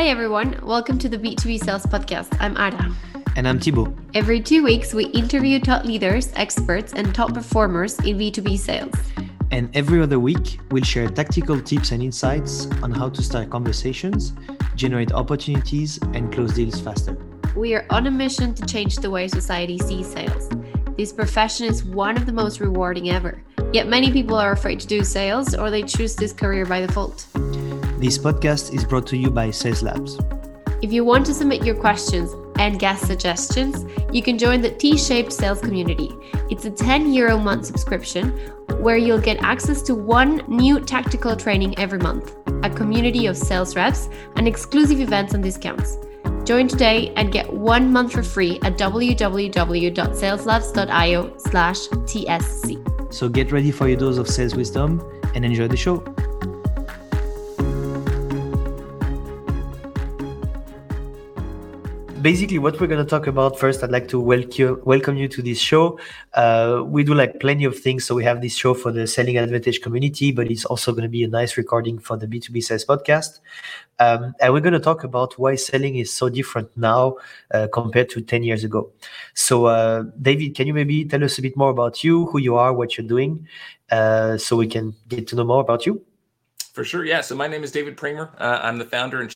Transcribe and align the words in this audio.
Hi, 0.00 0.06
everyone. 0.06 0.58
Welcome 0.62 0.98
to 1.00 1.10
the 1.10 1.18
B2B 1.18 1.62
Sales 1.62 1.84
Podcast. 1.84 2.34
I'm 2.40 2.56
Ada. 2.56 2.90
And 3.36 3.46
I'm 3.46 3.60
Thibaut. 3.60 3.94
Every 4.14 4.40
two 4.40 4.64
weeks, 4.64 4.94
we 4.94 5.04
interview 5.08 5.60
top 5.60 5.84
leaders, 5.84 6.32
experts, 6.36 6.94
and 6.94 7.14
top 7.14 7.34
performers 7.34 7.98
in 7.98 8.16
B2B 8.16 8.58
sales. 8.58 8.94
And 9.50 9.68
every 9.76 10.00
other 10.00 10.18
week, 10.18 10.58
we'll 10.70 10.84
share 10.84 11.06
tactical 11.06 11.60
tips 11.60 11.92
and 11.92 12.02
insights 12.02 12.66
on 12.82 12.92
how 12.92 13.10
to 13.10 13.22
start 13.22 13.50
conversations, 13.50 14.32
generate 14.74 15.12
opportunities, 15.12 15.98
and 16.14 16.32
close 16.32 16.54
deals 16.54 16.80
faster. 16.80 17.14
We 17.54 17.74
are 17.74 17.84
on 17.90 18.06
a 18.06 18.10
mission 18.10 18.54
to 18.54 18.64
change 18.64 18.96
the 18.96 19.10
way 19.10 19.28
society 19.28 19.76
sees 19.76 20.10
sales. 20.10 20.48
This 20.96 21.12
profession 21.12 21.66
is 21.66 21.84
one 21.84 22.16
of 22.16 22.24
the 22.24 22.32
most 22.32 22.58
rewarding 22.60 23.10
ever. 23.10 23.42
Yet 23.74 23.86
many 23.86 24.10
people 24.10 24.36
are 24.36 24.52
afraid 24.52 24.80
to 24.80 24.86
do 24.86 25.04
sales 25.04 25.54
or 25.54 25.70
they 25.70 25.82
choose 25.82 26.16
this 26.16 26.32
career 26.32 26.64
by 26.64 26.80
default. 26.80 27.26
This 28.00 28.16
podcast 28.16 28.72
is 28.74 28.82
brought 28.82 29.06
to 29.08 29.16
you 29.18 29.30
by 29.30 29.50
Sales 29.50 29.82
Labs. 29.82 30.18
If 30.80 30.90
you 30.90 31.04
want 31.04 31.26
to 31.26 31.34
submit 31.34 31.66
your 31.66 31.74
questions 31.74 32.34
and 32.58 32.78
guest 32.78 33.06
suggestions, 33.06 33.84
you 34.10 34.22
can 34.22 34.38
join 34.38 34.62
the 34.62 34.70
T 34.70 34.96
shaped 34.96 35.30
sales 35.30 35.60
community. 35.60 36.10
It's 36.48 36.64
a 36.64 36.70
10 36.70 37.12
euro 37.12 37.36
month 37.36 37.66
subscription 37.66 38.30
where 38.80 38.96
you'll 38.96 39.20
get 39.20 39.42
access 39.42 39.82
to 39.82 39.94
one 39.94 40.42
new 40.48 40.80
tactical 40.80 41.36
training 41.36 41.78
every 41.78 41.98
month, 41.98 42.34
a 42.62 42.70
community 42.70 43.26
of 43.26 43.36
sales 43.36 43.76
reps, 43.76 44.08
and 44.36 44.48
exclusive 44.48 44.98
events 44.98 45.34
and 45.34 45.44
discounts. 45.44 45.98
Join 46.44 46.68
today 46.68 47.12
and 47.16 47.30
get 47.30 47.52
one 47.52 47.92
month 47.92 48.12
for 48.12 48.22
free 48.22 48.58
at 48.62 48.78
www.saleslabs.io 48.78 51.36
slash 51.36 51.88
TSC. 51.88 53.12
So 53.12 53.28
get 53.28 53.52
ready 53.52 53.70
for 53.70 53.88
your 53.88 53.98
dose 53.98 54.16
of 54.16 54.26
sales 54.26 54.54
wisdom 54.54 55.02
and 55.34 55.44
enjoy 55.44 55.68
the 55.68 55.76
show. 55.76 56.02
Basically 62.20 62.58
what 62.58 62.78
we're 62.78 62.86
going 62.86 63.02
to 63.02 63.08
talk 63.08 63.26
about 63.28 63.58
first 63.58 63.82
i'd 63.82 63.90
like 63.90 64.06
to 64.08 64.20
welcome 64.20 64.82
welcome 64.84 65.16
you 65.16 65.26
to 65.28 65.40
this 65.40 65.58
show. 65.58 65.98
Uh, 66.34 66.82
we 66.84 67.02
do 67.02 67.14
like 67.14 67.40
plenty 67.40 67.64
of 67.64 67.78
things. 67.78 68.04
So 68.04 68.14
we 68.14 68.24
have 68.24 68.42
this 68.42 68.54
show 68.54 68.74
for 68.74 68.92
the 68.92 69.06
selling 69.06 69.38
advantage 69.38 69.80
community 69.80 70.30
but 70.30 70.50
it's 70.50 70.66
also 70.66 70.92
going 70.92 71.04
to 71.04 71.08
be 71.08 71.24
a 71.24 71.28
nice 71.28 71.56
recording 71.56 71.98
for 71.98 72.18
the 72.18 72.26
b2b 72.26 72.62
sales 72.62 72.84
podcast. 72.84 73.40
Um, 74.00 74.34
and 74.38 74.52
we're 74.52 74.60
going 74.60 74.74
to 74.74 74.80
talk 74.80 75.02
about 75.02 75.38
why 75.38 75.54
selling 75.54 75.96
is 75.96 76.12
so 76.12 76.28
different 76.28 76.68
now 76.76 77.16
uh, 77.52 77.68
compared 77.72 78.10
to 78.10 78.20
10 78.20 78.42
years 78.42 78.64
ago. 78.64 78.90
So 79.32 79.66
uh, 79.66 80.04
david 80.20 80.54
can 80.54 80.66
you 80.66 80.74
maybe 80.74 81.06
tell 81.06 81.24
us 81.24 81.38
a 81.38 81.42
bit 81.42 81.56
more 81.56 81.70
about 81.70 82.04
you 82.04 82.26
who 82.26 82.38
you 82.38 82.56
are 82.56 82.74
what 82.74 82.98
you're 82.98 83.06
doing 83.06 83.46
uh, 83.90 84.36
so 84.36 84.56
we 84.56 84.66
can 84.66 84.94
get 85.08 85.26
to 85.28 85.36
know 85.36 85.44
more 85.44 85.62
about 85.62 85.86
you? 85.86 86.04
For 86.74 86.84
sure 86.84 87.04
yeah. 87.04 87.22
So 87.22 87.34
my 87.34 87.46
name 87.46 87.64
is 87.64 87.72
david 87.72 87.96
Priemer. 87.96 88.28
Uh, 88.38 88.58
i'm 88.62 88.76
the 88.76 88.84
founder 88.84 89.22
and 89.22 89.34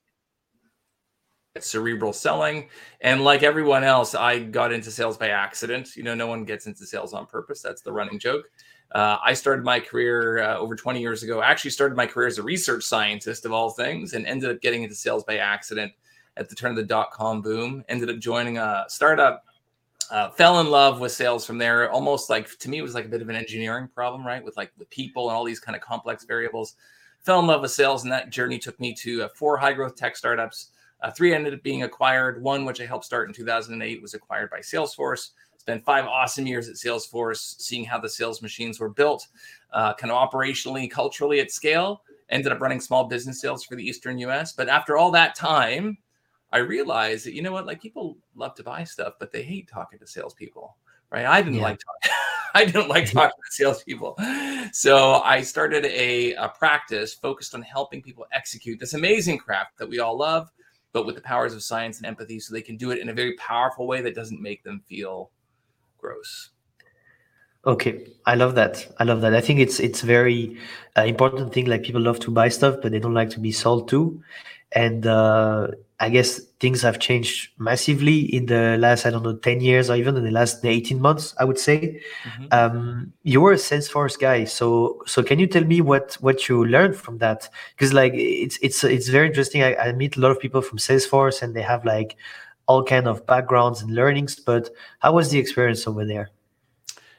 cerebral 1.60 2.12
selling. 2.12 2.69
And 3.00 3.22
like 3.22 3.42
everyone 3.42 3.84
else, 3.84 4.14
I 4.14 4.41
got 4.41 4.72
into 4.72 4.91
sales 4.91 5.16
by 5.16 5.28
accident. 5.28 5.94
You 5.94 6.02
know, 6.02 6.14
no 6.14 6.27
one 6.27 6.44
gets 6.44 6.66
into 6.66 6.84
sales 6.84 7.14
on 7.14 7.27
purpose. 7.27 7.62
That's 7.62 7.83
the 7.83 7.92
running 7.92 8.19
joke. 8.19 8.46
Uh, 8.92 9.19
I 9.24 9.34
started 9.34 9.64
my 9.64 9.80
career 9.80 10.42
uh, 10.42 10.56
over 10.56 10.74
20 10.74 11.00
years 11.00 11.22
ago. 11.22 11.41
I 11.41 11.50
actually 11.50 11.70
started 11.70 11.96
my 11.96 12.06
career 12.06 12.27
as 12.27 12.38
a 12.38 12.42
research 12.42 12.84
scientist 12.84 13.44
of 13.44 13.52
all 13.52 13.70
things 13.70 14.14
and 14.14 14.27
ended 14.27 14.50
up 14.50 14.61
getting 14.61 14.83
into 14.83 14.94
sales 14.94 15.24
by 15.24 15.38
accident 15.38 15.92
at 16.36 16.48
the 16.48 16.56
turn 16.56 16.70
of 16.70 16.77
the 16.77 16.83
dot 16.83 17.12
com 17.12 17.41
boom. 17.41 17.84
Ended 17.89 18.11
up 18.11 18.18
joining 18.18 18.58
a 18.58 18.84
startup. 18.89 19.44
Uh, 20.11 20.30
fell 20.30 20.61
in 20.61 20.68
love 20.68 21.00
with 21.00 21.12
sales 21.12 21.46
from 21.46 21.58
there. 21.58 21.91
Almost 21.91 22.30
like 22.30 22.58
to 22.58 22.68
me, 22.68 22.78
it 22.78 22.83
was 22.83 22.94
like 22.94 23.05
a 23.05 23.08
bit 23.08 23.22
of 23.22 23.28
an 23.28 23.36
engineering 23.36 23.89
problem, 23.94 24.27
right? 24.27 24.44
With 24.44 24.56
like 24.56 24.72
the 24.77 24.84
people 24.86 25.28
and 25.28 25.36
all 25.36 25.44
these 25.44 25.61
kind 25.61 25.74
of 25.77 25.83
complex 25.83 26.24
variables. 26.24 26.74
Fell 27.22 27.41
in 27.41 27.46
love 27.46 27.62
with 27.62 27.70
sales, 27.70 28.02
and 28.02 28.12
that 28.12 28.28
journey 28.28 28.58
took 28.58 28.78
me 28.78 28.92
to 28.94 29.22
uh, 29.22 29.28
four 29.34 29.56
high 29.56 29.72
growth 29.72 29.96
tech 29.96 30.14
startups 30.16 30.72
uh, 31.05 31.10
three 31.10 31.34
ended 31.34 31.52
up 31.52 31.62
being 31.62 31.83
acquired. 31.83 32.42
One, 32.42 32.64
which 32.64 32.80
I 32.80 32.86
helped 32.86 33.05
start 33.05 33.28
in 33.28 33.34
2008, 33.34 34.00
was 34.00 34.14
acquired 34.14 34.48
by 34.50 34.60
Salesforce. 34.60 35.33
Spent 35.58 35.84
five 35.84 36.06
awesome 36.06 36.46
years 36.46 36.67
at 36.67 36.77
Salesforce, 36.77 37.61
seeing 37.61 37.84
how 37.84 38.01
the 38.01 38.08
sales 38.08 38.40
machines 38.40 38.80
were 38.80 38.89
built, 38.89 39.29
uh, 39.74 39.92
kind 39.95 40.11
of 40.11 40.30
operationally, 40.30 40.90
culturally 40.90 41.40
at 41.40 41.51
scale. 41.51 42.02
Ended 42.30 42.52
up 42.52 42.61
running 42.61 42.80
small 42.80 43.05
business 43.05 43.39
sales 43.39 43.64
for 43.64 43.77
the 43.77 43.86
Eastern 43.86 44.17
US. 44.20 44.55
But 44.55 44.70
after 44.70 44.96
all 44.96 45.11
that 45.11 45.34
time, 45.34 45.98
I 46.52 46.58
realized 46.58 47.27
that 47.27 47.34
you 47.34 47.42
know 47.42 47.52
what, 47.52 47.67
like 47.67 47.83
people 47.83 48.17
love 48.34 48.55
to 48.55 48.62
buy 48.62 48.84
stuff, 48.84 49.14
but 49.20 49.30
they 49.30 49.42
hate 49.42 49.68
talking 49.68 49.98
to 49.98 50.06
salespeople, 50.06 50.74
right? 51.11 51.27
I 51.27 51.42
didn't 51.42 51.58
yeah. 51.58 51.64
like 51.64 51.80
talking. 51.80 52.17
I 52.55 52.64
didn't 52.64 52.89
like 52.89 53.11
talking 53.12 53.30
to 53.30 53.56
salespeople. 53.56 54.17
So 54.73 55.20
I 55.23 55.42
started 55.42 55.84
a, 55.84 56.34
a, 56.34 56.48
practice 56.48 57.12
focused 57.12 57.55
on 57.55 57.62
helping 57.62 58.00
people 58.00 58.24
execute 58.33 58.79
this 58.79 58.95
amazing 58.95 59.39
craft 59.39 59.77
that 59.79 59.89
we 59.89 59.98
all 59.98 60.17
love, 60.17 60.50
but 60.94 61.05
with 61.05 61.16
the 61.16 61.20
powers 61.20 61.52
of 61.52 61.62
science 61.62 61.98
and 61.98 62.06
empathy 62.06 62.40
so 62.40 62.55
they 62.55 62.62
can 62.62 62.78
do 62.78 62.92
it 62.92 63.00
in 63.00 63.10
a 63.10 63.12
very 63.12 63.34
powerful 63.34 63.86
way 63.86 64.00
that 64.00 64.14
doesn't 64.14 64.40
make 64.40 64.62
them 64.62 64.80
feel 64.88 65.30
gross. 65.98 66.50
Okay 67.66 68.06
i 68.27 68.34
love 68.34 68.55
that. 68.55 68.86
I 68.98 69.05
love 69.05 69.20
that. 69.20 69.34
I 69.34 69.40
think 69.40 69.60
it's 69.60 69.80
it's 69.80 70.00
very 70.00 70.56
uh, 70.96 71.02
important 71.02 71.52
thing 71.52 71.66
like 71.66 71.82
people 71.82 72.00
love 72.00 72.20
to 72.20 72.30
buy 72.30 72.48
stuff 72.48 72.77
but 72.80 72.92
they 72.92 72.98
don't 72.98 73.14
like 73.14 73.30
to 73.30 73.40
be 73.40 73.52
sold 73.52 73.88
to. 73.90 74.22
And 74.72 75.06
uh, 75.06 75.68
I 76.00 76.08
guess 76.08 76.40
things 76.64 76.80
have 76.80 76.98
changed 76.98 77.51
massively 77.58 78.20
in 78.35 78.47
the 78.47 78.79
last 78.79 79.05
I 79.05 79.11
don't 79.11 79.23
know 79.23 79.36
ten 79.36 79.61
years 79.61 79.91
or 79.91 79.97
even 79.97 80.17
in 80.17 80.25
the 80.25 80.30
last 80.30 80.64
eighteen 80.64 80.98
months. 80.98 81.35
I 81.39 81.45
would 81.45 81.58
say. 81.58 82.01
Mm-hmm. 82.25 82.47
Um, 82.52 83.13
you 83.23 83.42
were 83.42 83.52
a 83.52 83.57
Salesforce 83.57 84.19
guy, 84.19 84.45
so 84.45 85.03
so 85.05 85.23
can 85.23 85.39
you 85.39 85.47
tell 85.47 85.64
me 85.64 85.83
what 85.83 86.14
what 86.27 86.48
you 86.48 86.64
learned 86.64 86.97
from 86.97 87.19
that? 87.19 87.51
Because 87.74 87.92
like 87.92 88.14
it's 88.14 88.57
it's 88.63 88.83
it's 88.83 89.08
very 89.08 89.27
interesting. 89.27 89.63
I, 89.63 89.77
I 89.77 89.92
meet 89.92 90.17
a 90.17 90.20
lot 90.20 90.30
of 90.30 90.41
people 90.41 90.63
from 90.63 90.79
Salesforce, 90.79 91.42
and 91.42 91.55
they 91.55 91.61
have 91.61 91.85
like 91.85 92.17
all 92.67 92.83
kind 92.83 93.07
of 93.07 93.27
backgrounds 93.27 93.83
and 93.83 93.91
learnings. 93.95 94.35
But 94.36 94.70
how 95.01 95.13
was 95.13 95.29
the 95.29 95.39
experience 95.39 95.86
over 95.86 96.07
there? 96.07 96.30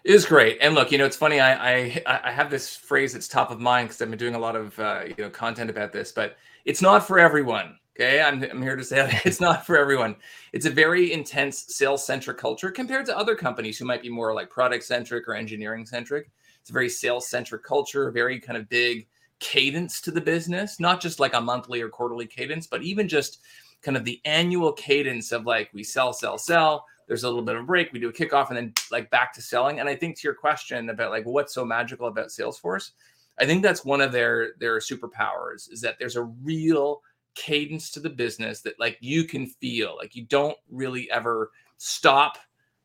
It 0.03 0.13
was 0.13 0.25
great. 0.25 0.57
And 0.59 0.73
look, 0.73 0.91
you 0.91 0.97
know, 0.97 1.05
it's 1.05 1.17
funny. 1.25 1.39
I 1.39 1.51
I, 1.53 2.19
I 2.29 2.31
have 2.31 2.50
this 2.50 2.75
phrase 2.75 3.13
that's 3.13 3.28
top 3.28 3.51
of 3.51 3.59
mind 3.59 3.89
because 3.89 4.01
I've 4.01 4.09
been 4.09 4.17
doing 4.17 4.34
a 4.34 4.44
lot 4.47 4.55
of 4.55 4.79
uh, 4.79 5.01
you 5.05 5.23
know 5.23 5.29
content 5.29 5.69
about 5.69 5.94
this, 5.94 6.11
but 6.11 6.35
it's 6.66 6.81
not 6.81 7.05
for 7.05 7.19
everyone. 7.19 7.78
Okay, 7.97 8.22
I'm, 8.22 8.44
I'm 8.44 8.61
here 8.61 8.75
to 8.75 8.83
say 8.83 9.22
it's 9.25 9.39
not 9.39 9.66
for 9.66 9.78
everyone. 9.78 10.17
It's 10.51 10.66
a 10.66 10.72
very 10.72 11.13
intense 11.13 11.66
sales 11.69 12.06
centric 12.06 12.38
culture 12.38 12.69
compared 12.69 13.06
to 13.06 13.17
other 13.17 13.35
companies 13.35 13.78
who 13.78 13.85
might 13.85 14.01
be 14.01 14.09
more 14.09 14.33
like 14.33 14.50
product 14.50 14.83
centric 14.83 15.28
or 15.28 15.33
engineering 15.33 15.85
centric. 15.85 16.29
It's 16.59 16.69
a 16.69 16.73
very 16.73 16.89
sales 16.89 17.29
centric 17.29 17.63
culture, 17.63 18.11
very 18.11 18.39
kind 18.39 18.57
of 18.57 18.67
big 18.67 19.07
cadence 19.39 20.01
to 20.01 20.11
the 20.11 20.22
business, 20.22 20.79
not 20.79 21.01
just 21.01 21.19
like 21.19 21.34
a 21.34 21.41
monthly 21.41 21.81
or 21.81 21.89
quarterly 21.89 22.28
cadence, 22.28 22.67
but 22.67 22.81
even 22.81 23.07
just 23.07 23.39
kind 23.81 23.95
of 23.95 24.03
the 24.03 24.19
annual 24.25 24.73
cadence 24.73 25.31
of 25.31 25.45
like 25.45 25.69
we 25.73 25.84
sell, 25.84 26.11
sell, 26.11 26.38
sell. 26.38 26.85
There's 27.07 27.23
a 27.23 27.29
little 27.29 27.44
bit 27.44 27.55
of 27.55 27.61
a 27.61 27.66
break, 27.66 27.94
we 27.94 28.00
do 28.00 28.09
a 28.09 28.13
kickoff, 28.13 28.50
and 28.50 28.57
then 28.57 28.73
like 28.91 29.09
back 29.11 29.31
to 29.34 29.41
selling. 29.41 29.79
And 29.79 29.88
I 29.88 29.95
think 29.95 30.17
to 30.17 30.28
your 30.28 30.34
question 30.34 30.89
about 30.89 31.11
like 31.11 31.25
what's 31.25 31.53
so 31.53 31.63
magical 31.63 32.07
about 32.07 32.28
Salesforce, 32.28 32.91
I 33.39 33.45
think 33.45 33.61
that's 33.61 33.85
one 33.85 34.01
of 34.01 34.11
their 34.11 34.53
their 34.59 34.79
superpowers 34.79 35.72
is 35.72 35.81
that 35.81 35.97
there's 36.00 36.16
a 36.16 36.23
real 36.23 37.01
cadence 37.35 37.90
to 37.91 38.00
the 38.00 38.09
business 38.09 38.62
that 38.62 38.79
like 38.79 38.97
you 39.01 39.23
can 39.23 39.46
feel 39.46 39.96
like 39.97 40.16
you 40.16 40.23
don't 40.23 40.57
really 40.69 41.09
ever 41.12 41.51
stop 41.78 42.38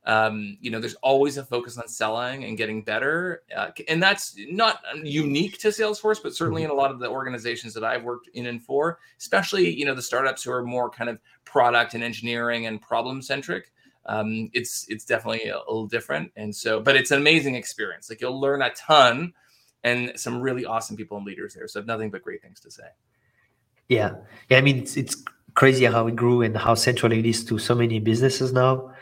um, 0.06 0.56
you 0.60 0.70
know 0.70 0.80
there's 0.80 0.94
always 0.96 1.36
a 1.36 1.44
focus 1.44 1.76
on 1.76 1.86
selling 1.86 2.44
and 2.44 2.56
getting 2.56 2.82
better 2.82 3.42
uh, 3.56 3.70
and 3.88 4.02
that's 4.02 4.34
not 4.50 4.80
unique 5.02 5.58
to 5.58 5.68
salesforce 5.68 6.22
but 6.22 6.34
certainly 6.34 6.62
mm-hmm. 6.62 6.70
in 6.70 6.76
a 6.76 6.80
lot 6.80 6.90
of 6.90 6.98
the 6.98 7.08
organizations 7.08 7.74
that 7.74 7.84
i've 7.84 8.02
worked 8.02 8.28
in 8.34 8.46
and 8.46 8.62
for 8.62 8.98
especially 9.18 9.70
you 9.70 9.84
know 9.84 9.94
the 9.94 10.02
startups 10.02 10.42
who 10.42 10.50
are 10.50 10.64
more 10.64 10.90
kind 10.90 11.10
of 11.10 11.18
product 11.44 11.94
and 11.94 12.02
engineering 12.02 12.66
and 12.66 12.80
problem 12.80 13.20
centric 13.22 13.72
um, 14.06 14.50
it's 14.54 14.86
it's 14.88 15.04
definitely 15.04 15.48
a, 15.48 15.56
a 15.56 15.68
little 15.68 15.86
different 15.86 16.32
and 16.36 16.54
so 16.54 16.80
but 16.80 16.96
it's 16.96 17.10
an 17.10 17.18
amazing 17.18 17.54
experience 17.54 18.08
like 18.08 18.20
you'll 18.20 18.40
learn 18.40 18.62
a 18.62 18.70
ton 18.70 19.32
and 19.84 20.12
some 20.16 20.40
really 20.40 20.64
awesome 20.64 20.96
people 20.96 21.16
and 21.16 21.26
leaders 21.26 21.54
there. 21.54 21.68
So 21.68 21.80
nothing 21.82 22.10
but 22.10 22.22
great 22.22 22.42
things 22.42 22.60
to 22.60 22.70
say. 22.70 22.88
Yeah, 23.90 24.12
yeah. 24.48 24.58
I 24.58 24.60
mean, 24.62 24.78
it's 24.78 24.96
it's 24.96 25.16
crazy 25.54 25.84
how 25.84 26.06
it 26.06 26.16
grew 26.16 26.42
and 26.42 26.56
how 26.56 26.74
central 26.74 27.12
it 27.12 27.26
is 27.26 27.44
to 27.46 27.58
so 27.58 27.74
many 27.74 27.98
businesses 28.00 28.52
now. 28.52 28.92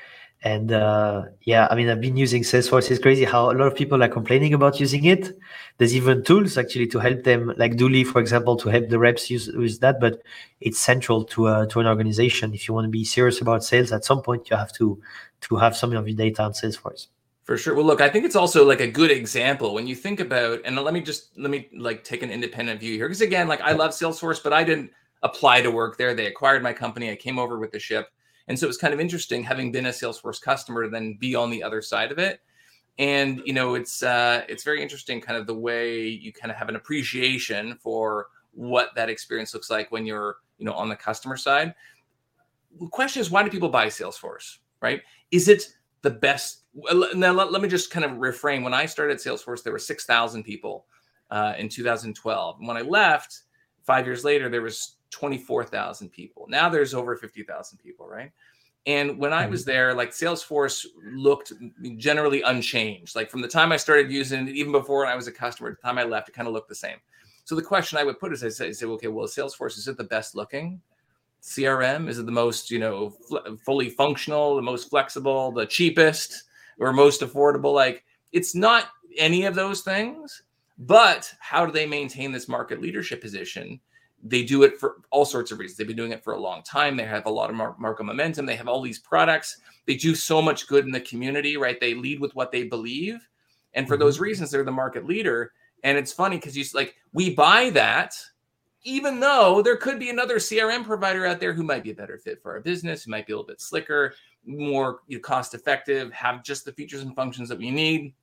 And 0.43 0.73
uh, 0.73 1.25
yeah, 1.43 1.69
I 1.71 1.77
mean, 1.77 1.89
I've 1.91 2.01
been 2.01 2.17
using 2.17 2.43
Salesforce. 2.45 2.91
It's 2.91 3.03
crazy 3.03 3.25
how 3.25 3.47
a 3.51 3.55
lot 3.59 3.69
of 3.69 3.77
people 3.77 4.03
are 4.05 4.09
complaining 4.09 4.55
about 4.55 4.81
using 4.81 5.05
it. 5.07 5.37
There's 5.79 5.97
even 5.97 6.25
tools 6.25 6.59
actually 6.59 6.89
to 6.89 7.01
help 7.01 7.25
them, 7.25 7.55
like 7.59 7.75
Dooly, 7.77 8.07
for 8.07 8.21
example, 8.21 8.57
to 8.59 8.71
help 8.71 8.89
the 8.89 9.01
reps 9.01 9.31
use, 9.31 9.49
use 9.49 9.81
that. 9.81 10.01
But 10.01 10.23
it's 10.61 10.81
central 10.81 11.25
to 11.27 11.47
uh, 11.49 11.67
to 11.69 11.81
an 11.81 11.87
organization. 11.89 12.55
If 12.55 12.69
you 12.69 12.75
want 12.75 12.87
to 12.87 12.91
be 12.91 13.05
serious 13.05 13.41
about 13.43 13.65
sales, 13.65 13.93
at 13.93 14.05
some 14.07 14.23
point 14.23 14.51
you 14.51 14.57
have 14.57 14.73
to 14.75 15.01
to 15.43 15.57
have 15.57 15.77
some 15.77 15.95
of 15.95 16.09
your 16.09 16.17
data 16.17 16.43
on 16.45 16.53
Salesforce. 16.53 17.09
For 17.49 17.57
sure. 17.57 17.75
Well, 17.75 17.87
look, 17.87 18.03
I 18.03 18.11
think 18.11 18.27
it's 18.27 18.37
also 18.37 18.63
like 18.63 18.81
a 18.81 18.87
good 18.87 19.11
example 19.11 19.73
when 19.73 19.87
you 19.87 19.95
think 19.95 20.21
about, 20.21 20.61
and 20.67 20.77
let 20.77 20.93
me 20.93 21.01
just 21.01 21.31
let 21.39 21.51
me 21.51 21.71
like 21.75 22.05
take 22.05 22.23
an 22.23 22.31
independent 22.31 22.79
view 22.79 22.93
here, 22.93 23.09
because 23.09 23.23
again, 23.23 23.49
like 23.49 23.63
I 23.63 23.73
love 23.73 23.93
Salesforce, 23.93 24.45
but 24.45 24.53
I 24.53 24.63
didn't 24.63 24.91
apply 25.23 25.63
to 25.63 25.71
work 25.71 25.97
there. 25.97 26.15
They 26.15 26.27
acquired 26.27 26.63
my 26.63 26.75
company. 26.75 27.11
I 27.11 27.17
came 27.17 27.39
over 27.39 27.59
with 27.59 27.73
the 27.73 27.79
ship, 27.79 28.11
and 28.49 28.59
so 28.59 28.67
it 28.67 28.69
was 28.69 28.77
kind 28.77 28.93
of 28.93 29.01
interesting 29.01 29.43
having 29.43 29.73
been 29.73 29.87
a 29.87 29.89
Salesforce 29.89 30.43
customer 30.43 30.83
to 30.83 30.91
then 30.91 31.17
be 31.19 31.35
on 31.35 31.49
the 31.49 31.63
other 31.63 31.81
side 31.81 32.13
of 32.13 32.19
it. 32.19 32.43
And 32.99 33.41
you 33.47 33.55
know, 33.55 33.77
it's 33.77 34.03
uh, 34.03 34.45
it's 34.47 34.63
very 34.63 34.83
interesting, 34.83 35.19
kind 35.19 35.39
of 35.39 35.47
the 35.47 35.55
way 35.55 36.07
you 36.07 36.35
kind 36.35 36.51
of 36.51 36.59
have 36.59 36.69
an 36.69 36.77
appreciation 36.77 37.77
for 37.77 38.27
what 38.53 38.91
that 38.95 39.09
experience 39.09 39.55
looks 39.55 39.71
like 39.71 39.91
when 39.91 40.05
you're 40.05 40.37
you 40.59 40.67
know 40.67 40.75
on 40.75 40.91
the 40.91 40.97
customer 40.97 41.39
side 41.39 41.75
the 42.79 42.89
question 42.89 43.23
is 43.23 43.31
why 43.31 43.43
do 43.43 43.49
people 43.49 43.71
buy 43.71 43.87
salesforce 43.87 44.59
right 44.83 45.01
is 45.31 45.49
it 45.49 45.63
the 46.03 46.11
best 46.11 46.65
now 47.15 47.33
let, 47.33 47.53
let 47.53 47.63
me 47.63 47.69
just 47.69 47.91
kind 47.91 48.05
of 48.05 48.13
reframe. 48.13 48.63
when 48.63 48.75
i 48.75 48.87
started 48.87 49.19
salesforce 49.19 49.63
there 49.63 49.73
were 49.73 49.79
6000 49.79 50.43
people 50.43 50.87
uh, 51.31 51.55
in 51.59 51.69
2012 51.69 52.59
and 52.59 52.69
when 52.69 52.77
i 52.77 52.83
left 52.83 53.43
five 53.83 54.07
years 54.07 54.25
later 54.25 54.49
there 54.49 54.63
was 54.63 54.97
24000 55.11 56.11
people 56.11 56.47
now 56.49 56.69
there's 56.69 56.95
over 56.95 57.17
50000 57.17 57.79
people 57.79 58.07
right 58.07 58.33
and 58.89 59.19
when 59.19 59.35
I 59.35 59.47
was 59.47 59.63
mm-hmm. 59.63 59.71
there, 59.71 59.95
like 59.95 60.13
Salesforce 60.13 60.87
looked 61.15 61.53
generally 61.99 62.41
unchanged. 62.41 63.15
Like 63.15 63.31
from 63.31 63.43
the 63.43 63.49
time 63.49 63.71
I 63.71 63.77
started 63.77 64.11
using 64.11 64.49
it, 64.49 64.55
even 64.55 64.73
before 64.73 65.05
I 65.05 65.15
was 65.15 65.27
a 65.27 65.33
customer, 65.33 65.71
the 65.71 65.77
time 65.77 65.99
I 65.99 66.05
left, 66.05 66.31
it 66.31 66.35
kind 66.35 66.49
of 66.49 66.55
looked 66.55 66.71
the 66.71 66.75
same. 66.75 66.97
So 67.45 67.55
the 67.55 67.63
question 67.63 67.99
I 67.99 68.05
would 68.05 68.19
put 68.19 68.33
is, 68.33 68.43
I 68.43 68.49
say, 68.49 68.69
I 68.69 68.73
say, 68.73 68.87
okay, 68.87 69.09
well, 69.09 69.27
Salesforce 69.27 69.77
is 69.77 69.89
it 69.89 69.99
the 69.99 70.05
best 70.05 70.35
looking 70.35 70.81
CRM? 71.43 72.09
Is 72.09 72.19
it 72.19 72.25
the 72.25 72.33
most, 72.33 72.71
you 72.71 72.79
know, 72.79 73.11
fl- 73.11 73.57
fully 73.63 73.91
functional, 73.91 74.57
the 74.57 74.63
most 74.63 74.89
flexible, 74.89 75.53
the 75.53 75.67
cheapest, 75.67 76.45
or 76.79 76.93
most 76.93 77.21
affordable? 77.21 77.75
Like 77.75 78.05
it's 78.33 78.55
not 78.55 78.87
any 79.17 79.45
of 79.45 79.55
those 79.55 79.83
things. 79.83 80.43
But 80.81 81.35
how 81.41 81.67
do 81.67 81.73
they 81.73 81.87
maintain 81.87 82.31
this 82.31 82.49
market 82.49 82.81
leadership 82.81 83.21
position? 83.21 83.81
they 84.23 84.43
do 84.43 84.63
it 84.65 84.79
for 84.79 84.97
all 85.11 85.25
sorts 85.25 85.53
of 85.53 85.59
reasons. 85.59 85.77
They've 85.77 85.87
been 85.87 85.97
doing 85.97 86.13
it 86.13 86.25
for 86.25 86.33
a 86.33 86.41
long 86.41 86.63
time. 86.63 86.97
They 86.97 87.05
have 87.05 87.27
a 87.27 87.31
lot 87.31 87.51
of 87.51 87.57
market 87.57 88.05
momentum. 88.05 88.47
They 88.47 88.57
have 88.57 88.69
all 88.69 88.83
these 88.83 88.99
products. 88.99 89.61
They 89.87 89.95
do 89.95 90.15
so 90.15 90.43
much 90.43 90.67
good 90.67 90.85
in 90.85 90.91
the 90.91 91.01
community, 91.01 91.57
right? 91.57 91.79
They 91.81 91.95
lead 91.95 92.21
with 92.21 92.35
what 92.35 92.51
they 92.51 92.65
believe. 92.65 93.27
And 93.75 93.87
for 93.87 93.95
mm-hmm. 93.95 94.03
those 94.03 94.19
reasons, 94.19 94.51
they're 94.51 94.65
the 94.65 94.73
market 94.73 95.07
leader. 95.07 95.53
And 95.85 95.97
it's 95.97 96.13
funny 96.13 96.37
because 96.37 96.57
you 96.57 96.65
like, 96.75 96.97
we 97.13 97.35
buy 97.35 97.71
that, 97.71 98.15
even 98.85 99.21
though 99.21 99.61
there 99.63 99.77
could 99.77 99.99
be 99.99 100.11
another 100.11 100.37
CRM 100.37 100.85
provider 100.85 101.27
out 101.27 101.41
there 101.41 101.53
who 101.53 101.63
might 101.63 101.83
be 101.83 101.91
a 101.91 101.95
better 101.95 102.19
fit 102.19 102.43
for 102.43 102.53
our 102.53 102.61
business, 102.61 103.05
who 103.05 103.11
might 103.11 103.27
be 103.27 103.33
a 103.33 103.37
little 103.37 103.47
bit 103.47 103.61
slicker, 103.61 104.15
more 104.47 105.01
you 105.07 105.17
know, 105.17 105.23
cost 105.23 105.55
effective, 105.55 106.13
have 106.13 106.43
just 106.43 106.65
the 106.65 106.73
features 106.73 107.03
and 107.03 107.15
functions 107.15 107.49
that 107.49 107.59
we 107.59 107.71
need. 107.71 108.15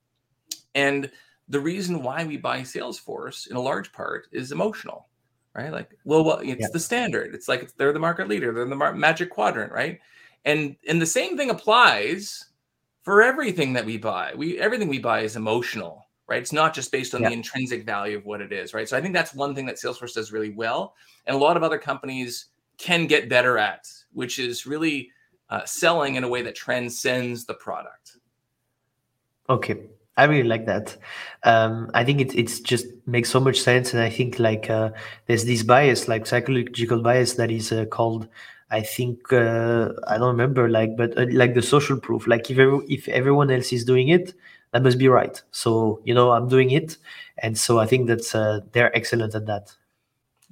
And 0.74 1.12
the 1.50 1.60
reason 1.60 2.02
why 2.02 2.26
we 2.26 2.38
buy 2.38 2.62
Salesforce 2.62 3.50
in 3.50 3.56
a 3.56 3.62
large 3.62 3.92
part 3.92 4.28
is 4.32 4.52
emotional 4.52 5.08
right? 5.56 5.72
Like, 5.72 5.98
well, 6.04 6.24
well 6.24 6.40
it's 6.40 6.62
yeah. 6.62 6.68
the 6.72 6.80
standard. 6.80 7.34
It's 7.34 7.48
like 7.48 7.76
they're 7.78 7.94
the 7.94 8.00
market 8.00 8.28
leader. 8.28 8.52
They're 8.52 8.64
in 8.64 8.70
the 8.70 8.76
mar- 8.76 8.94
magic 8.94 9.30
quadrant, 9.32 9.72
right? 9.72 10.00
And 10.44 10.76
and 10.88 11.02
the 11.02 11.06
same 11.06 11.38
thing 11.38 11.50
applies 11.50 12.46
for 13.04 13.24
everything 13.24 13.74
that 13.74 13.86
we 13.86 13.98
buy. 13.98 14.34
We 14.36 14.60
everything 14.60 14.90
we 14.90 15.00
buy 15.00 15.22
is 15.22 15.36
emotional, 15.36 16.05
right? 16.28 16.42
It's 16.42 16.54
not 16.54 16.74
just 16.74 16.92
based 16.92 17.14
on 17.14 17.22
yeah. 17.22 17.30
the 17.30 17.34
intrinsic 17.36 17.86
value 17.86 18.18
of 18.18 18.26
what 18.26 18.42
it 18.42 18.52
is, 18.52 18.74
right? 18.74 18.88
So 18.88 18.98
I 18.98 19.02
think 19.02 19.14
that's 19.14 19.34
one 19.34 19.54
thing 19.54 19.66
that 19.68 19.76
Salesforce 19.76 20.14
does 20.14 20.32
really 20.32 20.52
well, 20.52 20.96
and 21.26 21.36
a 21.36 21.40
lot 21.40 21.58
of 21.58 21.64
other 21.64 21.78
companies 21.78 22.46
can 22.78 23.08
get 23.08 23.30
better 23.30 23.58
at, 23.58 23.88
which 24.14 24.40
is 24.40 24.66
really 24.66 25.12
uh, 25.50 25.64
selling 25.66 26.16
in 26.16 26.24
a 26.24 26.28
way 26.28 26.42
that 26.42 26.56
transcends 26.56 27.46
the 27.46 27.54
product. 27.54 28.18
Okay, 29.50 29.78
I 30.18 30.24
really 30.26 30.48
like 30.48 30.66
that. 30.66 30.98
Um, 31.44 31.92
I 31.94 32.04
think 32.04 32.22
it 32.22 32.36
it's 32.36 32.60
just 32.60 32.88
makes 33.06 33.30
so 33.30 33.40
much 33.40 33.62
sense, 33.62 33.94
and 33.94 34.02
I 34.02 34.10
think 34.10 34.40
like 34.40 34.70
uh, 34.70 34.90
there's 35.28 35.46
this 35.46 35.64
bias, 35.64 36.08
like 36.08 36.26
psychological 36.26 37.02
bias, 37.02 37.34
that 37.34 37.52
is 37.52 37.72
uh, 37.72 37.86
called. 37.86 38.28
I 38.72 38.82
think 38.82 39.32
uh, 39.32 39.90
I 40.08 40.18
don't 40.18 40.30
remember, 40.30 40.68
like, 40.68 40.98
but 40.98 41.16
uh, 41.18 41.28
like 41.32 41.54
the 41.54 41.62
social 41.62 42.00
proof. 42.00 42.26
Like 42.26 42.50
if 42.50 42.58
every, 42.58 42.80
if 42.90 43.08
everyone 43.08 43.52
else 43.52 43.72
is 43.72 43.86
doing 43.86 44.08
it, 44.08 44.34
that 44.76 44.84
must 44.84 44.98
be 44.98 45.08
right. 45.08 45.42
So 45.52 46.02
you 46.04 46.14
know, 46.14 46.32
I'm 46.32 46.50
doing 46.50 46.72
it, 46.72 46.98
and 47.38 47.58
so 47.58 47.80
I 47.80 47.86
think 47.86 48.08
that's 48.08 48.36
uh, 48.36 48.60
they're 48.74 48.94
excellent 48.94 49.34
at 49.34 49.46
that. 49.46 49.74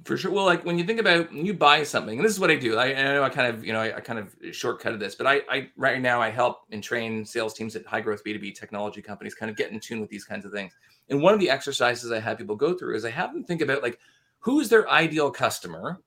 For 0.06 0.16
sure. 0.16 0.30
Well, 0.30 0.46
like 0.46 0.64
when 0.64 0.78
you 0.78 0.84
think 0.84 0.98
about 0.98 1.30
you 1.30 1.52
buy 1.52 1.82
something, 1.82 2.18
and 2.18 2.24
this 2.24 2.32
is 2.32 2.40
what 2.40 2.50
I 2.50 2.56
do. 2.56 2.78
I, 2.78 2.86
I 2.86 3.02
know 3.02 3.22
I 3.22 3.28
kind 3.28 3.54
of, 3.54 3.66
you 3.66 3.74
know, 3.74 3.80
I, 3.80 3.96
I, 3.96 4.00
kind 4.00 4.18
of 4.18 4.34
shortcutted 4.44 4.98
this, 4.98 5.14
but 5.14 5.26
I, 5.26 5.42
I 5.50 5.68
right 5.76 6.00
now 6.00 6.22
I 6.22 6.30
help 6.30 6.62
and 6.72 6.82
train 6.82 7.22
sales 7.26 7.52
teams 7.52 7.76
at 7.76 7.84
high 7.84 8.00
growth 8.00 8.24
B2B 8.24 8.54
technology 8.54 9.02
companies 9.02 9.34
kind 9.34 9.50
of 9.50 9.58
get 9.58 9.72
in 9.72 9.78
tune 9.78 10.00
with 10.00 10.08
these 10.08 10.24
kinds 10.24 10.46
of 10.46 10.52
things. 10.52 10.72
And 11.10 11.20
one 11.20 11.34
of 11.34 11.40
the 11.40 11.50
exercises 11.50 12.10
I 12.10 12.20
have 12.20 12.38
people 12.38 12.56
go 12.56 12.72
through 12.72 12.96
is 12.96 13.04
I 13.04 13.10
have 13.10 13.34
them 13.34 13.44
think 13.44 13.60
about 13.60 13.82
like 13.82 13.98
who's 14.40 14.70
their 14.70 14.88
ideal 14.90 15.30
customer. 15.30 16.00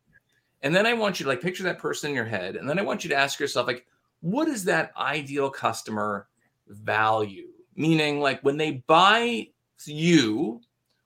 And 0.63 0.75
then 0.75 0.87
I 0.87 0.93
want 0.93 1.19
you 1.19 1.23
to 1.25 1.29
like 1.29 1.41
picture 1.41 1.63
that 1.63 1.77
person 1.77 2.09
in 2.09 2.15
your 2.15 2.25
head. 2.25 2.55
And 2.55 2.67
then 2.67 2.79
I 2.79 2.83
want 2.83 3.03
you 3.03 3.09
to 3.11 3.15
ask 3.15 3.39
yourself, 3.39 3.67
like, 3.67 3.85
what 4.21 4.47
is 4.47 4.63
that 4.65 4.91
ideal 4.97 5.49
customer 5.49 6.27
value? 6.67 7.46
Meaning, 7.77 8.19
like 8.19 8.41
when 8.41 8.57
they 8.57 8.83
buy 8.87 9.47
you, 9.85 10.59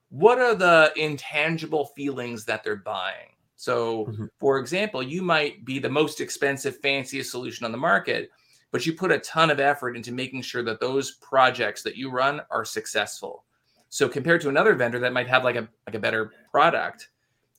what 0.10 0.40
are 0.40 0.56
the 0.56 0.92
intangible 0.96 1.86
feelings 1.96 2.46
that 2.46 2.64
they're 2.64 2.78
buying? 2.78 3.36
So, 3.56 4.06
mm-hmm. 4.06 4.26
for 4.40 4.58
example, 4.58 5.04
you 5.04 5.22
might 5.22 5.66
be 5.66 5.78
the 5.78 5.90
most 5.90 6.20
expensive, 6.20 6.80
fanciest 6.80 7.30
solution 7.30 7.64
on 7.66 7.72
the 7.72 7.78
market, 7.78 8.32
but 8.72 8.86
you 8.86 8.94
put 8.94 9.12
a 9.12 9.20
ton 9.20 9.52
of 9.52 9.60
effort 9.60 9.96
into 9.96 10.12
making 10.12 10.42
sure 10.42 10.64
that 10.64 10.80
those 10.80 11.12
projects 11.12 11.84
that 11.84 11.96
you 11.96 12.10
run 12.10 12.42
are 12.50 12.66
successful. 12.66 13.44
So, 13.90 14.10
compared 14.10 14.42
to 14.42 14.50
another 14.50 14.74
vendor 14.74 14.98
that 15.00 15.14
might 15.14 15.28
have 15.28 15.44
like 15.44 15.58
a 15.58 15.68
like 15.86 15.96
a 15.96 16.00
better 16.00 16.32
product, 16.50 17.10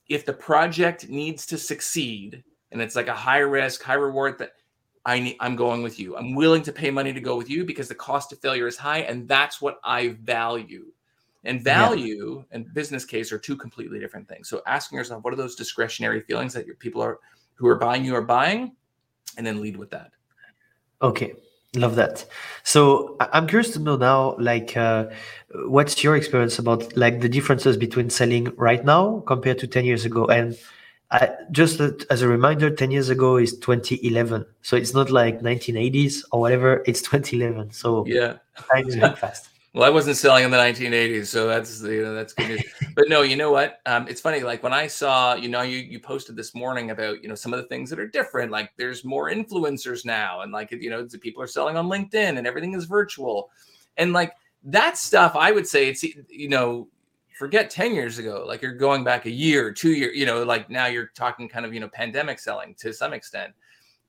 if 0.09 0.25
the 0.25 0.33
project 0.33 1.07
needs 1.07 1.45
to 1.45 1.57
succeed 1.57 2.43
and 2.71 2.81
it's 2.81 2.95
like 2.95 3.07
a 3.07 3.13
high 3.13 3.39
risk, 3.39 3.81
high 3.83 3.93
reward 3.93 4.39
that 4.39 4.53
I 5.05 5.19
need, 5.19 5.37
I'm 5.39 5.55
going 5.55 5.83
with 5.83 5.99
you. 5.99 6.15
I'm 6.15 6.33
willing 6.33 6.61
to 6.63 6.71
pay 6.71 6.89
money 6.89 7.11
to 7.13 7.19
go 7.19 7.35
with 7.35 7.49
you 7.49 7.65
because 7.65 7.87
the 7.89 7.95
cost 7.95 8.31
of 8.31 8.39
failure 8.39 8.67
is 8.67 8.77
high 8.77 8.99
and 8.99 9.27
that's 9.27 9.61
what 9.61 9.79
I 9.83 10.15
value. 10.21 10.85
And 11.43 11.61
value 11.61 12.45
yeah. 12.49 12.55
and 12.55 12.73
business 12.73 13.03
case 13.03 13.31
are 13.33 13.37
two 13.37 13.57
completely 13.57 13.99
different 13.99 14.29
things. 14.29 14.47
So 14.47 14.61
asking 14.65 14.97
yourself, 14.97 15.23
what 15.25 15.33
are 15.33 15.37
those 15.37 15.55
discretionary 15.55 16.21
feelings 16.21 16.53
that 16.53 16.65
your 16.65 16.75
people 16.75 17.01
are 17.01 17.19
who 17.55 17.67
are 17.67 17.75
buying 17.75 18.03
you 18.05 18.15
are 18.15 18.21
buying, 18.21 18.75
and 19.37 19.45
then 19.45 19.61
lead 19.61 19.77
with 19.77 19.89
that. 19.91 20.11
Okay, 21.01 21.33
love 21.75 21.95
that. 21.95 22.25
So 22.63 23.17
I'm 23.19 23.47
curious 23.47 23.71
to 23.71 23.79
know 23.79 23.97
now, 23.97 24.35
like, 24.39 24.75
uh, 24.77 25.07
what's 25.67 26.03
your 26.03 26.15
experience 26.15 26.59
about 26.59 26.95
like 26.95 27.21
the 27.21 27.29
differences 27.29 27.77
between 27.77 28.09
selling 28.09 28.53
right 28.57 28.83
now 28.83 29.23
compared 29.27 29.59
to 29.59 29.67
ten 29.67 29.85
years 29.85 30.05
ago? 30.05 30.25
And 30.25 30.57
I, 31.13 31.29
just 31.51 31.79
as 31.79 32.23
a 32.23 32.27
reminder, 32.27 32.71
10 32.71 32.89
years 32.89 33.09
ago 33.09 33.37
is 33.37 33.57
2011. 33.59 34.45
So 34.63 34.75
it's 34.75 34.95
not 34.95 35.11
like 35.11 35.41
1980s 35.41 36.23
or 36.31 36.41
whatever, 36.41 36.83
it's 36.87 37.01
2011. 37.03 37.71
So 37.71 38.03
yeah, 38.07 38.37
time 38.55 38.87
is 38.87 38.95
moving 38.95 39.15
fast. 39.15 39.49
Well, 39.75 39.85
I 39.85 39.89
wasn't 39.89 40.17
selling 40.17 40.43
in 40.43 40.51
the 40.51 40.57
1980s, 40.57 41.25
so 41.25 41.47
that's 41.47 41.81
you 41.81 42.03
know 42.03 42.13
that's 42.13 42.33
good 42.33 42.47
news. 42.47 42.63
but 42.95 43.09
no, 43.09 43.23
you 43.23 43.35
know 43.35 43.51
what? 43.51 43.79
Um, 43.87 44.07
it's 44.07 44.21
funny. 44.21 44.41
Like 44.41 44.61
when 44.61 44.71
I 44.71 44.85
saw, 44.85 45.33
you 45.33 45.49
know, 45.49 45.63
you 45.63 45.77
you 45.79 45.99
posted 45.99 46.35
this 46.35 46.53
morning 46.53 46.91
about 46.91 47.23
you 47.23 47.27
know 47.27 47.33
some 47.33 47.53
of 47.55 47.59
the 47.59 47.65
things 47.65 47.89
that 47.89 47.97
are 47.97 48.07
different. 48.07 48.51
Like 48.51 48.69
there's 48.77 49.03
more 49.03 49.31
influencers 49.31 50.05
now, 50.05 50.41
and 50.41 50.51
like 50.51 50.69
you 50.69 50.91
know 50.91 51.03
the 51.03 51.17
people 51.17 51.41
are 51.41 51.47
selling 51.47 51.75
on 51.75 51.87
LinkedIn, 51.87 52.37
and 52.37 52.45
everything 52.45 52.75
is 52.75 52.85
virtual, 52.85 53.49
and 53.97 54.13
like 54.13 54.33
that 54.65 54.95
stuff. 54.95 55.35
I 55.35 55.51
would 55.51 55.67
say 55.67 55.87
it's 55.87 56.03
you 56.03 56.49
know 56.49 56.87
forget 57.35 57.69
10 57.69 57.93
years 57.93 58.19
ago 58.19 58.43
like 58.47 58.61
you're 58.61 58.73
going 58.73 59.03
back 59.03 59.25
a 59.25 59.31
year 59.31 59.71
two 59.71 59.91
year 59.91 60.13
you 60.13 60.25
know 60.25 60.43
like 60.43 60.69
now 60.69 60.85
you're 60.85 61.11
talking 61.15 61.49
kind 61.49 61.65
of 61.65 61.73
you 61.73 61.79
know 61.79 61.89
pandemic 61.89 62.39
selling 62.39 62.75
to 62.75 62.93
some 62.93 63.13
extent 63.13 63.53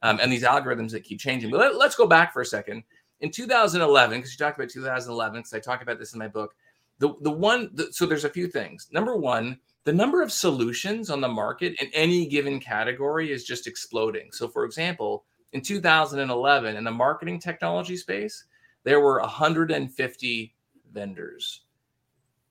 um, 0.03 0.19
and 0.21 0.31
these 0.31 0.43
algorithms 0.43 0.91
that 0.91 1.05
keep 1.05 1.19
changing 1.19 1.51
but 1.51 1.61
let, 1.61 1.77
let's 1.77 1.97
go 1.97 2.07
back 2.07 2.33
for 2.33 2.43
a 2.43 2.47
second 2.47 2.83
in 3.25 3.31
2011, 3.31 4.19
because 4.19 4.33
you 4.33 4.39
talked 4.39 4.59
about 4.59 4.71
2011, 4.71 5.41
because 5.41 5.55
I 5.55 5.59
talk 5.59 5.83
about 5.83 5.99
this 5.99 6.13
in 6.13 6.19
my 6.19 6.29
book. 6.29 6.55
The 6.99 7.15
the 7.23 7.31
one, 7.31 7.71
the, 7.73 7.91
so 7.91 8.07
there's 8.07 8.25
a 8.25 8.29
few 8.29 8.47
things. 8.47 8.89
Number 8.93 9.17
one, 9.17 9.59
the 9.85 9.93
number 9.93 10.23
of 10.23 10.31
solutions 10.31 11.11
on 11.11 11.21
the 11.21 11.29
market 11.29 11.75
in 11.81 11.89
any 11.93 12.27
given 12.27 12.61
category 12.61 13.33
is 13.33 13.45
just 13.45 13.67
exploding. 13.67 14.31
So, 14.31 14.47
for 14.47 14.65
example, 14.65 15.25
in 15.53 15.63
2011, 15.63 16.77
in 16.77 16.85
the 16.85 16.91
marketing 16.91 17.41
technology 17.41 17.97
space, 17.97 18.45
there 18.85 19.01
were 19.01 19.21
150 19.21 20.55
vendors. 20.93 21.63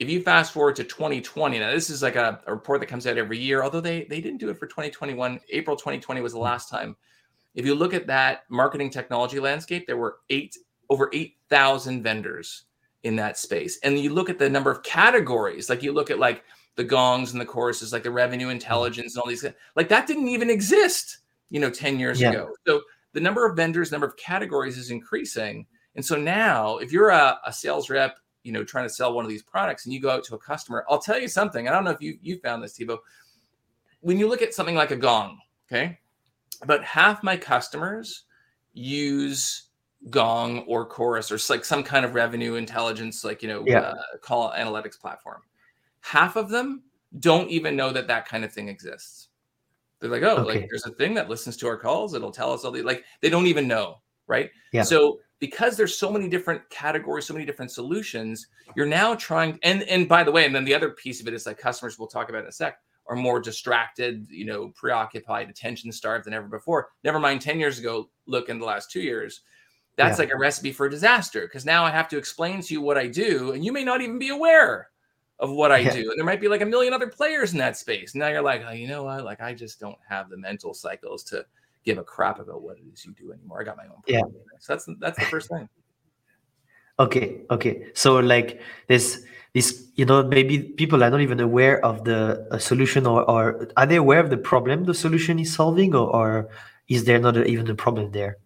If 0.03 0.09
you 0.09 0.21
fast 0.21 0.51
forward 0.51 0.75
to 0.75 0.83
2020, 0.83 1.59
now 1.59 1.71
this 1.71 1.89
is 1.89 2.03
like 2.03 2.17
a, 2.17 2.41
a 2.45 2.53
report 2.53 2.81
that 2.81 2.87
comes 2.87 3.07
out 3.07 3.17
every 3.17 3.37
year, 3.37 3.63
although 3.63 3.79
they, 3.79 4.03
they 4.03 4.19
didn't 4.19 4.39
do 4.39 4.49
it 4.49 4.57
for 4.57 4.67
2021. 4.67 5.39
April 5.49 5.77
2020 5.77 6.19
was 6.19 6.33
the 6.33 6.37
hmm. 6.37 6.43
last 6.43 6.69
time 6.69 6.97
if 7.55 7.65
you 7.65 7.73
look 7.73 7.93
at 7.93 8.07
that 8.07 8.43
marketing 8.49 8.89
technology 8.89 9.39
landscape, 9.39 9.87
there 9.87 9.95
were 9.95 10.17
eight 10.29 10.57
over 10.89 11.09
8,000 11.13 12.03
vendors 12.03 12.65
in 13.03 13.15
that 13.15 13.37
space. 13.37 13.79
And 13.81 13.97
you 13.97 14.13
look 14.13 14.29
at 14.29 14.39
the 14.39 14.49
number 14.49 14.69
of 14.69 14.83
categories, 14.83 15.69
like 15.69 15.81
you 15.81 15.93
look 15.93 16.11
at 16.11 16.19
like 16.19 16.43
the 16.75 16.83
gongs 16.83 17.31
and 17.31 17.39
the 17.39 17.45
Choruses, 17.45 17.93
like 17.93 18.03
the 18.03 18.11
revenue 18.11 18.47
hmm. 18.47 18.51
intelligence 18.51 19.15
and 19.15 19.21
all 19.21 19.29
these, 19.29 19.45
like 19.77 19.87
that 19.87 20.05
didn't 20.05 20.27
even 20.27 20.49
exist, 20.49 21.19
you 21.49 21.61
know, 21.61 21.69
10 21.69 21.97
years 21.97 22.19
yeah. 22.19 22.31
ago. 22.31 22.49
So 22.67 22.81
the 23.13 23.21
number 23.21 23.45
of 23.45 23.55
vendors, 23.55 23.89
number 23.91 24.07
of 24.07 24.17
categories 24.17 24.77
is 24.77 24.91
increasing. 24.91 25.65
And 25.95 26.03
so 26.03 26.17
now 26.17 26.79
if 26.79 26.91
you're 26.91 27.09
a, 27.09 27.39
a 27.45 27.53
sales 27.53 27.89
rep, 27.89 28.17
you 28.43 28.51
know, 28.51 28.63
trying 28.63 28.85
to 28.85 28.93
sell 28.93 29.13
one 29.13 29.25
of 29.25 29.29
these 29.29 29.43
products 29.43 29.85
and 29.85 29.93
you 29.93 30.01
go 30.01 30.09
out 30.09 30.23
to 30.25 30.35
a 30.35 30.39
customer, 30.39 30.85
I'll 30.89 30.99
tell 30.99 31.19
you 31.19 31.27
something. 31.27 31.67
I 31.67 31.71
don't 31.71 31.83
know 31.83 31.91
if 31.91 32.01
you 32.01 32.17
you 32.21 32.39
found 32.39 32.63
this, 32.63 32.73
Thibaut. 32.73 32.99
When 34.01 34.19
you 34.19 34.27
look 34.27 34.41
at 34.41 34.53
something 34.53 34.75
like 34.75 34.91
a 34.91 34.97
gong, 34.97 35.39
okay, 35.67 35.99
about 36.61 36.83
half 36.83 37.23
my 37.23 37.37
customers 37.37 38.23
use 38.73 39.69
Gong 40.09 40.59
or 40.67 40.85
Chorus 40.85 41.31
or 41.31 41.39
like 41.53 41.63
some 41.63 41.83
kind 41.83 42.05
of 42.05 42.15
revenue 42.15 42.55
intelligence, 42.55 43.23
like 43.23 43.41
you 43.41 43.47
know, 43.47 43.63
yeah. 43.65 43.79
uh, 43.79 43.95
call 44.21 44.51
analytics 44.51 44.99
platform. 44.99 45.41
Half 46.01 46.35
of 46.35 46.49
them 46.49 46.83
don't 47.19 47.49
even 47.49 47.75
know 47.75 47.91
that 47.91 48.07
that 48.07 48.27
kind 48.27 48.43
of 48.43 48.51
thing 48.51 48.67
exists. 48.67 49.29
They're 49.99 50.09
like, 50.09 50.23
oh, 50.23 50.37
Okay. 50.37 50.59
like 50.59 50.69
there's 50.69 50.85
a 50.85 50.91
thing 50.91 51.13
that 51.13 51.29
listens 51.29 51.55
to 51.57 51.67
our 51.67 51.77
calls. 51.77 52.13
It'll 52.13 52.31
tell 52.31 52.51
us 52.51 52.65
all 52.65 52.71
the 52.71 52.81
like 52.81 53.05
they 53.21 53.29
don't 53.29 53.47
even 53.47 53.67
know, 53.67 54.01
right? 54.27 54.49
Yeah. 54.73 54.83
So 54.83 55.19
because 55.43 55.75
there's 55.75 55.97
so 55.97 56.09
many 56.09 56.29
different 56.29 56.61
categories, 56.69 57.25
so 57.25 57.33
many 57.33 57.45
different 57.45 57.69
solutions, 57.69 58.47
you're 58.77 58.85
now 58.85 59.13
trying. 59.13 59.59
And 59.61 59.83
and 59.83 60.07
by 60.07 60.23
the 60.23 60.31
way, 60.31 60.45
and 60.45 60.55
then 60.55 60.63
the 60.63 60.73
other 60.73 60.91
piece 60.91 61.19
of 61.19 61.27
it 61.27 61.33
is 61.33 61.45
like 61.45 61.57
customers 61.57 61.99
we'll 61.99 62.07
talk 62.07 62.29
about 62.29 62.43
in 62.43 62.47
a 62.47 62.51
sec 62.53 62.77
are 63.07 63.17
more 63.17 63.41
distracted, 63.41 64.25
you 64.29 64.45
know, 64.45 64.69
preoccupied, 64.73 65.49
attention 65.49 65.91
starved 65.91 66.25
than 66.25 66.33
ever 66.33 66.47
before. 66.47 66.87
Never 67.03 67.19
mind 67.19 67.41
10 67.41 67.59
years 67.59 67.77
ago, 67.77 68.09
look 68.25 68.47
in 68.47 68.57
the 68.57 68.65
last 68.65 68.89
two 68.89 69.01
years. 69.01 69.41
That's 69.97 70.17
Yeah. 70.17 70.23
like 70.23 70.33
a 70.33 70.37
recipe 70.37 70.71
for 70.71 70.87
disaster 70.87 71.41
because 71.41 71.65
now 71.65 71.83
I 71.83 71.89
have 71.89 72.07
to 72.07 72.17
explain 72.17 72.61
to 72.61 72.73
you 72.73 72.79
what 72.79 72.97
I 72.97 73.07
do, 73.07 73.51
and 73.51 73.65
you 73.65 73.73
may 73.73 73.83
not 73.83 73.99
even 73.99 74.17
be 74.17 74.29
aware 74.29 74.91
of 75.39 75.51
what 75.51 75.73
I 75.73 75.79
Yeah. 75.79 75.91
do. 75.91 76.09
And 76.09 76.17
there 76.17 76.25
might 76.25 76.39
be 76.39 76.47
like 76.47 76.61
a 76.61 76.65
million 76.65 76.93
other 76.93 77.07
players 77.07 77.51
in 77.51 77.59
that 77.59 77.75
space. 77.75 78.15
Now 78.15 78.29
you're 78.29 78.41
like, 78.41 78.63
oh, 78.65 78.71
you 78.71 78.87
know 78.87 79.03
what? 79.03 79.25
Like 79.25 79.41
I 79.41 79.53
just 79.53 79.77
don't 79.81 79.99
have 80.07 80.29
the 80.29 80.37
mental 80.37 80.73
cycles 80.73 81.25
to 81.25 81.45
give 81.83 81.97
a 81.97 82.03
crap 82.03 82.39
about 82.39 82.61
what 82.61 82.77
it 82.77 82.83
is 82.91 83.05
you 83.05 83.13
do 83.13 83.31
anymore. 83.31 83.61
I 83.61 83.63
got 83.63 83.77
my 83.77 83.85
own. 83.85 84.01
Yeah. 84.07 84.21
So 84.59 84.73
that's 84.73 84.87
that's 84.99 85.19
the 85.19 85.25
first 85.25 85.49
thing. 85.49 85.67
Okay, 86.99 87.41
okay. 87.49 87.87
So 87.93 88.19
like 88.19 88.61
this, 88.87 89.25
this, 89.53 89.89
you 89.95 90.05
know, 90.05 90.23
maybe 90.23 90.59
people 90.59 91.03
are 91.03 91.09
not 91.09 91.21
even 91.21 91.39
aware 91.39 91.83
of 91.83 92.03
the 92.05 92.47
uh, 92.51 92.59
solution, 92.59 93.07
or, 93.07 93.27
or 93.29 93.67
are 93.77 93.85
they 93.87 93.95
aware 93.95 94.19
of 94.19 94.29
the 94.29 94.37
problem 94.37 94.83
the 94.83 94.93
solution 94.93 95.39
is 95.39 95.53
solving, 95.53 95.95
or, 95.95 96.07
or 96.15 96.49
is 96.87 97.05
there 97.05 97.19
not 97.19 97.35
a, 97.35 97.45
even 97.45 97.67
a 97.69 97.75
problem 97.75 98.11
there? 98.11 98.37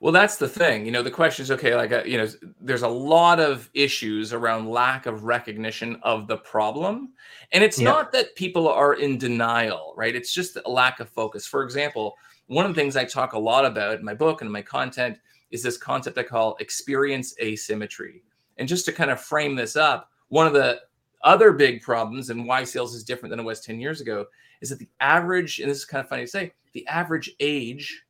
Well, 0.00 0.12
that's 0.12 0.36
the 0.36 0.48
thing. 0.48 0.86
You 0.86 0.92
know, 0.92 1.02
the 1.02 1.10
question 1.10 1.42
is 1.42 1.50
okay, 1.50 1.74
like, 1.74 1.90
uh, 1.90 2.04
you 2.06 2.18
know, 2.18 2.28
there's 2.60 2.82
a 2.82 2.88
lot 2.88 3.40
of 3.40 3.68
issues 3.74 4.32
around 4.32 4.70
lack 4.70 5.06
of 5.06 5.24
recognition 5.24 5.98
of 6.04 6.28
the 6.28 6.36
problem. 6.36 7.14
And 7.50 7.64
it's 7.64 7.80
Yeah. 7.80 7.90
not 7.90 8.12
that 8.12 8.36
people 8.36 8.68
are 8.68 8.94
in 8.94 9.18
denial, 9.18 9.94
right? 9.96 10.14
It's 10.14 10.32
just 10.32 10.56
a 10.56 10.70
lack 10.70 11.00
of 11.00 11.08
focus. 11.08 11.48
For 11.48 11.64
example, 11.64 12.14
one 12.48 12.66
of 12.66 12.74
the 12.74 12.80
things 12.80 12.96
I 12.96 13.04
talk 13.04 13.32
a 13.32 13.38
lot 13.38 13.64
about 13.64 13.98
in 13.98 14.04
my 14.04 14.14
book 14.14 14.40
and 14.40 14.48
in 14.48 14.52
my 14.52 14.62
content 14.62 15.18
is 15.50 15.62
this 15.62 15.76
concept 15.76 16.18
I 16.18 16.22
call 16.24 16.56
experience 16.60 17.34
asymmetry. 17.40 18.22
And 18.56 18.68
just 18.68 18.84
to 18.86 18.92
kind 18.92 19.10
of 19.10 19.20
frame 19.20 19.54
this 19.54 19.76
up, 19.76 20.10
one 20.28 20.46
of 20.46 20.52
the 20.52 20.80
other 21.22 21.52
big 21.52 21.82
problems 21.82 22.30
and 22.30 22.46
why 22.46 22.64
sales 22.64 22.94
is 22.94 23.04
different 23.04 23.30
than 23.30 23.40
it 23.40 23.44
was 23.44 23.60
10 23.60 23.80
years 23.80 24.00
ago 24.00 24.26
is 24.60 24.70
that 24.70 24.78
the 24.78 24.88
average, 25.00 25.60
and 25.60 25.70
this 25.70 25.78
is 25.78 25.84
kind 25.84 26.02
of 26.02 26.08
funny 26.08 26.22
to 26.22 26.28
say, 26.28 26.52
the 26.72 26.86
average 26.86 27.30
age 27.40 28.04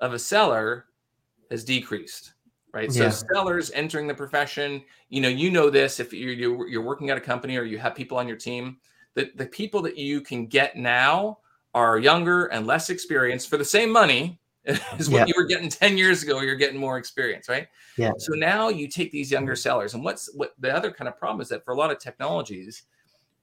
of 0.00 0.12
a 0.12 0.18
seller 0.18 0.86
has 1.50 1.64
decreased 1.64 2.34
right 2.72 2.92
so 2.92 3.08
sellers 3.08 3.70
entering 3.72 4.06
the 4.06 4.14
profession 4.14 4.82
you 5.08 5.20
know 5.20 5.28
you 5.28 5.50
know 5.50 5.70
this 5.70 6.00
if 6.00 6.12
you're, 6.12 6.32
you're 6.32 6.68
you're 6.68 6.82
working 6.82 7.10
at 7.10 7.16
a 7.16 7.20
company 7.20 7.56
or 7.56 7.62
you 7.62 7.78
have 7.78 7.94
people 7.94 8.18
on 8.18 8.26
your 8.26 8.36
team 8.36 8.76
that 9.14 9.36
the 9.36 9.46
people 9.46 9.80
that 9.80 9.96
you 9.96 10.20
can 10.20 10.46
get 10.46 10.76
now 10.76 11.38
are 11.74 11.98
younger 11.98 12.46
and 12.46 12.66
less 12.66 12.88
experienced 12.90 13.48
for 13.50 13.56
the 13.56 13.64
same 13.64 13.90
money 13.90 14.38
is 14.64 15.10
what 15.10 15.18
Yeah. 15.20 15.24
you 15.26 15.34
were 15.36 15.44
getting 15.44 15.68
10 15.68 15.98
years 15.98 16.22
ago 16.22 16.40
you're 16.40 16.54
getting 16.56 16.78
more 16.80 16.96
experience 16.96 17.48
right 17.48 17.68
Yeah. 17.98 18.12
so 18.18 18.32
now 18.34 18.68
you 18.70 18.88
take 18.88 19.12
these 19.12 19.30
younger 19.30 19.56
sellers 19.56 19.94
and 19.94 20.02
what's 20.04 20.32
what 20.34 20.54
the 20.58 20.74
other 20.74 20.90
kind 20.90 21.08
of 21.08 21.18
problem 21.18 21.40
is 21.42 21.48
that 21.48 21.64
for 21.64 21.72
a 21.74 21.76
lot 21.76 21.90
of 21.90 21.98
technologies 21.98 22.84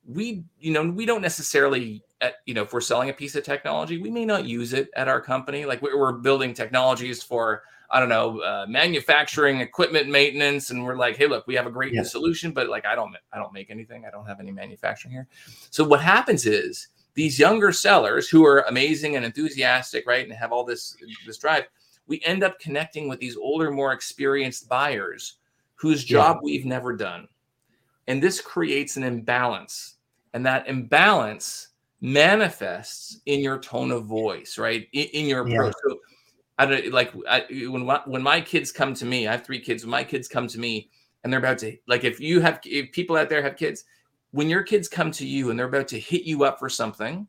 we 0.07 0.43
you 0.59 0.71
know 0.73 0.89
we 0.89 1.05
don't 1.05 1.21
necessarily 1.21 2.01
at, 2.21 2.35
you 2.47 2.53
know 2.55 2.63
if 2.63 2.73
we're 2.73 2.81
selling 2.81 3.09
a 3.09 3.13
piece 3.13 3.35
of 3.35 3.43
technology 3.43 3.99
we 4.01 4.09
may 4.09 4.25
not 4.25 4.45
use 4.45 4.73
it 4.73 4.89
at 4.95 5.07
our 5.07 5.21
company 5.21 5.65
like 5.65 5.79
we're, 5.83 5.97
we're 5.99 6.13
building 6.13 6.55
technologies 6.55 7.21
for 7.21 7.61
i 7.91 7.99
don't 7.99 8.09
know 8.09 8.39
uh, 8.41 8.65
manufacturing 8.67 9.59
equipment 9.59 10.09
maintenance 10.09 10.71
and 10.71 10.83
we're 10.83 10.95
like 10.95 11.17
hey 11.17 11.27
look 11.27 11.45
we 11.45 11.53
have 11.53 11.67
a 11.67 11.71
great 11.71 11.93
Yeah. 11.93 12.01
solution 12.01 12.51
but 12.51 12.67
like 12.67 12.83
i 12.85 12.95
don't 12.95 13.15
i 13.31 13.37
don't 13.37 13.53
make 13.53 13.69
anything 13.69 14.05
i 14.07 14.09
don't 14.09 14.25
have 14.25 14.39
any 14.39 14.49
manufacturing 14.51 15.11
here 15.11 15.27
so 15.69 15.83
what 15.83 16.01
happens 16.01 16.47
is 16.47 16.87
these 17.13 17.37
younger 17.39 17.71
sellers 17.71 18.29
who 18.29 18.45
are 18.45 18.61
amazing 18.61 19.15
and 19.15 19.25
enthusiastic 19.25 20.05
right 20.07 20.25
and 20.25 20.33
have 20.33 20.51
all 20.51 20.63
this 20.63 20.95
this 21.25 21.37
drive 21.37 21.65
we 22.07 22.21
end 22.25 22.43
up 22.43 22.59
connecting 22.59 23.07
with 23.07 23.19
these 23.19 23.37
older 23.37 23.71
more 23.71 23.93
experienced 23.93 24.67
buyers 24.69 25.37
whose 25.75 26.09
Yeah. 26.09 26.19
job 26.19 26.39
we've 26.43 26.65
never 26.65 26.95
done 26.95 27.27
and 28.07 28.21
this 28.21 28.41
creates 28.41 28.97
an 28.97 29.03
imbalance. 29.03 29.95
And 30.33 30.45
that 30.45 30.67
imbalance 30.67 31.69
manifests 32.01 33.19
in 33.25 33.41
your 33.41 33.59
tone 33.59 33.91
of 33.91 34.05
voice, 34.05 34.57
right? 34.57 34.87
In, 34.93 35.03
in 35.13 35.25
your 35.27 35.47
Yeah. 35.47 35.55
approach. 35.55 35.73
So, 35.87 35.99
I 36.57 36.65
don't 36.65 36.91
like 36.91 37.13
I, 37.27 37.45
when 37.49 37.85
my, 37.85 38.01
when 38.05 38.21
my 38.21 38.41
kids 38.41 38.71
come 38.71 38.93
to 38.95 39.05
me. 39.05 39.27
I 39.27 39.31
have 39.31 39.45
three 39.45 39.59
kids. 39.59 39.83
When 39.83 39.91
my 39.91 40.03
kids 40.03 40.27
come 40.27 40.47
to 40.47 40.59
me, 40.59 40.89
and 41.23 41.31
they're 41.31 41.39
about 41.39 41.59
to 41.59 41.77
like, 41.87 42.03
if 42.03 42.19
you 42.19 42.39
have 42.41 42.59
if 42.65 42.91
people 42.91 43.15
out 43.15 43.29
there 43.29 43.41
have 43.41 43.55
kids, 43.55 43.85
when 44.31 44.49
your 44.49 44.63
kids 44.63 44.87
come 44.87 45.11
to 45.11 45.27
you 45.27 45.49
and 45.49 45.59
they're 45.59 45.67
about 45.67 45.87
to 45.89 45.99
hit 45.99 46.23
you 46.23 46.43
up 46.43 46.59
for 46.59 46.69
something 46.69 47.27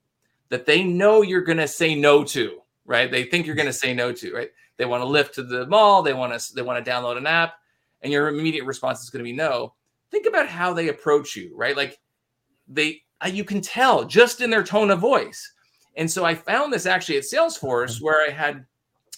that 0.49 0.67
they 0.67 0.83
know 0.85 1.23
you're 1.23 1.43
going 1.43 1.59
to 1.59 1.69
say 1.69 1.95
no 1.95 2.23
to, 2.25 2.59
right? 2.85 3.11
They 3.11 3.25
think 3.25 3.47
you're 3.47 3.57
going 3.57 3.67
to 3.67 3.73
say 3.73 3.95
no 3.95 4.13
to, 4.13 4.35
right? 4.35 4.51
They 4.77 4.85
want 4.85 5.03
to 5.03 5.07
lift 5.09 5.35
to 5.35 5.43
the 5.43 5.67
mall. 5.67 6.03
They 6.03 6.15
want 6.15 6.39
to 6.39 6.55
they 6.55 6.63
want 6.63 6.85
to 6.85 6.91
download 6.91 7.17
an 7.17 7.27
app, 7.27 7.55
and 8.03 8.13
your 8.13 8.29
immediate 8.29 8.65
response 8.65 9.03
is 9.03 9.11
going 9.11 9.25
to 9.25 9.31
be 9.31 9.37
no 9.37 9.75
think 10.13 10.27
about 10.27 10.47
how 10.47 10.73
they 10.73 10.89
approach 10.89 11.35
you, 11.35 11.51
right? 11.57 11.77
Like 11.77 11.99
they, 12.69 13.01
uh, 13.25 13.29
you 13.29 13.43
can 13.43 13.61
tell 13.61 14.05
just 14.05 14.43
in 14.43 14.51
their 14.51 14.63
tone 14.63 14.91
of 14.91 15.01
voice. 15.01 15.53
And 15.97 16.09
so 16.09 16.25
I 16.25 16.35
found 16.35 16.73
this 16.73 16.87
actually 16.87 17.17
at 17.17 17.25
Salesforce 17.25 18.01
where 18.01 18.29
I 18.29 18.31
had 18.31 18.65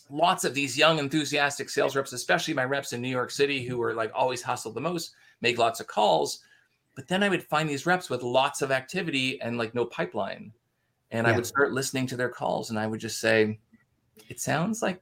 lots 0.09 0.45
of 0.45 0.55
these 0.55 0.79
young, 0.79 0.99
enthusiastic 0.99 1.69
sales 1.69 1.97
reps, 1.97 2.13
especially 2.13 2.55
my 2.55 2.65
reps 2.65 2.93
in 2.93 3.03
New 3.03 3.09
York 3.09 3.31
City 3.31 3.65
who 3.65 3.77
were 3.77 3.93
like 3.93 4.13
always 4.15 4.41
hustled 4.41 4.77
the 4.77 4.81
most, 4.81 5.13
make 5.41 5.59
lots 5.59 5.81
of 5.81 5.89
calls. 5.89 6.41
But 6.95 7.09
then 7.09 7.23
I 7.23 7.29
would 7.29 7.43
find 7.43 7.69
these 7.69 7.87
reps 7.87 8.09
with 8.09 8.23
lots 8.23 8.63
of 8.63 8.71
activity 8.71 9.41
and 9.41 9.59
like 9.59 9.75
no 9.75 9.85
pipeline. 9.85 10.53
And 11.11 11.27
I 11.27 11.33
would 11.33 11.47
start 11.47 11.73
listening 11.73 12.07
to 12.09 12.17
their 12.17 12.29
calls 12.29 12.71
and 12.71 12.79
I 12.79 12.87
would 12.87 13.01
just 13.01 13.21
say, 13.21 13.59
it 14.29 14.41
sounds 14.41 14.83
like 14.83 15.01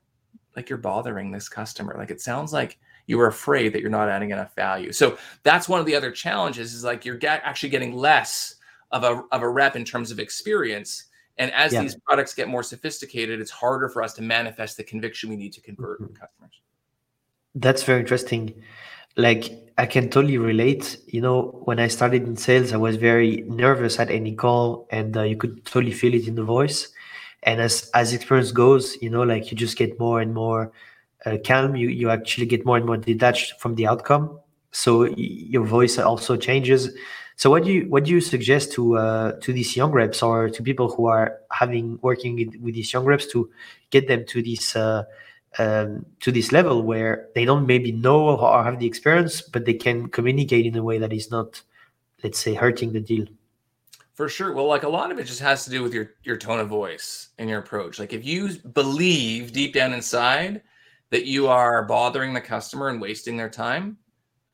like 0.57 0.69
you're 0.69 0.79
bothering 0.79 1.31
this 1.31 1.49
customer. 1.49 1.95
Like 1.97 2.11
it 2.11 2.21
sounds 2.21 2.53
like 2.53 2.79
you 3.07 3.19
are 3.21 3.27
afraid 3.27 3.73
that 3.73 3.81
you're 3.81 3.91
not 3.91 4.09
adding 4.09 4.31
enough 4.31 4.55
value. 4.55 4.93
So 4.93 5.19
that's 5.43 5.69
one 5.69 5.81
of 5.81 5.87
the 5.87 5.95
other 5.95 6.11
challenges 6.11 6.75
is 6.75 6.85
like 6.85 7.05
you're 7.05 7.17
get, 7.17 7.41
actually 7.45 7.71
getting 7.71 7.95
less 7.95 8.57
of 8.91 9.05
a, 9.05 9.23
of 9.33 9.43
a 9.43 9.49
rep 9.49 9.77
in 9.77 9.85
terms 9.85 10.11
of 10.11 10.19
experience. 10.19 11.07
And 11.39 11.51
as 11.53 11.73
Yeah. 11.73 11.83
these 11.83 11.97
products 12.07 12.35
get 12.35 12.49
more 12.49 12.63
sophisticated, 12.63 13.41
it's 13.41 13.51
harder 13.51 13.89
for 13.89 14.03
us 14.03 14.13
to 14.15 14.23
manifest 14.23 14.77
the 14.77 14.85
conviction 14.85 15.31
we 15.31 15.37
need 15.37 15.53
to 15.55 15.61
convert 15.63 16.03
Mhm. 16.03 16.15
customers. 16.21 16.61
That's 17.55 17.83
very 17.83 18.01
interesting. 18.01 18.63
Like 19.17 19.72
I 19.83 19.87
can 19.87 20.09
totally 20.11 20.39
relate. 20.39 20.97
You 21.09 21.21
know, 21.21 21.61
when 21.65 21.81
I 21.81 21.89
started 21.89 22.23
in 22.23 22.37
sales, 22.37 22.73
I 22.73 22.77
was 22.77 22.95
very 22.95 23.43
nervous 23.49 23.99
at 23.99 24.13
any 24.13 24.33
call, 24.33 24.87
and 24.93 25.17
uh, 25.17 25.23
you 25.23 25.37
could 25.37 25.65
totally 25.65 25.91
feel 25.91 26.15
it 26.15 26.29
in 26.29 26.37
the 26.37 26.45
voice. 26.45 26.89
And 27.43 27.61
as 27.61 27.91
as 27.93 28.13
experience 28.13 28.53
goes, 28.53 28.97
you 29.03 29.11
know, 29.11 29.25
like 29.25 29.51
you 29.51 29.57
just 29.57 29.77
get 29.77 29.99
more 29.99 30.21
and 30.21 30.33
more 30.33 30.71
uh, 31.27 31.39
calm. 31.45 31.75
You 31.75 31.89
you 31.89 32.11
actually 32.11 32.47
get 32.47 32.65
more 32.65 32.77
and 32.77 32.87
more 32.87 32.97
detached 32.97 33.61
from 33.61 33.75
the 33.75 33.89
outcome. 33.89 34.39
So 34.71 35.07
your 35.17 35.65
voice 35.65 35.99
also 35.99 36.37
changes. 36.37 36.91
So 37.35 37.51
what 37.51 37.65
do 37.65 37.73
you 37.73 37.91
what 37.91 38.05
do 38.05 38.13
you 38.13 38.21
suggest 38.21 38.71
to 38.75 38.97
uh, 38.99 39.33
to 39.41 39.53
these 39.53 39.77
young 39.77 39.91
reps 39.91 40.23
or 40.23 40.49
to 40.49 40.63
people 40.63 40.95
who 40.95 41.07
are 41.07 41.41
having 41.51 41.99
working 42.03 42.37
with, 42.37 42.55
with 42.63 42.77
these 42.77 42.93
young 42.93 43.05
reps 43.05 43.27
to 43.33 43.51
get 43.91 44.07
them 44.07 44.27
to 44.27 44.43
this 44.43 44.77
uh, 44.77 45.03
um, 45.59 46.07
to 46.21 46.33
this 46.33 46.53
level 46.53 46.83
where 46.83 47.29
they 47.35 47.45
don't 47.45 47.67
maybe 47.67 47.93
know 47.93 48.37
or 48.39 48.65
have 48.65 48.79
the 48.79 48.87
experience, 48.87 49.43
but 49.43 49.65
they 49.65 49.75
can 49.75 50.09
communicate 50.09 50.67
in 50.67 50.77
a 50.77 50.83
way 50.83 50.99
that 50.99 51.13
is 51.13 51.31
not, 51.31 51.61
let's 52.23 52.39
say, 52.39 52.55
hurting 52.55 52.93
the 52.93 53.01
deal. 53.01 53.27
For 54.15 54.29
sure. 54.29 54.53
Well, 54.53 54.67
like 54.67 54.83
a 54.83 54.89
lot 54.89 55.11
of 55.11 55.19
it 55.19 55.25
just 55.25 55.41
has 55.41 55.65
to 55.65 55.71
do 55.71 55.83
with 55.83 55.95
your 55.95 56.13
your 56.23 56.37
tone 56.37 56.61
of 56.61 56.69
voice 56.69 57.31
and 57.39 57.49
your 57.49 57.61
approach. 57.61 57.99
Like 57.99 58.13
if 58.13 58.25
you 58.25 58.59
believe 58.75 59.53
deep 59.53 59.73
down 59.73 59.93
inside 59.95 60.63
that 61.11 61.25
you 61.25 61.49
are 61.49 61.83
bothering 61.85 62.33
the 62.33 62.41
customer 62.41 62.89
and 62.89 63.01
wasting 63.01 63.37
their 63.37 63.51
time, 63.51 63.97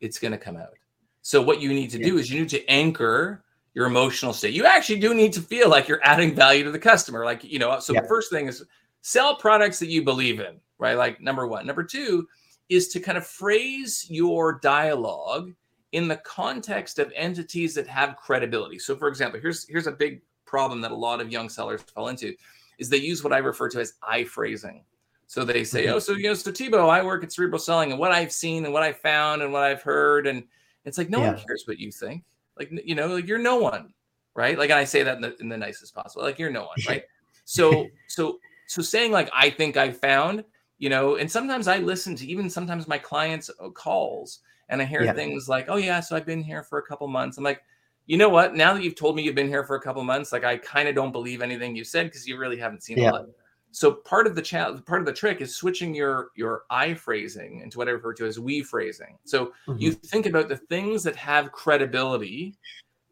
it's 0.00 0.18
going 0.18 0.32
to 0.32 0.38
come 0.38 0.56
out. 0.56 0.74
So 1.22 1.42
what 1.42 1.60
you 1.60 1.68
need 1.70 1.90
to 1.90 1.98
do 1.98 2.18
is 2.18 2.30
you 2.30 2.40
need 2.40 2.48
to 2.50 2.66
anchor 2.68 3.44
your 3.74 3.86
emotional 3.86 4.32
state. 4.32 4.54
You 4.54 4.64
actually 4.64 4.98
do 4.98 5.12
need 5.14 5.32
to 5.34 5.40
feel 5.40 5.68
like 5.68 5.86
you're 5.86 6.00
adding 6.02 6.34
value 6.34 6.64
to 6.64 6.70
the 6.70 6.78
customer. 6.78 7.24
Like, 7.24 7.44
you 7.44 7.58
know, 7.58 7.78
so 7.80 7.92
Yeah. 7.92 8.00
the 8.00 8.08
first 8.08 8.30
thing 8.30 8.48
is 8.48 8.64
sell 9.02 9.36
products 9.36 9.78
that 9.80 9.88
you 9.88 10.02
believe 10.02 10.40
in, 10.40 10.58
right? 10.78 10.94
Like 10.96 11.20
number 11.20 11.46
1. 11.46 11.66
Number 11.66 11.84
2 11.84 12.26
is 12.68 12.88
to 12.88 13.00
kind 13.00 13.18
of 13.18 13.26
phrase 13.26 14.06
your 14.08 14.58
dialogue 14.60 15.52
in 15.92 16.06
the 16.06 16.16
context 16.18 16.98
of 16.98 17.12
entities 17.16 17.74
that 17.74 17.86
have 17.86 18.16
credibility. 18.16 18.78
So 18.78 18.94
for 18.96 19.08
example, 19.08 19.40
here's 19.40 19.66
here's 19.68 19.86
a 19.86 19.92
big 19.92 20.20
problem 20.44 20.80
that 20.82 20.90
a 20.90 20.94
lot 20.94 21.20
of 21.20 21.32
young 21.32 21.48
sellers 21.48 21.82
fall 21.82 22.08
into 22.08 22.34
is 22.78 22.88
they 22.88 22.98
use 22.98 23.24
what 23.24 23.32
I 23.32 23.38
refer 23.38 23.68
to 23.70 23.80
as 23.80 23.94
I 24.02 24.24
phrasing. 24.24 24.84
So 25.26 25.44
they 25.44 25.64
say, 25.64 25.86
Mhm. 25.86 25.92
"Oh, 25.94 25.98
so 25.98 26.12
you 26.12 26.28
know, 26.28 26.34
so 26.34 26.50
Thibaut, 26.52 26.88
I 26.88 27.02
work 27.02 27.22
at 27.22 27.32
Cerebral 27.32 27.58
Selling, 27.58 27.90
and 27.90 28.00
what 28.00 28.12
I've 28.12 28.32
seen 28.32 28.64
and 28.64 28.72
what 28.72 28.82
I've 28.82 28.98
found 28.98 29.42
and 29.42 29.52
what 29.52 29.62
I've 29.62 29.82
heard, 29.82 30.26
and 30.26 30.44
it's 30.84 30.96
like 30.96 31.10
no 31.10 31.20
one 31.20 31.34
cares 31.46 31.64
what 31.66 31.78
you 31.78 31.90
think. 31.92 32.24
Like 32.58 32.70
you 32.84 32.94
know, 32.94 33.08
like 33.08 33.26
you're 33.26 33.38
no 33.38 33.56
one, 33.56 33.92
right? 34.34 34.58
Like 34.58 34.70
and 34.70 34.78
I 34.78 34.84
say 34.84 35.02
that 35.02 35.16
in 35.16 35.22
the, 35.22 35.36
in 35.40 35.48
the 35.48 35.56
nicest 35.56 35.94
possible. 35.94 36.22
Like 36.22 36.38
you're 36.38 36.50
no 36.50 36.66
one, 36.66 36.78
right? 36.86 37.04
So 37.44 37.88
so 38.08 38.38
so 38.66 38.82
saying 38.82 39.10
like 39.10 39.30
I 39.34 39.48
think 39.48 39.78
I 39.78 39.90
found, 39.90 40.44
you 40.78 40.88
know, 40.88 41.16
and 41.16 41.30
sometimes 41.30 41.68
I 41.68 41.78
listen 41.78 42.14
to 42.16 42.26
even 42.26 42.48
sometimes 42.48 42.88
my 42.88 42.98
clients' 42.98 43.50
uh, 43.60 43.70
calls, 43.70 44.40
and 44.68 44.80
I 44.80 44.84
hear 44.84 45.02
Yeah. 45.02 45.12
things 45.12 45.48
like, 45.48 45.66
"Oh 45.68 45.76
yeah, 45.76 46.00
so 46.00 46.16
I've 46.16 46.26
been 46.26 46.42
here 46.42 46.62
for 46.62 46.78
a 46.78 46.82
couple 46.82 47.06
months." 47.08 47.38
I'm 47.38 47.44
like, 47.44 47.62
you 48.06 48.16
know 48.16 48.28
what? 48.28 48.54
Now 48.54 48.72
that 48.74 48.82
you've 48.82 48.94
told 48.96 49.16
me 49.16 49.22
you've 49.22 49.34
been 49.34 49.48
here 49.48 49.64
for 49.64 49.76
a 49.76 49.80
couple 49.80 50.02
months, 50.02 50.32
like 50.32 50.44
I 50.44 50.56
kind 50.56 50.88
of 50.88 50.94
don't 50.94 51.12
believe 51.12 51.42
anything 51.42 51.76
you 51.76 51.84
said 51.84 52.06
because 52.06 52.26
you 52.26 52.38
really 52.38 52.56
haven't 52.56 52.82
seen 52.82 52.98
yeah. 52.98 53.10
a 53.10 53.12
lot. 53.12 53.26
So 53.70 53.92
part 53.92 54.26
of 54.26 54.34
the 54.34 54.82
part 54.86 55.00
of 55.00 55.06
the 55.06 55.12
trick 55.12 55.40
is 55.40 55.54
switching 55.54 55.94
your 55.94 56.30
your 56.34 56.62
I 56.70 56.94
phrasing 56.94 57.60
into 57.60 57.78
what 57.78 57.86
I 57.86 57.92
refer 57.92 58.14
to 58.14 58.26
as 58.26 58.40
we 58.40 58.62
phrasing. 58.62 59.18
So 59.24 59.52
mm-hmm. 59.66 59.76
you 59.78 59.92
think 59.92 60.26
about 60.26 60.48
the 60.48 60.56
things 60.56 61.02
that 61.02 61.16
have 61.16 61.52
credibility 61.52 62.56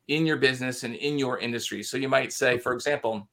in 0.08 0.25
your 0.25 0.37
business 0.37 0.82
and 0.82 0.94
in 0.94 1.18
your 1.18 1.38
industry. 1.38 1.82
So 1.82 1.96
you 1.96 2.08
might 2.08 2.32
say, 2.32 2.58
for 2.58 2.73
example, 2.73 3.28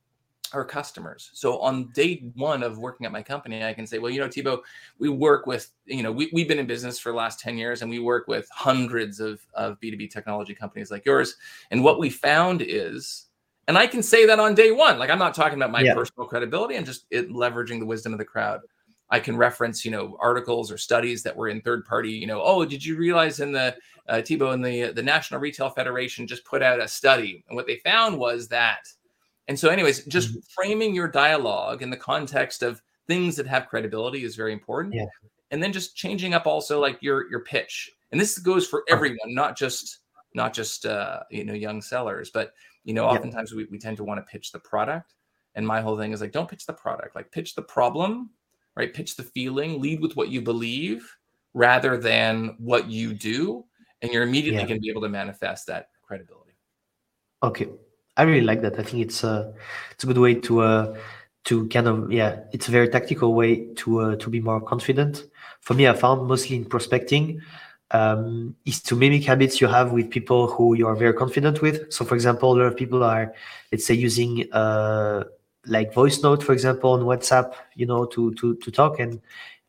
our 0.53 0.65
customers. 0.65 1.31
So 1.33 1.59
on 1.59 1.89
day 1.89 2.31
one 2.35 2.63
of 2.63 2.77
working 2.77 3.05
at 3.05 3.11
my 3.11 3.21
company, 3.21 3.63
I 3.63 3.73
can 3.73 3.87
say, 3.87 3.99
well, 3.99 4.11
you 4.11 4.19
know, 4.19 4.29
Thibaut, 4.29 4.63
we 4.99 5.09
work 5.09 5.45
with, 5.45 5.71
you 5.85 6.03
know, 6.03 6.11
we, 6.11 6.29
we've 6.33 6.47
been 6.47 6.59
in 6.59 6.67
business 6.67 6.99
for 6.99 7.11
the 7.11 7.17
last 7.17 7.39
10 7.39 7.57
years 7.57 7.81
and 7.81 7.89
we 7.89 7.99
work 7.99 8.27
with 8.27 8.47
hundreds 8.51 9.19
of, 9.19 9.45
of 9.53 9.79
B2B 9.79 10.11
technology 10.11 10.53
companies 10.53 10.91
like 10.91 11.05
yours. 11.05 11.35
And 11.71 11.83
what 11.83 11.99
we 11.99 12.09
found 12.09 12.61
is, 12.61 13.27
and 13.67 13.77
I 13.77 13.87
can 13.87 14.03
say 14.03 14.25
that 14.25 14.39
on 14.39 14.55
day 14.55 14.71
one, 14.71 14.99
like 14.99 15.09
I'm 15.09 15.19
not 15.19 15.33
talking 15.33 15.57
about 15.57 15.71
my 15.71 15.81
yeah. 15.81 15.93
personal 15.93 16.27
credibility, 16.27 16.77
I'm 16.77 16.85
just 16.85 17.05
it, 17.11 17.29
leveraging 17.29 17.79
the 17.79 17.85
wisdom 17.85 18.13
of 18.13 18.19
the 18.19 18.25
crowd. 18.25 18.61
I 19.09 19.19
can 19.19 19.37
reference, 19.37 19.85
you 19.85 19.91
know, 19.91 20.17
articles 20.19 20.71
or 20.71 20.77
studies 20.77 21.21
that 21.23 21.35
were 21.35 21.47
in 21.47 21.61
third 21.61 21.85
party, 21.85 22.11
you 22.11 22.25
know, 22.25 22.41
oh, 22.41 22.65
did 22.65 22.83
you 22.83 22.97
realize 22.97 23.39
in 23.39 23.51
the 23.51 23.75
uh, 24.09 24.21
Thibaut 24.21 24.55
and 24.55 24.65
the 24.65 24.91
the 24.91 25.03
National 25.03 25.39
Retail 25.39 25.69
Federation 25.69 26.27
just 26.27 26.43
put 26.45 26.63
out 26.63 26.81
a 26.81 26.87
study, 26.87 27.43
and 27.47 27.55
what 27.55 27.67
they 27.67 27.77
found 27.77 28.17
was 28.17 28.47
that 28.49 28.87
and 29.47 29.59
so, 29.59 29.69
anyways, 29.69 30.05
just 30.05 30.29
mm-hmm. 30.29 30.39
framing 30.55 30.95
your 30.95 31.07
dialogue 31.07 31.81
in 31.81 31.89
the 31.89 31.97
context 31.97 32.63
of 32.63 32.81
things 33.07 33.35
that 33.35 33.47
have 33.47 33.67
credibility 33.67 34.23
is 34.23 34.35
very 34.35 34.53
important. 34.53 34.95
Yeah. 34.95 35.05
And 35.51 35.61
then 35.61 35.73
just 35.73 35.95
changing 35.95 36.33
up 36.33 36.47
also 36.47 36.79
like 36.79 36.97
your 37.01 37.29
your 37.29 37.41
pitch. 37.41 37.91
And 38.11 38.19
this 38.19 38.37
goes 38.37 38.67
for 38.67 38.83
everyone, 38.89 39.33
not 39.33 39.57
just 39.57 39.99
not 40.33 40.53
just 40.53 40.85
uh, 40.85 41.21
you 41.29 41.43
know 41.43 41.53
young 41.53 41.81
sellers, 41.81 42.31
but 42.31 42.53
you 42.83 42.93
know, 42.93 43.05
oftentimes 43.05 43.51
yeah. 43.51 43.57
we, 43.57 43.65
we 43.65 43.79
tend 43.79 43.97
to 43.97 44.03
want 44.03 44.19
to 44.19 44.31
pitch 44.31 44.51
the 44.51 44.59
product. 44.59 45.13
And 45.55 45.65
my 45.65 45.81
whole 45.81 45.97
thing 45.97 46.11
is 46.11 46.21
like, 46.21 46.31
don't 46.31 46.49
pitch 46.49 46.65
the 46.65 46.73
product, 46.73 47.15
like 47.15 47.31
pitch 47.31 47.55
the 47.55 47.61
problem, 47.61 48.31
right? 48.75 48.93
Pitch 48.93 49.15
the 49.15 49.23
feeling, 49.23 49.79
lead 49.79 50.01
with 50.01 50.15
what 50.15 50.29
you 50.29 50.41
believe 50.41 51.09
rather 51.53 51.97
than 51.97 52.55
what 52.57 52.89
you 52.89 53.13
do. 53.13 53.63
And 54.01 54.11
you're 54.11 54.23
immediately 54.23 54.61
yeah. 54.61 54.67
going 54.67 54.79
to 54.79 54.81
be 54.81 54.89
able 54.89 55.01
to 55.03 55.09
manifest 55.09 55.67
that 55.67 55.89
credibility. 56.01 56.53
Okay. 57.41 57.69
I 58.17 58.23
really 58.23 58.45
like 58.45 58.61
that. 58.61 58.79
I 58.79 58.83
think 58.83 59.03
it's 59.03 59.23
a 59.23 59.53
it's 59.91 60.03
a 60.03 60.07
good 60.07 60.17
way 60.17 60.35
to 60.35 60.61
uh, 60.61 60.97
to 61.45 61.67
kind 61.69 61.87
of 61.87 62.11
yeah, 62.11 62.41
it's 62.51 62.67
a 62.67 62.71
very 62.71 62.87
tactical 62.89 63.33
way 63.33 63.73
to 63.75 63.99
uh, 63.99 64.15
to 64.17 64.29
be 64.29 64.39
more 64.39 64.61
confident. 64.61 65.25
For 65.61 65.73
me, 65.73 65.87
I 65.87 65.93
found 65.93 66.27
mostly 66.27 66.55
in 66.57 66.65
prospecting 66.65 67.41
um, 67.91 68.55
is 68.65 68.81
to 68.83 68.95
mimic 68.95 69.23
habits 69.23 69.61
you 69.61 69.67
have 69.67 69.91
with 69.91 70.09
people 70.09 70.47
who 70.47 70.75
you 70.75 70.87
are 70.87 70.95
very 70.95 71.13
confident 71.13 71.61
with. 71.61 71.91
So, 71.91 72.05
for 72.05 72.15
example, 72.15 72.53
a 72.53 72.55
lot 72.57 72.65
of 72.65 72.75
people 72.75 73.03
are, 73.03 73.33
let's 73.71 73.85
say, 73.85 73.93
using 73.93 74.51
uh, 74.51 75.23
like 75.65 75.93
voice 75.93 76.21
note, 76.21 76.43
for 76.43 76.53
example, 76.53 76.91
on 76.91 77.01
WhatsApp, 77.01 77.53
you 77.75 77.85
know, 77.85 78.05
to 78.05 78.33
to 78.35 78.55
to 78.55 78.71
talk 78.71 78.99
and 78.99 79.21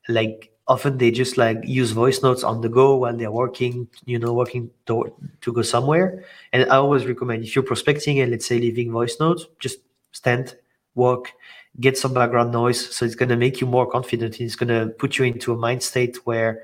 like 0.07 0.51
often 0.67 0.97
they 0.97 1.11
just 1.11 1.37
like 1.37 1.59
use 1.63 1.91
voice 1.91 2.23
notes 2.23 2.43
on 2.43 2.61
the 2.61 2.69
go 2.69 2.95
while 2.95 3.15
they're 3.15 3.31
working 3.31 3.87
you 4.05 4.17
know 4.17 4.33
working 4.33 4.69
to, 4.87 5.13
to 5.41 5.53
go 5.53 5.61
somewhere. 5.61 6.23
And 6.53 6.63
i 6.71 6.77
always 6.77 7.05
recommend 7.05 7.43
if 7.43 7.55
you're 7.55 7.63
prospecting 7.63 8.19
and 8.19 8.31
let's 8.31 8.45
say 8.45 8.59
leaving 8.59 8.91
voice 8.91 9.19
notes 9.19 9.45
just 9.59 9.79
stand 10.11 10.55
walk 10.95 11.31
get 11.79 11.97
some 11.97 12.13
background 12.13 12.51
noise. 12.51 12.95
So 12.95 13.05
it's 13.05 13.15
going 13.15 13.29
to 13.29 13.35
make 13.35 13.59
you 13.59 13.67
more 13.67 13.85
confident 13.89 14.39
it's 14.39 14.55
going 14.55 14.69
to 14.69 14.93
put 14.93 15.17
you 15.17 15.25
into 15.25 15.53
a 15.53 15.57
mind 15.57 15.83
state 15.83 16.17
where 16.25 16.63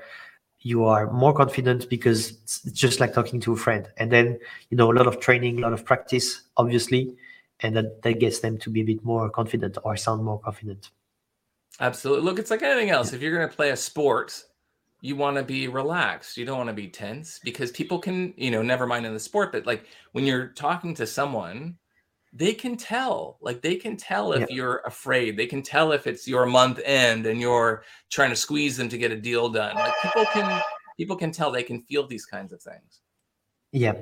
you 0.60 0.84
are 0.84 1.10
more 1.12 1.34
confident 1.34 1.88
because 1.90 2.30
it's 2.30 2.62
just 2.72 3.00
like 3.00 3.12
talking 3.12 3.40
to 3.40 3.52
a 3.52 3.56
friend. 3.56 3.88
And 3.98 4.10
then 4.10 4.38
you 4.70 4.76
know 4.76 4.90
a 4.90 4.94
lot 4.94 5.06
of 5.06 5.20
training 5.20 5.58
a 5.58 5.62
lot 5.62 5.72
of 5.72 5.84
practice 5.84 6.42
obviously 6.56 7.16
and 7.60 7.76
that, 7.76 8.02
that 8.02 8.18
gets 8.18 8.40
them 8.40 8.58
to 8.58 8.70
be 8.70 8.80
a 8.80 8.84
bit 8.84 9.04
more 9.04 9.30
confident 9.30 9.78
or 9.84 9.96
sound 9.96 10.24
more 10.24 10.40
confident 10.40 10.90
Absolutely. 11.82 12.24
Look, 12.24 12.38
it's 12.38 12.50
like 12.50 12.62
anything 12.62 12.90
else. 12.90 13.12
If 13.12 13.20
you're 13.20 13.36
going 13.36 13.48
to 13.48 13.54
play 13.54 13.70
a 13.70 13.76
sport, 13.76 14.44
you 15.00 15.16
want 15.16 15.36
to 15.36 15.42
be 15.42 15.66
relaxed. 15.66 16.36
You 16.36 16.46
don't 16.46 16.56
want 16.56 16.68
to 16.68 16.74
be 16.74 16.86
tense 16.86 17.40
because 17.42 17.72
people 17.72 17.98
can, 17.98 18.32
you 18.36 18.52
know, 18.52 18.62
never 18.62 18.86
mind 18.86 19.04
in 19.04 19.12
the 19.12 19.18
sport, 19.20 19.50
but 19.50 19.66
like 19.66 19.86
when 20.12 20.24
you're 20.24 20.46
talking 20.46 20.94
to 20.94 21.06
someone, 21.08 21.76
they 22.32 22.54
can 22.54 22.76
tell. 22.76 23.36
Like 23.40 23.62
they 23.62 23.74
can 23.74 23.96
tell 23.96 24.32
if 24.32 24.48
yeah. 24.48 24.56
you're 24.56 24.82
afraid. 24.86 25.36
They 25.36 25.46
can 25.46 25.60
tell 25.60 25.90
if 25.90 26.06
it's 26.06 26.28
your 26.28 26.46
month 26.46 26.78
end 26.84 27.26
and 27.26 27.40
you're 27.40 27.82
trying 28.10 28.30
to 28.30 28.36
squeeze 28.36 28.76
them 28.76 28.88
to 28.88 28.96
get 28.96 29.10
a 29.10 29.16
deal 29.16 29.48
done. 29.48 29.74
Like 29.74 29.92
people 30.02 30.24
can 30.32 30.62
people 30.96 31.16
can 31.16 31.32
tell. 31.32 31.50
They 31.50 31.64
can 31.64 31.82
feel 31.82 32.06
these 32.06 32.24
kinds 32.24 32.52
of 32.52 32.62
things. 32.62 33.00
Yeah. 33.72 33.94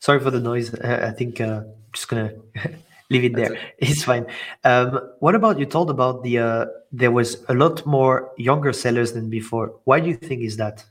Sorry 0.00 0.18
for 0.18 0.32
the 0.32 0.40
noise. 0.40 0.74
I 0.74 1.12
think 1.12 1.40
uh, 1.40 1.62
I'm 1.64 1.74
just 1.92 2.08
gonna 2.08 2.32
leave 3.10 3.24
it 3.24 3.36
there. 3.36 3.58
It's 3.78 4.04
fine. 4.04 4.26
Um, 4.64 5.00
what 5.20 5.34
about 5.34 5.58
you 5.58 5.66
told 5.66 5.90
about 5.90 6.22
the 6.22 6.38
uh, 6.38 6.66
there 6.94 7.10
was 7.10 7.44
a 7.48 7.54
lot 7.54 7.84
more 7.84 8.32
younger 8.38 8.72
sellers 8.72 9.12
than 9.12 9.28
before. 9.28 9.74
Why 9.84 9.98
do 10.00 10.08
you 10.08 10.14
think 10.16 10.42
is 10.42 10.56
that? 10.58 10.84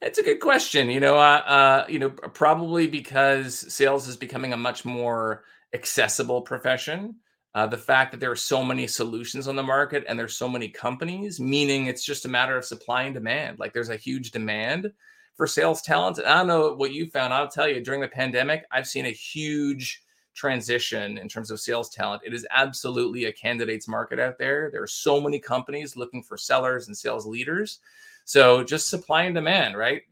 It's 0.00 0.18
a 0.18 0.22
good 0.22 0.40
question. 0.40 0.90
You 0.90 1.00
know, 1.00 1.16
uh, 1.16 1.42
uh, 1.46 1.86
you 1.88 1.98
know, 1.98 2.10
probably 2.10 2.86
because 2.86 3.72
sales 3.72 4.08
is 4.08 4.16
becoming 4.16 4.52
a 4.52 4.56
much 4.56 4.84
more 4.84 5.44
accessible 5.74 6.42
profession. 6.42 7.16
Uh, 7.54 7.66
the 7.66 7.76
fact 7.76 8.10
that 8.10 8.18
there 8.18 8.30
are 8.30 8.36
so 8.36 8.64
many 8.64 8.86
solutions 8.86 9.46
on 9.46 9.54
the 9.54 9.62
market 9.62 10.04
and 10.08 10.18
there's 10.18 10.34
so 10.34 10.48
many 10.48 10.68
companies, 10.68 11.38
meaning 11.38 11.86
it's 11.86 12.02
just 12.02 12.24
a 12.24 12.28
matter 12.28 12.56
of 12.56 12.64
supply 12.64 13.02
and 13.02 13.14
demand. 13.14 13.58
Like 13.58 13.74
there's 13.74 13.90
a 13.90 13.96
huge 13.96 14.30
demand 14.30 14.90
for 15.36 15.46
sales 15.46 15.82
talent. 15.82 16.16
And 16.16 16.26
I 16.26 16.38
don't 16.38 16.46
know 16.46 16.72
what 16.72 16.92
you 16.92 17.10
found. 17.10 17.34
I'll 17.34 17.48
tell 17.48 17.68
you, 17.68 17.82
during 17.82 18.00
the 18.00 18.08
pandemic, 18.08 18.64
I've 18.70 18.86
seen 18.86 19.04
a 19.04 19.10
huge 19.10 20.02
transition 20.34 21.18
in 21.18 21.28
terms 21.28 21.50
of 21.50 21.60
sales 21.60 21.90
talent. 21.90 22.22
It 22.24 22.32
is 22.32 22.46
absolutely 22.50 23.26
a 23.26 23.32
candidates 23.32 23.88
market 23.88 24.18
out 24.18 24.38
there. 24.38 24.70
There 24.70 24.82
are 24.82 24.88
so 24.88 25.20
many 25.20 25.38
companies 25.38 25.96
looking 25.96 26.22
for 26.22 26.36
sellers 26.36 26.86
and 26.86 26.96
sales 26.96 27.26
leaders. 27.26 27.80
So 28.24 28.62
just 28.62 28.88
supply 28.88 29.24
and 29.24 29.34
demand, 29.34 29.76
right? 29.76 30.02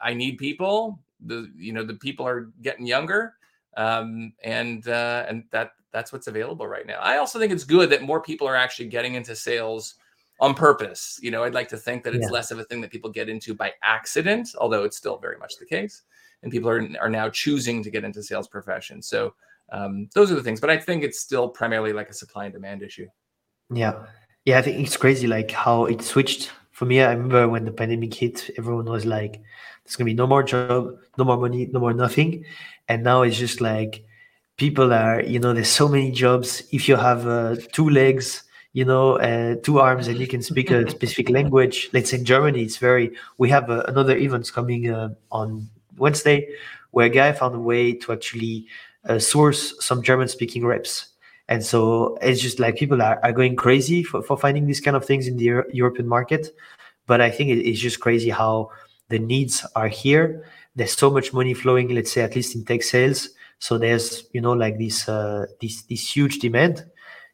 I 0.00 0.14
need 0.14 0.38
people. 0.38 1.00
The 1.26 1.50
you 1.56 1.72
know 1.72 1.82
the 1.82 1.94
people 1.94 2.26
are 2.26 2.50
getting 2.62 2.86
younger, 2.86 3.34
um, 3.76 4.32
and 4.44 4.86
uh, 4.86 5.24
and 5.28 5.44
that 5.50 5.72
that's 5.92 6.12
what's 6.12 6.26
available 6.26 6.68
right 6.68 6.86
now. 6.86 6.98
I 7.00 7.16
also 7.16 7.38
think 7.38 7.52
it's 7.52 7.64
good 7.64 7.90
that 7.90 8.02
more 8.02 8.20
people 8.20 8.46
are 8.46 8.54
actually 8.54 8.88
getting 8.88 9.14
into 9.14 9.34
sales 9.34 9.94
on 10.40 10.54
purpose. 10.54 11.18
You 11.22 11.30
know, 11.30 11.42
I'd 11.42 11.54
like 11.54 11.68
to 11.70 11.78
think 11.78 12.04
that 12.04 12.14
it's 12.14 12.26
yeah. 12.26 12.32
less 12.32 12.50
of 12.50 12.58
a 12.58 12.64
thing 12.64 12.82
that 12.82 12.90
people 12.90 13.10
get 13.10 13.30
into 13.30 13.54
by 13.54 13.72
accident, 13.82 14.50
although 14.58 14.84
it's 14.84 14.98
still 14.98 15.16
very 15.16 15.38
much 15.38 15.56
the 15.58 15.66
case 15.66 16.02
and 16.46 16.52
people 16.52 16.70
are 16.70 16.88
are 17.00 17.10
now 17.10 17.28
choosing 17.28 17.82
to 17.82 17.90
get 17.90 18.04
into 18.04 18.22
sales 18.22 18.46
profession. 18.46 19.02
So 19.02 19.34
um, 19.72 20.08
those 20.14 20.30
are 20.30 20.36
the 20.36 20.44
things. 20.44 20.60
But 20.60 20.70
I 20.70 20.78
think 20.78 21.02
it's 21.02 21.18
still 21.18 21.48
primarily 21.48 21.92
like 21.92 22.08
a 22.08 22.14
supply 22.14 22.44
and 22.44 22.54
demand 22.54 22.84
issue. 22.84 23.08
Yeah, 23.74 24.04
yeah. 24.44 24.58
I 24.58 24.62
think 24.62 24.86
it's 24.86 24.96
crazy 24.96 25.26
like 25.26 25.50
how 25.50 25.86
it 25.86 26.02
switched. 26.02 26.52
For 26.70 26.84
me, 26.84 27.02
I 27.02 27.12
remember 27.12 27.48
when 27.48 27.64
the 27.64 27.72
pandemic 27.72 28.14
hit, 28.14 28.48
everyone 28.58 28.84
was 28.84 29.04
like, 29.04 29.42
"There's 29.82 29.96
gonna 29.96 30.06
be 30.06 30.14
no 30.14 30.28
more 30.28 30.44
job, 30.44 30.94
no 31.18 31.24
more 31.24 31.36
money, 31.36 31.66
no 31.72 31.80
more 31.80 31.92
nothing," 31.92 32.44
and 32.86 33.02
now 33.02 33.22
it's 33.22 33.38
just 33.38 33.60
like 33.60 34.04
people 34.56 34.92
are 34.92 35.20
you 35.20 35.40
know 35.40 35.52
there's 35.52 35.68
so 35.68 35.88
many 35.88 36.12
jobs 36.12 36.62
if 36.70 36.88
you 36.88 36.94
have 36.94 37.26
uh, 37.26 37.56
two 37.72 37.90
legs 37.90 38.44
you 38.72 38.84
know 38.84 39.18
uh, 39.18 39.56
two 39.64 39.80
arms 39.80 40.06
and 40.06 40.18
you 40.18 40.28
can 40.28 40.42
speak 40.42 40.70
a 40.70 40.88
specific 40.96 41.28
language 41.30 41.88
let's 41.92 42.10
say 42.10 42.18
in 42.18 42.24
germany 42.24 42.62
it's 42.62 42.76
very 42.76 43.10
we 43.38 43.48
have 43.48 43.70
uh, 43.70 43.82
another 43.88 44.16
events 44.16 44.50
coming 44.50 44.90
uh, 44.90 45.08
on 45.30 45.68
Wednesday, 45.96 46.48
where 46.90 47.06
a 47.06 47.10
guy 47.10 47.32
found 47.32 47.54
a 47.54 47.58
way 47.58 47.92
to 47.92 48.12
actually 48.12 48.66
uh, 49.08 49.18
source 49.18 49.74
some 49.84 50.02
German 50.02 50.28
speaking 50.28 50.64
reps. 50.64 51.08
And 51.48 51.64
so 51.64 52.18
it's 52.20 52.40
just 52.40 52.58
like 52.58 52.76
people 52.76 53.00
are, 53.00 53.20
are 53.22 53.32
going 53.32 53.54
crazy 53.54 54.02
for, 54.02 54.22
for 54.22 54.36
finding 54.36 54.66
these 54.66 54.80
kind 54.80 54.96
of 54.96 55.04
things 55.04 55.28
in 55.28 55.36
the 55.36 55.44
Euro- 55.44 55.64
European 55.72 56.08
market. 56.08 56.48
But 57.06 57.20
I 57.20 57.30
think 57.30 57.50
it, 57.50 57.68
it's 57.68 57.78
just 57.80 58.00
crazy 58.00 58.30
how 58.30 58.70
the 59.08 59.18
needs 59.18 59.64
are 59.76 59.88
here. 59.88 60.44
There's 60.74 60.96
so 60.96 61.10
much 61.10 61.32
money 61.32 61.54
flowing, 61.54 61.88
let's 61.94 62.12
say, 62.12 62.22
at 62.22 62.34
least 62.34 62.56
in 62.56 62.64
tech 62.64 62.82
sales. 62.82 63.28
So 63.60 63.78
there's, 63.78 64.24
you 64.32 64.40
know, 64.40 64.52
like 64.52 64.78
this, 64.78 65.08
uh, 65.08 65.46
this, 65.60 65.82
this 65.82 66.16
huge 66.16 66.40
demand. 66.40 66.84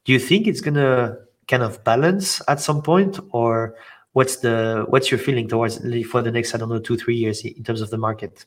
Do 0.05 0.12
you 0.12 0.18
think 0.18 0.46
it's 0.46 0.61
going 0.61 0.75
to 0.75 1.16
kind 1.48 1.62
of 1.62 1.83
balance 1.83 2.42
at 2.48 2.61
some 2.61 2.83
point 2.83 3.18
or 3.31 3.75
what's 4.12 4.37
the 4.37 4.85
what's 4.88 5.11
your 5.11 5.18
feeling 5.18 5.48
towards 5.48 5.79
for 6.11 6.22
the 6.22 6.31
next 6.31 6.55
i 6.55 6.59
don't 6.59 6.68
know 6.68 6.79
two 6.79 6.96
three 6.96 7.16
years 7.16 7.44
in 7.44 7.62
terms 7.64 7.81
of 7.81 7.90
the 7.90 7.98
market? 7.98 8.44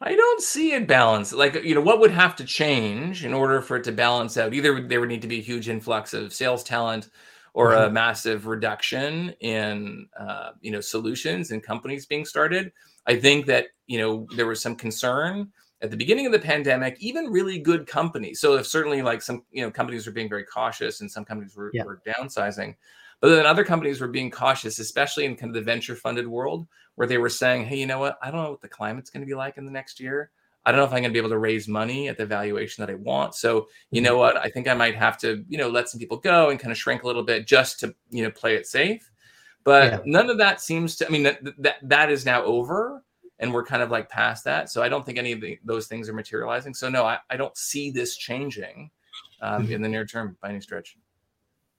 I 0.00 0.14
don't 0.14 0.42
see 0.42 0.72
it 0.72 0.86
balance. 0.86 1.32
Like 1.32 1.54
you 1.64 1.74
know 1.74 1.80
what 1.80 2.00
would 2.00 2.10
have 2.10 2.36
to 2.36 2.44
change 2.44 3.24
in 3.24 3.32
order 3.32 3.60
for 3.62 3.76
it 3.76 3.84
to 3.84 3.92
balance 3.92 4.36
out? 4.36 4.52
Either 4.52 4.86
there 4.86 5.00
would 5.00 5.08
need 5.08 5.22
to 5.22 5.28
be 5.28 5.38
a 5.38 5.42
huge 5.42 5.68
influx 5.68 6.12
of 6.12 6.32
sales 6.32 6.62
talent 6.62 7.08
or 7.54 7.70
mm-hmm. 7.70 7.84
a 7.84 7.90
massive 7.90 8.46
reduction 8.46 9.30
in 9.40 10.06
uh, 10.18 10.50
you 10.60 10.70
know 10.70 10.80
solutions 10.80 11.52
and 11.52 11.62
companies 11.62 12.06
being 12.06 12.24
started. 12.24 12.72
I 13.06 13.16
think 13.16 13.46
that 13.46 13.68
you 13.86 13.98
know 13.98 14.26
there 14.36 14.46
was 14.46 14.60
some 14.60 14.76
concern 14.76 15.50
at 15.80 15.90
the 15.90 15.96
beginning 15.96 16.26
of 16.26 16.32
the 16.32 16.38
pandemic 16.38 16.96
even 17.00 17.26
really 17.26 17.58
good 17.58 17.86
companies. 17.86 18.40
So 18.40 18.56
if 18.56 18.66
certainly 18.66 19.00
like 19.00 19.22
some 19.22 19.44
you 19.52 19.62
know 19.62 19.70
companies 19.70 20.06
were 20.06 20.12
being 20.12 20.28
very 20.28 20.44
cautious 20.44 21.00
and 21.00 21.10
some 21.10 21.24
companies 21.24 21.56
were, 21.56 21.70
yeah. 21.72 21.84
were 21.84 22.02
downsizing 22.06 22.74
but 23.24 23.30
then 23.30 23.46
other 23.46 23.64
companies 23.64 24.02
were 24.02 24.08
being 24.08 24.30
cautious, 24.30 24.78
especially 24.78 25.24
in 25.24 25.34
kind 25.34 25.48
of 25.48 25.54
the 25.54 25.62
venture 25.62 25.96
funded 25.96 26.28
world, 26.28 26.66
where 26.96 27.08
they 27.08 27.16
were 27.16 27.30
saying, 27.30 27.64
hey, 27.64 27.78
you 27.78 27.86
know 27.86 27.98
what? 27.98 28.18
I 28.20 28.30
don't 28.30 28.42
know 28.42 28.50
what 28.50 28.60
the 28.60 28.68
climate's 28.68 29.08
going 29.08 29.22
to 29.22 29.26
be 29.26 29.34
like 29.34 29.56
in 29.56 29.64
the 29.64 29.72
next 29.72 29.98
year. 29.98 30.30
I 30.66 30.70
don't 30.70 30.78
know 30.78 30.84
if 30.84 30.90
I'm 30.90 31.00
going 31.00 31.04
to 31.04 31.14
be 31.14 31.20
able 31.20 31.30
to 31.30 31.38
raise 31.38 31.66
money 31.66 32.08
at 32.08 32.18
the 32.18 32.26
valuation 32.26 32.82
that 32.82 32.92
I 32.92 32.96
want. 32.96 33.34
So, 33.34 33.68
you 33.90 34.02
know 34.02 34.18
what? 34.18 34.36
I 34.36 34.50
think 34.50 34.68
I 34.68 34.74
might 34.74 34.94
have 34.94 35.16
to, 35.20 35.42
you 35.48 35.56
know, 35.56 35.70
let 35.70 35.88
some 35.88 35.98
people 35.98 36.18
go 36.18 36.50
and 36.50 36.60
kind 36.60 36.70
of 36.70 36.76
shrink 36.76 37.02
a 37.02 37.06
little 37.06 37.22
bit 37.22 37.46
just 37.46 37.80
to, 37.80 37.94
you 38.10 38.22
know, 38.22 38.30
play 38.30 38.56
it 38.56 38.66
safe. 38.66 39.10
But 39.64 39.90
yeah. 39.90 39.98
none 40.04 40.28
of 40.28 40.36
that 40.36 40.60
seems 40.60 40.94
to, 40.96 41.06
I 41.06 41.08
mean, 41.08 41.22
that, 41.22 41.40
that, 41.62 41.76
that 41.82 42.10
is 42.10 42.26
now 42.26 42.44
over 42.44 43.02
and 43.38 43.54
we're 43.54 43.64
kind 43.64 43.82
of 43.82 43.90
like 43.90 44.10
past 44.10 44.44
that. 44.44 44.68
So 44.68 44.82
I 44.82 44.90
don't 44.90 45.06
think 45.06 45.16
any 45.16 45.32
of 45.32 45.40
the, 45.40 45.58
those 45.64 45.86
things 45.86 46.10
are 46.10 46.14
materializing. 46.14 46.74
So 46.74 46.90
no, 46.90 47.06
I, 47.06 47.20
I 47.30 47.38
don't 47.38 47.56
see 47.56 47.90
this 47.90 48.18
changing 48.18 48.90
um, 49.40 49.62
mm-hmm. 49.62 49.72
in 49.72 49.80
the 49.80 49.88
near 49.88 50.04
term 50.04 50.36
by 50.42 50.50
any 50.50 50.60
stretch. 50.60 50.98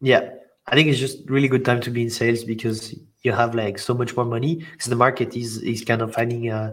Yeah. 0.01 0.31
I 0.67 0.75
think 0.75 0.89
it's 0.89 0.99
just 0.99 1.29
really 1.29 1.47
good 1.47 1.63
time 1.63 1.79
to 1.81 1.91
be 1.91 2.01
in 2.01 2.09
sales 2.09 2.43
because 2.43 2.95
you 3.21 3.31
have 3.31 3.55
like 3.55 3.77
so 3.79 3.93
much 3.93 4.15
more 4.15 4.25
money 4.25 4.55
because 4.71 4.87
the 4.87 4.95
market 4.95 5.35
is 5.35 5.57
is 5.63 5.83
kind 5.83 6.01
of 6.01 6.13
finding 6.13 6.49
uh 6.49 6.71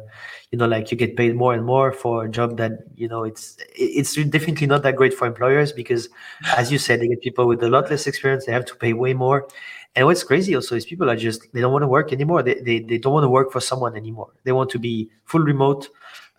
you 0.50 0.58
know 0.58 0.66
like 0.66 0.90
you 0.90 0.96
get 0.96 1.16
paid 1.16 1.34
more 1.34 1.54
and 1.54 1.64
more 1.64 1.92
for 1.92 2.24
a 2.24 2.30
job 2.30 2.56
that 2.58 2.72
you 2.94 3.08
know 3.08 3.24
it's 3.24 3.56
it's 3.74 4.14
definitely 4.14 4.66
not 4.66 4.82
that 4.82 4.96
great 4.96 5.14
for 5.14 5.26
employers 5.26 5.72
because 5.72 6.08
as 6.56 6.70
you 6.70 6.78
said 6.78 7.00
they 7.00 7.08
get 7.08 7.20
people 7.22 7.46
with 7.46 7.62
a 7.62 7.68
lot 7.68 7.90
less 7.90 8.06
experience 8.06 8.46
they 8.46 8.52
have 8.52 8.64
to 8.66 8.76
pay 8.76 8.92
way 8.92 9.14
more. 9.14 9.48
And 9.94 10.06
what's 10.06 10.24
crazy 10.24 10.54
also 10.54 10.74
is 10.74 10.86
people 10.86 11.10
are 11.10 11.16
just 11.16 11.52
they 11.52 11.60
don't 11.60 11.72
want 11.72 11.82
to 11.82 11.86
work 11.88 12.14
anymore. 12.14 12.42
They, 12.42 12.54
they, 12.54 12.80
they 12.80 12.96
don't 12.96 13.12
want 13.12 13.24
to 13.24 13.28
work 13.28 13.52
for 13.52 13.60
someone 13.60 13.94
anymore. 13.94 14.30
They 14.44 14.52
want 14.52 14.70
to 14.70 14.78
be 14.78 15.10
full 15.26 15.42
remote 15.42 15.88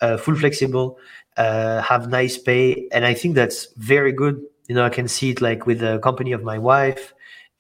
uh, 0.02 0.18
full 0.18 0.36
flexible 0.36 0.98
uh, 1.38 1.82
have 1.82 2.10
nice 2.10 2.38
pay. 2.38 2.88
And 2.92 3.06
i 3.06 3.14
think 3.14 3.36
that's 3.36 3.68
very 3.78 4.12
good. 4.12 4.42
You 4.68 4.76
know 4.76 4.86
i 4.86 4.90
can 4.90 5.08
see 5.08 5.32
it 5.32 5.42
like 5.42 5.66
with 5.68 5.80
the 5.80 6.00
company 6.00 6.32
of 6.32 6.42
my 6.42 6.58
wife 6.58 7.14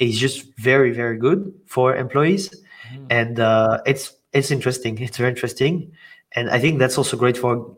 is 0.09 0.19
just 0.19 0.55
very 0.57 0.91
very 0.91 1.17
good 1.17 1.53
for 1.67 1.95
employees. 1.95 2.49
Mm. 2.93 3.07
and 3.09 3.39
uh, 3.39 3.81
it's 3.85 4.13
it's 4.33 4.51
interesting. 4.51 4.97
It's 4.99 5.17
very 5.17 5.29
interesting. 5.29 5.91
And 6.35 6.49
i 6.49 6.59
think 6.59 6.79
that's 6.79 6.97
also 6.97 7.15
great 7.15 7.37
for 7.37 7.77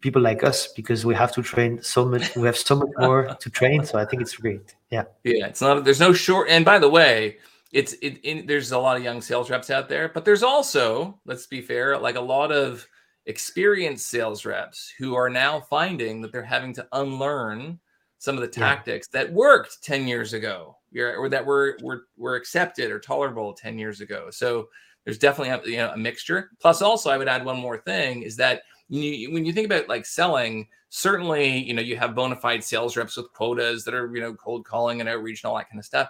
people 0.00 0.22
like 0.22 0.44
us 0.44 0.68
because 0.68 1.04
we 1.04 1.14
have 1.16 1.32
to 1.32 1.42
train 1.42 1.82
so 1.82 2.04
much 2.04 2.36
we 2.36 2.46
have 2.46 2.56
so 2.56 2.76
much 2.76 2.94
more 2.98 3.36
to 3.40 3.50
train. 3.50 3.84
So 3.84 3.98
i 3.98 4.04
think 4.04 4.22
it's 4.22 4.36
great. 4.36 4.74
Yeah. 4.90 5.04
Yeah 5.24 5.46
it's 5.46 5.60
not 5.60 5.84
there's 5.84 6.00
no 6.00 6.12
short 6.12 6.48
and 6.48 6.64
by 6.64 6.78
the 6.78 6.88
way 6.88 7.38
it's 7.72 7.94
it, 7.94 8.20
it 8.22 8.46
there's 8.46 8.70
a 8.70 8.78
lot 8.78 8.96
of 8.96 9.02
young 9.02 9.20
sales 9.20 9.50
reps 9.50 9.70
out 9.70 9.88
there 9.88 10.08
but 10.08 10.24
there's 10.24 10.44
also 10.44 11.18
let's 11.26 11.46
be 11.48 11.60
fair 11.60 11.98
like 11.98 12.14
a 12.14 12.20
lot 12.20 12.52
of 12.52 12.86
experienced 13.26 14.06
sales 14.06 14.44
reps 14.44 14.92
who 14.98 15.16
are 15.16 15.28
now 15.28 15.60
finding 15.60 16.22
that 16.22 16.30
they're 16.30 16.42
having 16.42 16.72
to 16.74 16.86
unlearn 16.92 17.80
some 18.18 18.34
of 18.34 18.40
the 18.40 18.48
tactics 18.48 19.08
yeah. 19.12 19.22
that 19.22 19.32
worked 19.32 19.82
10 19.82 20.06
years 20.06 20.32
ago 20.32 20.76
or 20.96 21.28
that 21.28 21.44
were, 21.44 21.78
were 21.82 22.06
were 22.16 22.36
accepted 22.36 22.90
or 22.90 22.98
tolerable 22.98 23.52
10 23.52 23.78
years 23.78 24.00
ago 24.00 24.30
so 24.30 24.68
there's 25.04 25.18
definitely 25.18 25.52
a, 25.52 25.72
you 25.72 25.78
know, 25.78 25.92
a 25.92 25.96
mixture 25.96 26.50
plus 26.60 26.82
also 26.82 27.10
i 27.10 27.18
would 27.18 27.28
add 27.28 27.44
one 27.44 27.58
more 27.58 27.78
thing 27.78 28.22
is 28.22 28.36
that 28.36 28.62
you, 28.88 29.32
when 29.32 29.44
you 29.44 29.52
think 29.52 29.66
about 29.66 29.88
like 29.88 30.06
selling 30.06 30.68
certainly 30.88 31.58
you 31.58 31.74
know 31.74 31.82
you 31.82 31.96
have 31.96 32.14
bona 32.14 32.36
fide 32.36 32.62
sales 32.62 32.96
reps 32.96 33.16
with 33.16 33.32
quotas 33.32 33.84
that 33.84 33.94
are 33.94 34.14
you 34.14 34.20
know 34.20 34.34
cold 34.34 34.64
calling 34.64 35.00
and 35.00 35.08
outreach 35.08 35.42
and 35.42 35.50
all 35.50 35.56
that 35.56 35.68
kind 35.68 35.78
of 35.78 35.84
stuff 35.84 36.08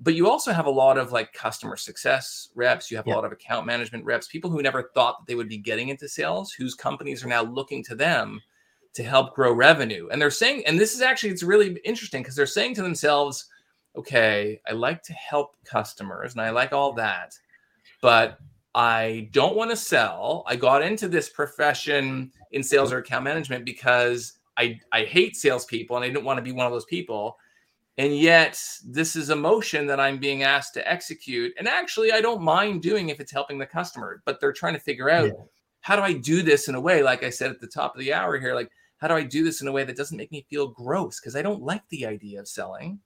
but 0.00 0.14
you 0.14 0.28
also 0.28 0.52
have 0.52 0.66
a 0.66 0.70
lot 0.70 0.98
of 0.98 1.12
like 1.12 1.32
customer 1.32 1.76
success 1.76 2.48
reps 2.54 2.90
you 2.90 2.96
have 2.96 3.06
yeah. 3.06 3.14
a 3.14 3.16
lot 3.16 3.24
of 3.24 3.32
account 3.32 3.66
management 3.66 4.04
reps 4.04 4.26
people 4.26 4.50
who 4.50 4.62
never 4.62 4.90
thought 4.94 5.18
that 5.18 5.26
they 5.26 5.34
would 5.34 5.48
be 5.48 5.58
getting 5.58 5.88
into 5.88 6.08
sales 6.08 6.52
whose 6.52 6.74
companies 6.74 7.24
are 7.24 7.28
now 7.28 7.42
looking 7.42 7.82
to 7.82 7.94
them 7.94 8.40
to 8.94 9.02
help 9.02 9.34
grow 9.34 9.52
revenue. 9.52 10.08
And 10.10 10.20
they're 10.20 10.30
saying, 10.30 10.64
and 10.66 10.78
this 10.78 10.94
is 10.94 11.00
actually 11.00 11.30
it's 11.30 11.42
really 11.42 11.78
interesting 11.84 12.22
because 12.22 12.36
they're 12.36 12.46
saying 12.46 12.74
to 12.76 12.82
themselves, 12.82 13.46
okay, 13.96 14.60
I 14.68 14.72
like 14.72 15.02
to 15.04 15.12
help 15.12 15.56
customers 15.64 16.32
and 16.32 16.40
I 16.40 16.50
like 16.50 16.72
all 16.72 16.92
that, 16.94 17.34
but 18.00 18.38
I 18.74 19.28
don't 19.32 19.56
want 19.56 19.70
to 19.70 19.76
sell. 19.76 20.44
I 20.46 20.56
got 20.56 20.82
into 20.82 21.08
this 21.08 21.28
profession 21.28 22.30
in 22.52 22.62
sales 22.62 22.92
or 22.92 22.98
account 22.98 23.24
management 23.24 23.64
because 23.64 24.34
I, 24.56 24.78
I 24.92 25.04
hate 25.04 25.36
salespeople 25.36 25.96
and 25.96 26.04
I 26.04 26.08
didn't 26.08 26.24
want 26.24 26.38
to 26.38 26.42
be 26.42 26.52
one 26.52 26.66
of 26.66 26.72
those 26.72 26.84
people. 26.84 27.36
And 27.96 28.16
yet, 28.16 28.60
this 28.86 29.16
is 29.16 29.30
a 29.30 29.36
motion 29.36 29.86
that 29.88 29.98
I'm 29.98 30.18
being 30.18 30.44
asked 30.44 30.74
to 30.74 30.88
execute. 30.88 31.52
And 31.58 31.66
actually, 31.66 32.12
I 32.12 32.20
don't 32.20 32.40
mind 32.40 32.80
doing 32.80 33.08
if 33.08 33.18
it's 33.18 33.32
helping 33.32 33.58
the 33.58 33.66
customer, 33.66 34.22
but 34.24 34.40
they're 34.40 34.52
trying 34.52 34.74
to 34.74 34.80
figure 34.80 35.10
out 35.10 35.26
yeah. 35.26 35.32
How 35.80 35.96
do 35.96 36.02
I 36.02 36.12
do 36.12 36.42
this 36.42 36.68
in 36.68 36.74
a 36.74 36.80
way, 36.80 37.02
like 37.02 37.22
I 37.22 37.30
said 37.30 37.50
at 37.50 37.60
the 37.60 37.66
top 37.66 37.94
of 37.94 38.00
the 38.00 38.12
hour 38.12 38.38
here, 38.38 38.54
like 38.54 38.70
how 38.98 39.08
do 39.08 39.14
I 39.14 39.22
do 39.22 39.44
this 39.44 39.60
in 39.60 39.68
a 39.68 39.72
way 39.72 39.84
that 39.84 39.96
doesn't 39.96 40.16
make 40.16 40.32
me 40.32 40.46
feel 40.50 40.68
gross? 40.68 41.20
Because 41.20 41.36
I 41.36 41.42
don't 41.42 41.62
like 41.62 41.82
the 41.88 42.06
idea 42.06 42.40
of 42.40 42.48
selling. 42.48 42.98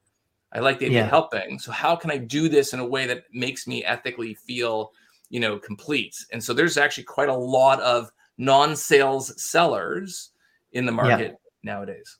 I 0.53 0.61
like 0.61 0.79
the 0.79 0.87
idea 0.87 0.99
yeah. 0.99 1.05
of 1.05 1.11
helping. 1.11 1.59
So 1.59 1.73
how 1.73 1.97
can 1.97 2.11
I 2.11 2.19
do 2.19 2.49
this 2.49 2.73
in 2.73 2.81
a 2.81 2.87
way 2.87 3.07
that 3.07 3.25
makes 3.33 3.67
me 3.67 3.85
ethically 3.85 4.35
feel, 4.35 4.93
you 5.31 5.41
know, 5.41 5.59
complete? 5.59 6.17
And 6.33 6.43
so 6.43 6.53
there's 6.53 6.77
actually 6.77 7.05
quite 7.05 7.29
a 7.29 7.35
lot 7.35 7.81
of 7.81 8.11
non-sales 8.39 9.41
sellers 9.43 10.31
in 10.73 10.87
the 10.87 10.93
market 10.93 11.39
yeah. 11.63 11.73
nowadays. 11.73 12.19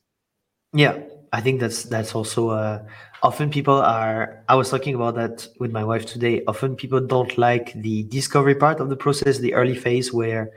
Yeah, 0.73 0.99
I 1.33 1.41
think 1.41 1.59
that's 1.59 1.83
that's 1.83 2.13
also 2.15 2.49
uh, 2.49 2.79
often 3.23 3.49
people 3.49 3.73
are. 3.73 4.43
I 4.47 4.55
was 4.55 4.69
talking 4.69 4.93
about 4.95 5.15
that 5.15 5.47
with 5.59 5.71
my 5.71 5.83
wife 5.83 6.05
today. 6.05 6.43
Often 6.47 6.75
people 6.75 7.01
don't 7.01 7.37
like 7.37 7.73
the 7.73 8.03
discovery 8.03 8.55
part 8.55 8.79
of 8.79 8.89
the 8.89 8.95
process, 8.95 9.39
the 9.39 9.55
early 9.55 9.75
phase 9.75 10.13
where 10.13 10.51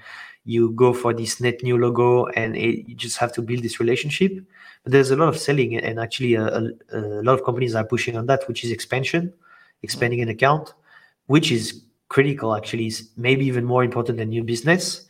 you 0.47 0.71
go 0.73 0.93
for 0.93 1.13
this 1.13 1.41
net 1.41 1.63
new 1.63 1.77
logo 1.77 2.27
and 2.27 2.57
it, 2.57 2.89
you 2.89 2.95
just 2.95 3.17
have 3.19 3.33
to 3.33 3.43
build 3.43 3.63
this 3.63 3.81
relationship 3.81 4.33
but 4.85 4.93
there's 4.93 5.11
a 5.11 5.17
lot 5.17 5.29
of 5.29 5.37
selling 5.37 5.77
and 5.77 5.99
actually 5.99 6.35
a, 6.35 6.47
a, 6.47 6.71
a, 6.93 7.23
lot 7.23 7.35
of 7.35 7.45
companies 7.45 7.75
are 7.75 7.85
pushing 7.85 8.17
on 8.17 8.27
that 8.27 8.47
which 8.47 8.65
is 8.65 8.71
expansion 8.71 9.33
expanding 9.83 10.21
an 10.21 10.29
account 10.29 10.73
which 11.27 11.51
is 11.51 11.83
critical 12.09 12.55
actually 12.55 12.87
is 12.87 13.11
maybe 13.17 13.45
even 13.45 13.65
more 13.65 13.83
important 13.83 14.19
than 14.19 14.29
new 14.29 14.45
business 14.45 15.05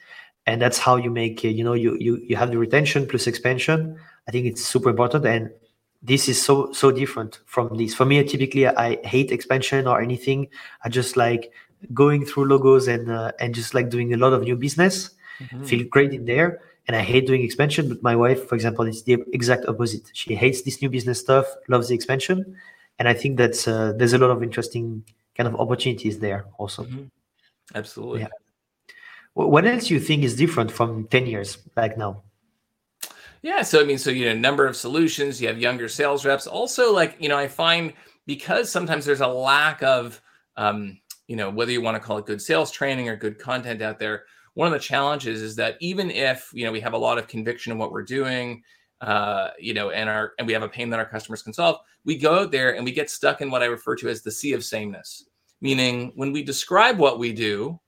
and 0.47 0.63
that's 0.63 0.79
how 0.79 0.97
you 0.97 1.11
make 1.11 1.45
you 1.45 1.63
know 1.63 1.75
you 1.75 1.97
you, 2.01 2.17
you 2.17 2.35
have 2.35 2.51
the 2.51 2.59
retention 2.59 3.07
plus 3.07 3.27
expansion 3.27 3.99
i 4.29 4.31
think 4.31 4.47
it's 4.47 4.65
super 4.65 4.91
important 4.91 5.25
and 5.27 5.51
this 6.03 6.29
is 6.29 6.41
so 6.41 6.73
so 6.73 6.91
different 6.91 7.41
from 7.47 7.77
this 7.77 7.95
for 7.95 8.05
me 8.05 8.23
typically 8.23 8.67
i 8.67 8.97
hate 9.07 9.31
expansion 9.33 9.87
or 9.87 10.01
anything 10.01 10.47
i 10.85 10.89
just 10.89 11.17
like 11.17 11.53
going 11.93 12.25
through 12.25 12.45
logos 12.45 12.89
and 12.89 13.11
uh, 13.11 13.33
and 13.41 13.55
just 13.55 13.75
like 13.75 13.89
doing 13.89 14.13
a 14.15 14.17
lot 14.17 14.33
of 14.33 14.43
new 14.43 14.57
business 14.57 15.11
mm-hmm. 15.41 15.65
feel 15.65 15.87
great 15.89 16.13
in 16.13 16.25
there. 16.25 16.61
And 16.89 16.97
I 16.97 17.01
hate 17.01 17.27
doing 17.27 17.43
expansion, 17.43 17.89
but 17.89 18.03
my 18.03 18.15
wife, 18.15 18.49
for 18.49 18.55
example, 18.55 18.87
is 18.87 19.03
the 19.03 19.19
exact 19.33 19.67
opposite. 19.67 20.09
She 20.13 20.37
hates 20.37 20.63
this 20.63 20.81
new 20.81 20.89
business 20.89 21.19
stuff, 21.19 21.47
loves 21.69 21.89
the 21.89 21.97
expansion, 21.97 22.57
and 23.01 23.09
I 23.09 23.15
think 23.15 23.39
that's 23.39 23.67
uh, 23.67 23.93
there's 23.97 24.13
a 24.13 24.19
lot 24.19 24.31
of 24.31 24.43
interesting 24.43 25.03
kind 25.35 25.49
of 25.49 25.57
opportunities 25.57 26.21
there 26.21 26.47
also. 26.59 26.85
Mm-hmm. 26.85 27.05
Absolutely. 27.75 28.21
Yeah. 28.21 28.29
What 29.35 29.67
else 29.67 29.91
you 29.91 29.99
think 29.99 30.23
is 30.23 30.37
different 30.37 30.71
from 30.71 31.09
ten 31.09 31.27
years 31.27 31.57
back 31.57 31.99
now? 31.99 32.23
Yeah, 33.43 33.63
so 33.63 33.81
I 33.81 33.85
mean, 33.85 33.99
so 33.99 34.11
you 34.11 34.27
know, 34.27 34.35
number 34.35 34.67
of 34.67 34.77
solutions. 34.77 35.41
You 35.41 35.49
have 35.49 35.59
younger 35.59 35.89
sales 35.89 36.25
reps. 36.25 36.47
Also, 36.47 36.93
like 36.93 37.17
you 37.21 37.29
know, 37.29 37.37
I 37.39 37.49
find 37.49 37.93
because 38.27 38.71
sometimes 38.71 39.05
there's 39.05 39.21
a 39.21 39.27
lack 39.27 39.83
of, 39.83 40.21
um, 40.57 40.99
you 41.29 41.37
know, 41.37 41.51
whether 41.51 41.71
you 41.71 41.81
want 41.81 41.95
to 41.95 42.01
call 42.01 42.19
it 42.19 42.27
good 42.27 42.43
sales 42.43 42.71
training 42.71 43.09
or 43.09 43.17
good 43.17 43.39
content 43.39 43.83
out 43.83 43.99
there 43.99 44.25
one 44.57 44.67
of 44.67 44.73
the 44.73 44.79
challenges 44.79 45.43
is 45.43 45.55
that 45.55 45.77
even 45.81 46.11
if 46.11 46.51
you 46.55 46.65
know 46.65 46.73
we 46.73 46.81
have 46.81 46.95
a 46.95 46.99
lot 46.99 47.19
of 47.19 47.29
conviction 47.29 47.73
in 47.73 47.79
what 47.79 47.93
we're 47.93 48.03
doing 48.03 48.63
uh, 49.03 49.49
you 49.61 49.75
know 49.75 49.91
and 49.91 50.09
our 50.09 50.33
and 50.39 50.47
we 50.47 50.53
have 50.53 50.63
a 50.63 50.69
pain 50.69 50.89
that 50.91 50.99
our 50.99 51.09
customers 51.09 51.43
can 51.43 51.53
solve 51.53 51.77
we 52.05 52.17
go 52.17 52.41
out 52.41 52.51
there 52.51 52.75
and 52.75 52.85
we 52.85 52.91
get 52.91 53.11
stuck 53.11 53.43
in 53.43 53.51
what 53.51 53.63
i 53.63 53.67
refer 53.67 53.95
to 53.95 54.09
as 54.09 54.23
the 54.23 54.31
sea 54.31 54.55
of 54.55 54.65
sameness 54.65 55.27
meaning 55.61 56.11
when 56.17 56.33
we 56.33 56.43
describe 56.43 56.99
what 56.99 57.19
we 57.19 57.33
do 57.33 57.79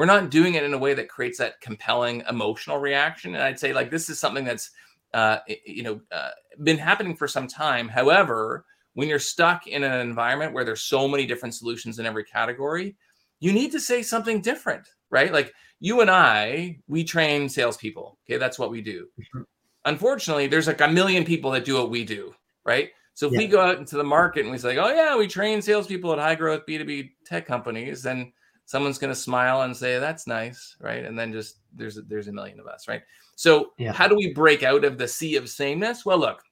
we're 0.00 0.06
not 0.06 0.30
doing 0.30 0.54
it 0.54 0.64
in 0.64 0.72
a 0.72 0.78
way 0.78 0.94
that 0.94 1.08
creates 1.08 1.36
that 1.36 1.60
compelling 1.60 2.22
emotional 2.28 2.78
reaction 2.78 3.34
and 3.34 3.44
i'd 3.44 3.60
say 3.60 3.72
like 3.72 3.90
this 3.90 4.08
is 4.08 4.18
something 4.18 4.44
that's 4.44 4.70
uh, 5.12 5.38
you 5.66 5.82
know 5.82 6.00
uh, 6.12 6.30
been 6.62 6.78
happening 6.78 7.14
for 7.14 7.28
some 7.28 7.46
time 7.46 7.88
however 7.88 8.64
when 8.94 9.08
you're 9.08 9.18
stuck 9.18 9.66
in 9.66 9.84
an 9.84 10.00
environment 10.00 10.52
where 10.52 10.64
there's 10.64 10.82
so 10.82 11.06
many 11.06 11.26
different 11.26 11.54
solutions 11.54 11.98
in 11.98 12.06
every 12.06 12.24
category 12.24 12.96
you 13.40 13.52
need 13.52 13.70
to 13.70 13.80
say 13.80 14.02
something 14.02 14.40
different 14.40 14.88
right 15.10 15.32
like 15.32 15.52
you 15.80 16.02
and 16.02 16.10
I, 16.10 16.78
we 16.86 17.02
train 17.02 17.48
salespeople. 17.48 18.18
Okay, 18.28 18.38
that's 18.38 18.58
what 18.58 18.70
we 18.70 18.82
do. 18.82 19.08
Mm-hmm. 19.18 19.42
Unfortunately, 19.86 20.46
there's 20.46 20.66
like 20.66 20.82
a 20.82 20.88
million 20.88 21.24
people 21.24 21.50
that 21.52 21.64
do 21.64 21.74
what 21.74 21.90
we 21.90 22.04
do, 22.04 22.34
right? 22.66 22.90
So 23.14 23.26
if 23.26 23.32
yeah. 23.32 23.38
we 23.38 23.46
go 23.46 23.60
out 23.60 23.78
into 23.78 23.96
the 23.96 24.04
market 24.04 24.42
and 24.42 24.50
we 24.50 24.58
say, 24.58 24.76
"Oh 24.76 24.92
yeah, 24.92 25.16
we 25.16 25.26
train 25.26 25.60
salespeople 25.62 26.12
at 26.12 26.18
high 26.18 26.34
growth 26.34 26.66
B 26.66 26.78
two 26.78 26.84
B 26.84 27.12
tech 27.24 27.46
companies," 27.46 28.02
then 28.02 28.32
someone's 28.70 28.98
going 28.98 29.12
to 29.12 29.18
smile 29.18 29.62
and 29.62 29.76
say, 29.76 29.98
"That's 29.98 30.26
nice," 30.26 30.76
right? 30.80 31.04
And 31.04 31.18
then 31.18 31.32
just 31.32 31.58
there's 31.74 31.98
a, 31.98 32.02
there's 32.02 32.28
a 32.28 32.32
million 32.32 32.60
of 32.60 32.66
us, 32.66 32.86
right? 32.86 33.02
So 33.36 33.72
yeah. 33.78 33.92
how 33.92 34.06
do 34.06 34.14
we 34.14 34.32
break 34.32 34.62
out 34.62 34.84
of 34.84 34.98
the 34.98 35.08
sea 35.08 35.36
of 35.36 35.48
sameness? 35.48 36.04
Well, 36.04 36.18
look, 36.18 36.42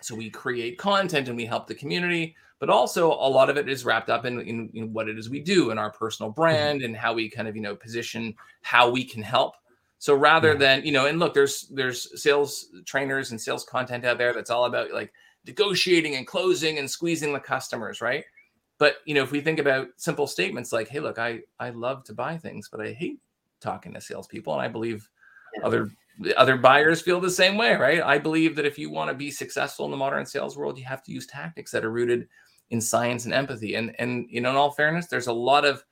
so 0.00 0.14
we 0.14 0.30
create 0.30 0.78
content 0.78 1.28
and 1.28 1.36
we 1.36 1.46
help 1.46 1.66
the 1.66 1.74
community 1.74 2.34
but 2.62 2.70
also 2.70 3.08
a 3.08 3.26
lot 3.28 3.50
of 3.50 3.56
it 3.56 3.68
is 3.68 3.84
wrapped 3.84 4.08
up 4.08 4.24
in, 4.24 4.40
in, 4.42 4.70
in 4.74 4.92
what 4.92 5.08
it 5.08 5.18
is 5.18 5.28
we 5.28 5.40
do 5.40 5.72
in 5.72 5.78
our 5.78 5.90
personal 5.90 6.30
mm-hmm. 6.30 6.40
brand 6.40 6.78
mm-hmm. 6.78 6.86
and 6.86 6.96
how 6.96 7.12
we 7.12 7.28
kind 7.28 7.48
of 7.48 7.56
you 7.56 7.62
know 7.62 7.74
position 7.74 8.32
how 8.62 8.88
we 8.88 9.04
can 9.04 9.20
help 9.20 9.56
so 9.98 10.14
rather 10.14 10.52
yeah. 10.52 10.58
than 10.58 10.84
you 10.86 10.92
know 10.92 11.06
and 11.06 11.18
look 11.18 11.34
there's 11.34 11.66
there's 11.72 12.22
sales 12.22 12.68
trainers 12.86 13.32
and 13.32 13.40
sales 13.40 13.64
content 13.64 14.04
out 14.04 14.16
there 14.16 14.32
that's 14.32 14.48
all 14.48 14.66
about 14.66 14.92
like 14.92 15.12
negotiating 15.44 16.14
and 16.14 16.24
closing 16.24 16.78
and 16.78 16.88
squeezing 16.88 17.32
the 17.32 17.40
customers 17.40 18.00
right 18.00 18.24
but 18.82 18.96
you 19.04 19.14
know 19.14 19.22
if 19.22 19.30
we 19.30 19.40
think 19.40 19.60
about 19.60 19.86
simple 19.96 20.26
statements 20.26 20.72
like 20.72 20.88
hey 20.88 20.98
look 20.98 21.18
i 21.18 21.38
i 21.60 21.70
love 21.70 22.02
to 22.02 22.12
buy 22.12 22.36
things 22.36 22.68
but 22.68 22.80
i 22.80 22.90
hate 22.92 23.20
talking 23.60 23.94
to 23.94 24.00
salespeople 24.00 24.52
and 24.52 24.60
i 24.60 24.66
believe 24.66 25.08
yeah. 25.54 25.64
other 25.64 25.88
other 26.36 26.56
buyers 26.56 27.00
feel 27.00 27.20
the 27.20 27.30
same 27.30 27.56
way, 27.56 27.74
right? 27.74 28.02
I 28.02 28.18
believe 28.18 28.54
that 28.56 28.66
if 28.66 28.78
you 28.78 28.90
want 28.90 29.10
to 29.10 29.14
be 29.14 29.30
successful 29.30 29.86
in 29.86 29.90
the 29.90 29.96
modern 29.96 30.26
sales 30.26 30.56
world, 30.56 30.78
you 30.78 30.84
have 30.84 31.02
to 31.04 31.12
use 31.12 31.26
tactics 31.26 31.70
that 31.72 31.84
are 31.84 31.90
rooted 31.90 32.28
in 32.70 32.80
science 32.80 33.24
and 33.24 33.34
empathy. 33.34 33.74
And 33.74 33.94
and 33.98 34.26
you 34.28 34.40
know, 34.40 34.50
in 34.50 34.56
all 34.56 34.72
fairness, 34.72 35.06
there's 35.06 35.26
a 35.26 35.32
lot 35.32 35.64
of 35.64 35.84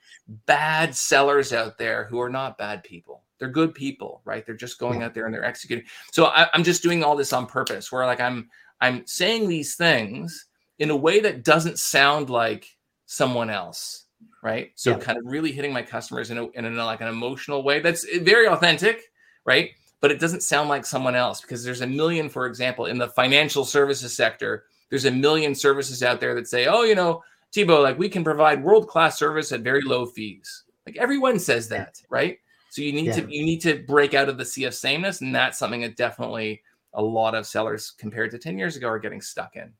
bad 0.46 0.94
sellers 0.94 1.53
out 1.53 1.79
there 1.79 2.05
who 2.05 2.20
are 2.20 2.31
not 2.31 2.59
bad 2.59 2.83
people. 2.85 3.24
They're 3.38 3.48
good 3.48 3.74
people, 3.74 4.20
right? 4.24 4.44
They're 4.44 4.55
just 4.55 4.79
going 4.79 5.03
out 5.03 5.14
there 5.14 5.24
and 5.24 5.35
they're 5.35 5.44
executing. 5.44 5.87
So 6.12 6.26
I, 6.26 6.48
I'm 6.53 6.64
just 6.64 6.83
doing 6.83 7.03
all 7.03 7.16
this 7.16 7.33
on 7.33 7.46
purpose, 7.46 7.90
where 7.90 8.07
like 8.07 8.20
I'm 8.20 8.48
I'm 8.81 9.07
saying 9.07 9.48
these 9.48 9.76
things 9.76 10.46
in 10.79 10.90
a 10.90 10.96
way 10.96 11.20
that 11.20 11.44
doesn't 11.44 11.79
sound 11.79 12.31
like 12.31 12.66
someone 13.10 13.50
else, 13.50 14.04
right? 14.40 14.70
So 14.76 14.90
yeah. 14.90 14.98
kind 14.98 15.18
of 15.18 15.24
really 15.26 15.50
hitting 15.50 15.72
my 15.72 15.82
customers 15.82 16.30
in 16.30 16.38
a, 16.38 16.48
in 16.50 16.64
a 16.64 16.84
like 16.84 17.00
an 17.00 17.08
emotional 17.08 17.64
way 17.64 17.80
that's 17.80 18.04
very 18.18 18.46
authentic, 18.46 19.10
right? 19.44 19.70
But 20.00 20.12
it 20.12 20.20
doesn't 20.20 20.44
sound 20.44 20.68
like 20.68 20.86
someone 20.86 21.16
else 21.16 21.40
because 21.40 21.64
there's 21.64 21.80
a 21.80 21.86
million, 21.86 22.28
for 22.28 22.46
example, 22.46 22.86
in 22.86 22.98
the 22.98 23.08
financial 23.08 23.64
services 23.64 24.16
sector 24.16 24.64
there's 24.90 25.04
a 25.04 25.10
million 25.10 25.54
services 25.54 26.02
out 26.02 26.20
there 26.20 26.34
that 26.34 26.48
say, 26.48 26.66
oh, 26.66 26.82
you 26.82 26.94
know, 26.94 27.22
Thibaut, 27.52 27.82
like 27.82 27.98
we 27.98 28.08
can 28.08 28.22
provide 28.22 28.62
world 28.62 28.88
class 28.88 29.18
service 29.18 29.52
at 29.52 29.60
very 29.60 29.82
low 29.82 30.04
fees. 30.04 30.64
Like 30.86 30.96
everyone 30.96 31.38
says 31.38 31.68
that, 31.68 32.00
right? 32.10 32.38
So 32.70 32.82
you 32.82 32.92
need 32.92 33.06
yeah. 33.06 33.20
to 33.20 33.20
you 33.22 33.44
need 33.44 33.60
to 33.62 33.82
break 33.86 34.14
out 34.14 34.28
of 34.28 34.36
the 34.38 34.44
sea 34.44 34.64
of 34.64 34.74
sameness, 34.74 35.20
and 35.20 35.34
that's 35.34 35.58
something 35.58 35.80
that 35.80 35.96
definitely 35.96 36.62
a 36.94 37.02
lot 37.02 37.34
of 37.34 37.46
sellers 37.46 37.92
compared 37.98 38.30
to 38.32 38.38
10 38.38 38.58
years 38.58 38.76
ago 38.76 38.88
are 38.88 38.98
getting 38.98 39.20
stuck 39.20 39.56
in. 39.56 39.72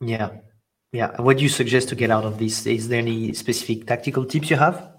Yeah. 0.00 0.30
Yeah. 0.92 1.20
What 1.20 1.36
do 1.36 1.42
you 1.42 1.48
suggest 1.48 1.88
to 1.90 1.94
get 1.94 2.10
out 2.10 2.24
of 2.24 2.38
this? 2.38 2.66
Is 2.66 2.88
there 2.88 2.98
any 2.98 3.32
specific 3.32 3.86
tactical 3.86 4.24
tips 4.24 4.50
you 4.50 4.56
have? 4.56 4.92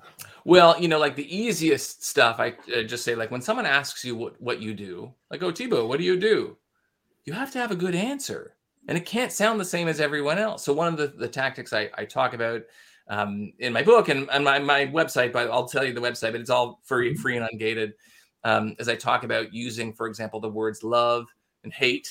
Well, 0.46 0.80
you 0.82 0.88
know, 0.88 0.98
like 0.98 1.16
the 1.16 1.36
easiest 1.36 2.04
stuff, 2.04 2.40
I 2.40 2.56
uh, 2.76 2.84
just 2.84 3.04
say, 3.04 3.14
like 3.14 3.30
when 3.30 3.42
someone 3.42 3.66
asks 3.66 4.04
you 4.04 4.16
what, 4.16 4.42
what 4.42 4.62
you 4.62 4.74
do, 4.74 5.14
like, 5.30 5.44
oh, 5.44 5.52
Thibaut, 5.52 5.88
what 5.88 6.00
do 6.00 6.06
you 6.06 6.20
do? 6.20 6.58
You 7.26 7.34
have 7.34 7.52
to 7.52 7.60
have 7.60 7.72
a 7.72 7.76
good 7.76 7.94
answer 7.94 8.56
and 8.88 8.98
it 8.98 9.06
can't 9.06 9.32
sound 9.32 9.60
the 9.60 9.66
same 9.66 9.88
as 9.88 10.00
everyone 10.00 10.40
else. 10.40 10.64
So 10.64 10.74
one 10.74 10.88
of 10.88 10.98
the, 10.98 11.08
the 11.08 11.28
tactics 11.28 11.74
I, 11.74 11.90
I 11.96 12.06
talk 12.06 12.34
about 12.34 12.62
um, 13.08 13.54
in 13.60 13.74
my 13.74 13.84
book 13.84 14.10
and, 14.10 14.28
and 14.32 14.44
my, 14.44 14.58
my 14.58 14.88
website, 14.88 15.32
but 15.32 15.52
I'll 15.52 15.68
tell 15.68 15.84
you 15.84 15.94
the 15.94 16.02
website, 16.02 16.32
but 16.32 16.42
it's 16.42 16.50
all 16.50 16.82
free, 16.84 17.12
mm-hmm. 17.12 17.22
free 17.22 17.38
and 17.38 17.48
ungated. 17.48 17.94
Um, 18.44 18.76
as 18.80 18.90
I 18.90 18.96
talk 18.96 19.24
about 19.24 19.54
using, 19.54 19.94
for 19.94 20.08
example, 20.08 20.40
the 20.40 20.50
words 20.50 20.84
love 20.84 21.28
and 21.64 21.72
hate 21.72 22.10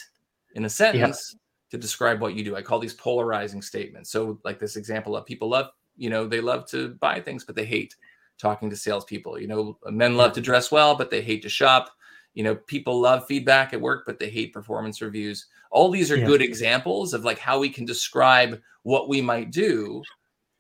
in 0.55 0.65
a 0.65 0.71
sentence 0.71 1.35
yeah. 1.35 1.39
To 1.71 1.79
describe 1.79 2.21
what 2.21 2.35
you 2.35 2.45
do. 2.45 2.57
I 2.57 2.63
call 2.63 2.79
these 2.79 2.95
polarizing 2.95 3.63
statements. 3.63 4.11
So 4.11 4.39
like 4.45 4.59
this 4.59 4.77
example 4.77 5.17
of 5.17 5.25
people 5.25 5.49
love, 5.49 5.71
you 5.97 6.11
know, 6.11 6.27
they 6.27 6.41
love 6.41 6.67
to 6.71 6.91
buy 7.01 7.21
things, 7.21 7.45
but 7.45 7.55
they 7.55 7.65
hate 7.65 7.95
talking 8.39 8.71
to 8.71 8.77
salespeople. 8.77 9.41
You 9.41 9.49
know, 9.49 9.79
men 9.87 10.17
love 10.17 10.33
to 10.35 10.41
dress 10.41 10.73
well, 10.73 10.95
but 10.95 11.11
they 11.11 11.23
hate 11.23 11.43
to 11.43 11.49
shop. 11.49 11.91
You 12.35 12.45
know, 12.45 12.55
people 12.55 13.01
love 13.01 13.27
feedback 13.27 13.73
at 13.73 13.81
work, 13.81 14.05
but 14.07 14.19
they 14.19 14.31
hate 14.31 14.53
performance 14.53 15.01
reviews 15.03 15.47
all 15.71 15.91
these 15.91 16.11
are 16.11 16.17
yeah. 16.17 16.27
good 16.27 16.43
examples 16.43 17.15
of 17.15 17.25
like 17.25 17.39
how 17.39 17.59
we 17.59 17.69
can 17.69 17.85
describe 17.85 18.61
what 18.83 19.09
we 19.09 19.21
might 19.21 19.51
do 19.51 20.03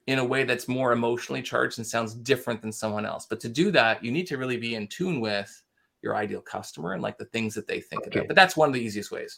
in 0.07 0.18
a 0.18 0.25
way 0.25 0.44
that's 0.44 0.68
more 0.68 0.92
emotionally 0.92 1.42
charged 1.42 1.79
and 1.79 1.87
sounds 1.87 2.14
different 2.14 2.62
than 2.62 2.73
someone 2.73 3.05
else. 3.05 3.27
But 3.29 3.40
to 3.40 3.49
do 3.49 3.70
that, 3.73 4.05
you 4.05 4.12
need 4.12 4.27
to 4.29 4.38
really 4.38 4.57
be 4.57 4.75
in 4.75 4.87
tune 4.88 5.20
with 5.20 5.62
your 6.03 6.16
ideal 6.16 6.40
customer 6.40 6.92
and 6.92 7.03
like 7.03 7.18
the 7.18 7.27
things 7.27 7.55
that 7.55 7.66
they 7.66 7.81
think 7.81 8.07
okay. 8.07 8.20
about. 8.20 8.29
But 8.29 8.37
that's 8.37 8.57
one 8.57 8.68
of 8.68 8.75
the 8.75 8.81
easiest 8.81 9.11
ways. 9.11 9.37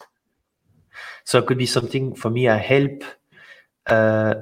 So 1.24 1.38
it 1.38 1.46
could 1.46 1.58
be 1.58 1.66
something 1.66 2.14
for 2.14 2.30
me. 2.30 2.48
I 2.48 2.56
help 2.56 3.04
uh, 3.86 4.34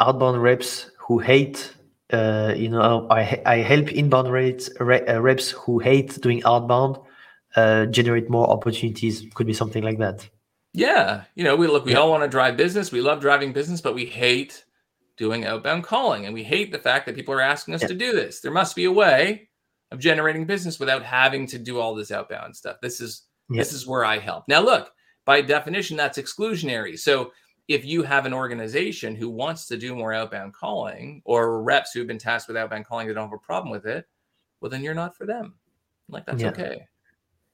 outbound 0.00 0.42
reps 0.42 0.90
who 0.98 1.18
hate. 1.18 1.74
Uh, 2.10 2.54
you 2.56 2.68
know, 2.68 3.06
I 3.10 3.42
I 3.44 3.56
help 3.56 3.92
inbound 3.92 4.32
reps 4.32 4.70
uh, 4.80 5.20
reps 5.20 5.50
who 5.50 5.78
hate 5.78 6.20
doing 6.20 6.42
outbound 6.44 6.98
uh, 7.56 7.86
generate 7.86 8.30
more 8.30 8.48
opportunities 8.48 9.24
could 9.34 9.46
be 9.46 9.54
something 9.54 9.82
like 9.82 9.98
that 9.98 10.28
yeah 10.74 11.24
you 11.34 11.44
know 11.44 11.56
we 11.56 11.66
look 11.66 11.84
we 11.84 11.92
yeah. 11.92 11.98
all 11.98 12.10
want 12.10 12.22
to 12.22 12.28
drive 12.28 12.56
business 12.56 12.92
we 12.92 13.00
love 13.00 13.20
driving 13.20 13.52
business 13.52 13.80
but 13.80 13.94
we 13.94 14.04
hate 14.04 14.64
doing 15.16 15.44
outbound 15.44 15.82
calling 15.82 16.26
and 16.26 16.34
we 16.34 16.44
hate 16.44 16.70
the 16.70 16.78
fact 16.78 17.06
that 17.06 17.14
people 17.14 17.34
are 17.34 17.40
asking 17.40 17.74
us 17.74 17.82
yeah. 17.82 17.88
to 17.88 17.94
do 17.94 18.12
this 18.12 18.40
there 18.40 18.52
must 18.52 18.76
be 18.76 18.84
a 18.84 18.92
way 18.92 19.48
of 19.90 19.98
generating 19.98 20.46
business 20.46 20.78
without 20.78 21.02
having 21.02 21.46
to 21.46 21.58
do 21.58 21.80
all 21.80 21.94
this 21.94 22.12
outbound 22.12 22.54
stuff 22.54 22.76
this 22.82 23.00
is 23.00 23.22
yeah. 23.50 23.58
this 23.58 23.72
is 23.72 23.86
where 23.86 24.04
i 24.04 24.18
help 24.18 24.44
now 24.46 24.60
look 24.60 24.92
by 25.28 25.42
definition 25.42 25.94
that's 25.94 26.16
exclusionary 26.16 26.98
so 26.98 27.30
if 27.68 27.84
you 27.84 28.02
have 28.02 28.24
an 28.24 28.32
organization 28.32 29.14
who 29.14 29.28
wants 29.28 29.66
to 29.66 29.76
do 29.76 29.94
more 29.94 30.14
outbound 30.14 30.54
calling 30.54 31.20
or 31.26 31.62
reps 31.62 31.92
who've 31.92 32.06
been 32.06 32.18
tasked 32.18 32.48
with 32.48 32.56
outbound 32.56 32.86
calling 32.86 33.06
that 33.06 33.12
don't 33.12 33.28
have 33.28 33.34
a 33.34 33.46
problem 33.46 33.70
with 33.70 33.84
it 33.84 34.06
well 34.60 34.70
then 34.70 34.82
you're 34.82 34.94
not 34.94 35.14
for 35.14 35.26
them 35.26 35.54
like 36.08 36.24
that's 36.24 36.42
okay 36.42 36.86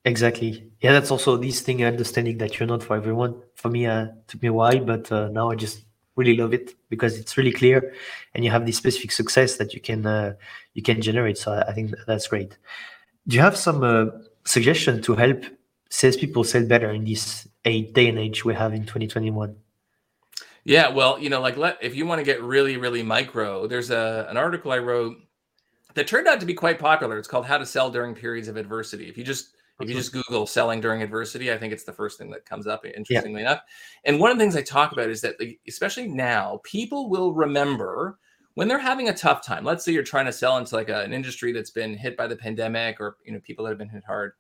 Exactly. 0.06 0.70
Yeah, 0.80 0.92
that's 0.92 1.10
also 1.10 1.38
this 1.38 1.62
thing 1.62 1.82
understanding 1.82 2.36
that 2.38 2.58
you're 2.58 2.66
not 2.66 2.82
for 2.82 2.94
everyone. 2.94 3.40
For 3.54 3.70
me, 3.70 3.86
uh, 3.86 4.08
took 4.26 4.42
me 4.42 4.48
a 4.48 4.52
while, 4.52 4.80
but 4.84 5.10
uh, 5.10 5.30
now 5.30 5.50
I 5.50 5.54
just 5.54 5.86
really 6.14 6.36
love 6.36 6.52
it 6.52 6.74
because 6.90 7.18
it's 7.18 7.38
really 7.38 7.52
clear, 7.52 7.94
and 8.34 8.44
you 8.44 8.50
have 8.50 8.66
this 8.66 8.76
specific 8.76 9.12
success 9.12 9.56
that 9.56 9.72
you 9.72 9.80
can 9.80 10.04
uh, 10.04 10.34
you 10.74 10.82
can 10.82 11.00
generate. 11.00 11.38
So 11.38 11.52
I, 11.52 11.70
I 11.70 11.72
think 11.72 11.94
that's 12.06 12.28
great. 12.28 12.58
Do 13.26 13.36
you 13.36 13.40
have 13.40 13.56
some 13.56 13.82
uh, 13.82 14.06
suggestion 14.44 15.00
to 15.02 15.14
help 15.14 15.42
salespeople 15.94 16.44
sell 16.44 16.66
better 16.66 16.90
in 16.90 17.04
this 17.04 17.48
day 17.64 18.08
and 18.08 18.18
age 18.18 18.44
we 18.44 18.54
have 18.54 18.74
in 18.74 18.82
2021? 18.82 19.56
Yeah, 20.64 20.88
well, 20.88 21.18
you 21.18 21.28
know, 21.28 21.40
like 21.40 21.56
let 21.56 21.78
if 21.82 21.94
you 21.94 22.06
want 22.06 22.18
to 22.18 22.24
get 22.24 22.42
really, 22.42 22.76
really 22.76 23.02
micro, 23.02 23.66
there's 23.66 23.90
a 23.90 24.26
an 24.28 24.36
article 24.36 24.72
I 24.72 24.78
wrote 24.78 25.16
that 25.94 26.06
turned 26.06 26.26
out 26.26 26.40
to 26.40 26.46
be 26.46 26.54
quite 26.54 26.78
popular. 26.78 27.18
It's 27.18 27.28
called 27.28 27.46
How 27.46 27.58
to 27.58 27.66
Sell 27.66 27.90
During 27.90 28.14
Periods 28.14 28.48
of 28.48 28.56
Adversity. 28.56 29.08
If 29.08 29.16
you 29.16 29.24
just 29.24 29.50
if 29.80 29.88
you 29.88 29.94
just 29.94 30.12
Google 30.12 30.46
selling 30.46 30.80
during 30.80 31.02
adversity, 31.02 31.52
I 31.52 31.58
think 31.58 31.72
it's 31.72 31.84
the 31.84 31.92
first 31.92 32.16
thing 32.16 32.30
that 32.30 32.46
comes 32.46 32.66
up, 32.66 32.84
interestingly 32.86 33.42
yeah. 33.42 33.52
enough. 33.52 33.62
And 34.04 34.20
one 34.20 34.30
of 34.30 34.38
the 34.38 34.42
things 34.42 34.56
I 34.56 34.62
talk 34.62 34.92
about 34.92 35.10
is 35.10 35.20
that, 35.22 35.34
like, 35.40 35.58
especially 35.66 36.06
now, 36.06 36.60
people 36.62 37.10
will 37.10 37.34
remember 37.34 38.18
when 38.54 38.68
they're 38.68 38.78
having 38.78 39.08
a 39.08 39.14
tough 39.14 39.44
time. 39.44 39.64
Let's 39.64 39.84
say 39.84 39.90
you're 39.90 40.04
trying 40.04 40.26
to 40.26 40.32
sell 40.32 40.58
into 40.58 40.76
like 40.76 40.90
a, 40.90 41.02
an 41.02 41.12
industry 41.12 41.52
that's 41.52 41.70
been 41.70 41.96
hit 41.96 42.16
by 42.16 42.28
the 42.28 42.36
pandemic 42.36 43.00
or, 43.00 43.16
you 43.24 43.32
know, 43.32 43.40
people 43.40 43.64
that 43.64 43.72
have 43.72 43.78
been 43.78 43.88
hit 43.88 44.04
hard. 44.06 44.34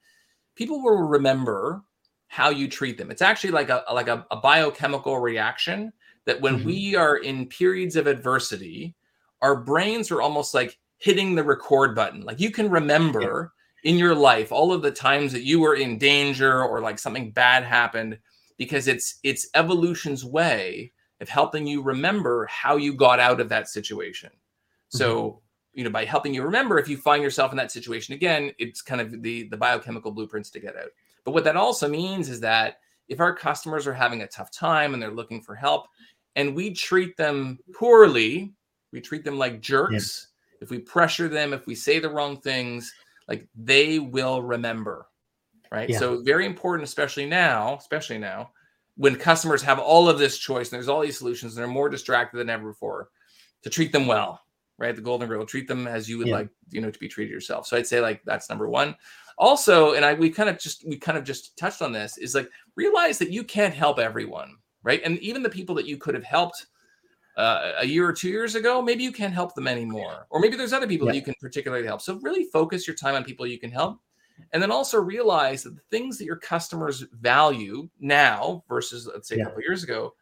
People 0.54 0.82
will 0.82 1.02
remember 1.02 1.82
how 2.28 2.50
you 2.50 2.68
treat 2.68 2.98
them. 2.98 3.10
It's 3.10 3.22
actually 3.22 3.50
like 3.50 3.70
a 3.70 3.84
like 3.92 4.08
a, 4.08 4.26
a 4.30 4.36
biochemical 4.36 5.18
reaction 5.18 5.92
that 6.26 6.40
when 6.40 6.58
mm-hmm. 6.58 6.66
we 6.66 6.96
are 6.96 7.16
in 7.16 7.46
periods 7.46 7.96
of 7.96 8.06
adversity, 8.06 8.94
our 9.42 9.56
brains 9.56 10.10
are 10.10 10.22
almost 10.22 10.54
like 10.54 10.78
hitting 10.98 11.34
the 11.34 11.44
record 11.44 11.94
button. 11.94 12.22
Like 12.22 12.40
you 12.40 12.50
can 12.50 12.70
remember 12.70 13.52
in 13.84 13.98
your 13.98 14.14
life 14.14 14.50
all 14.50 14.72
of 14.72 14.82
the 14.82 14.90
times 14.90 15.32
that 15.32 15.44
you 15.44 15.60
were 15.60 15.76
in 15.76 15.98
danger 15.98 16.62
or 16.64 16.80
like 16.80 16.98
something 16.98 17.30
bad 17.30 17.62
happened 17.62 18.18
because 18.56 18.88
it's 18.88 19.18
it's 19.22 19.48
evolution's 19.54 20.24
way 20.24 20.92
of 21.20 21.28
helping 21.28 21.66
you 21.66 21.82
remember 21.82 22.46
how 22.46 22.76
you 22.76 22.94
got 22.94 23.20
out 23.20 23.40
of 23.40 23.48
that 23.50 23.68
situation 23.68 24.30
mm-hmm. 24.30 24.98
so 24.98 25.40
you 25.74 25.84
know 25.84 25.90
by 25.90 26.04
helping 26.04 26.32
you 26.32 26.42
remember 26.42 26.78
if 26.78 26.88
you 26.88 26.96
find 26.96 27.22
yourself 27.22 27.50
in 27.50 27.56
that 27.56 27.72
situation 27.72 28.14
again 28.14 28.52
it's 28.58 28.80
kind 28.80 29.00
of 29.00 29.22
the 29.22 29.48
the 29.48 29.56
biochemical 29.56 30.10
blueprints 30.10 30.50
to 30.50 30.60
get 30.60 30.76
out 30.76 30.90
but 31.24 31.32
what 31.32 31.44
that 31.44 31.56
also 31.56 31.88
means 31.88 32.28
is 32.28 32.40
that 32.40 32.78
if 33.08 33.20
our 33.20 33.34
customers 33.34 33.86
are 33.86 33.94
having 33.94 34.22
a 34.22 34.26
tough 34.26 34.50
time 34.50 34.94
and 34.94 35.02
they're 35.02 35.10
looking 35.10 35.42
for 35.42 35.54
help 35.54 35.86
and 36.36 36.54
we 36.54 36.72
treat 36.72 37.16
them 37.16 37.58
poorly 37.74 38.52
we 38.92 39.00
treat 39.00 39.24
them 39.24 39.38
like 39.38 39.60
jerks 39.60 40.28
yeah. 40.52 40.58
if 40.62 40.70
we 40.70 40.78
pressure 40.78 41.28
them 41.28 41.52
if 41.52 41.66
we 41.66 41.74
say 41.74 41.98
the 41.98 42.08
wrong 42.08 42.40
things 42.40 42.92
like 43.28 43.46
they 43.54 43.98
will 43.98 44.42
remember 44.42 45.06
right 45.72 45.90
yeah. 45.90 45.98
so 45.98 46.22
very 46.22 46.46
important 46.46 46.86
especially 46.86 47.26
now 47.26 47.76
especially 47.76 48.18
now 48.18 48.50
when 48.96 49.16
customers 49.16 49.60
have 49.60 49.80
all 49.80 50.08
of 50.08 50.18
this 50.18 50.38
choice 50.38 50.70
and 50.70 50.76
there's 50.76 50.88
all 50.88 51.00
these 51.00 51.18
solutions 51.18 51.56
and 51.56 51.60
they're 51.60 51.72
more 51.72 51.88
distracted 51.88 52.38
than 52.38 52.48
ever 52.48 52.68
before 52.68 53.08
to 53.62 53.70
treat 53.70 53.90
them 53.90 54.06
well 54.06 54.43
right 54.78 54.96
the 54.96 55.02
golden 55.02 55.28
rule 55.28 55.46
treat 55.46 55.68
them 55.68 55.86
as 55.86 56.08
you 56.08 56.18
would 56.18 56.26
yeah. 56.26 56.36
like 56.36 56.48
you 56.70 56.80
know 56.80 56.90
to 56.90 56.98
be 56.98 57.08
treated 57.08 57.30
yourself 57.30 57.66
so 57.66 57.76
i'd 57.76 57.86
say 57.86 58.00
like 58.00 58.22
that's 58.24 58.48
number 58.48 58.68
one 58.68 58.94
also 59.38 59.94
and 59.94 60.04
i 60.04 60.14
we 60.14 60.30
kind 60.30 60.48
of 60.48 60.58
just 60.58 60.86
we 60.86 60.96
kind 60.96 61.18
of 61.18 61.24
just 61.24 61.56
touched 61.56 61.82
on 61.82 61.92
this 61.92 62.18
is 62.18 62.34
like 62.34 62.50
realize 62.76 63.18
that 63.18 63.30
you 63.30 63.44
can't 63.44 63.74
help 63.74 63.98
everyone 63.98 64.56
right 64.82 65.00
and 65.04 65.18
even 65.18 65.42
the 65.42 65.48
people 65.48 65.74
that 65.74 65.86
you 65.86 65.96
could 65.96 66.14
have 66.14 66.24
helped 66.24 66.66
uh, 67.36 67.72
a 67.78 67.86
year 67.86 68.08
or 68.08 68.12
two 68.12 68.28
years 68.28 68.54
ago, 68.54 68.80
maybe 68.80 69.02
you 69.02 69.12
can't 69.12 69.34
help 69.34 69.54
them 69.54 69.66
anymore. 69.66 70.26
Or 70.30 70.40
maybe 70.40 70.56
there's 70.56 70.72
other 70.72 70.86
people 70.86 71.06
yeah. 71.06 71.12
that 71.12 71.16
you 71.16 71.24
can 71.24 71.34
particularly 71.40 71.86
help. 71.86 72.00
So 72.00 72.18
really 72.22 72.44
focus 72.44 72.86
your 72.86 72.96
time 72.96 73.14
on 73.14 73.24
people 73.24 73.46
you 73.46 73.58
can 73.58 73.70
help. 73.70 73.98
And 74.52 74.62
then 74.62 74.70
also 74.70 75.00
realize 75.00 75.62
that 75.62 75.76
the 75.76 75.82
things 75.90 76.18
that 76.18 76.24
your 76.24 76.36
customers 76.36 77.04
value 77.20 77.88
now 78.00 78.64
versus, 78.68 79.08
let's 79.12 79.28
say, 79.28 79.36
yeah. 79.36 79.42
a 79.42 79.46
couple 79.46 79.62
years 79.62 79.84
ago 79.84 80.14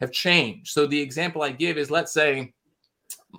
have 0.00 0.12
changed. 0.12 0.72
So 0.72 0.86
the 0.86 1.00
example 1.00 1.42
I 1.42 1.50
give 1.50 1.78
is 1.78 1.90
let's 1.90 2.12
say 2.12 2.52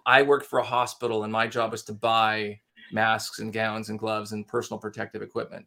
I 0.06 0.22
worked 0.22 0.46
for 0.46 0.60
a 0.60 0.64
hospital 0.64 1.24
and 1.24 1.32
my 1.32 1.48
job 1.48 1.72
was 1.72 1.84
to 1.84 1.94
buy 1.94 2.60
masks 2.92 3.40
and 3.40 3.54
gowns 3.54 3.90
and 3.90 4.00
gloves 4.00 4.32
and 4.32 4.48
personal 4.48 4.80
protective 4.80 5.22
equipment. 5.22 5.66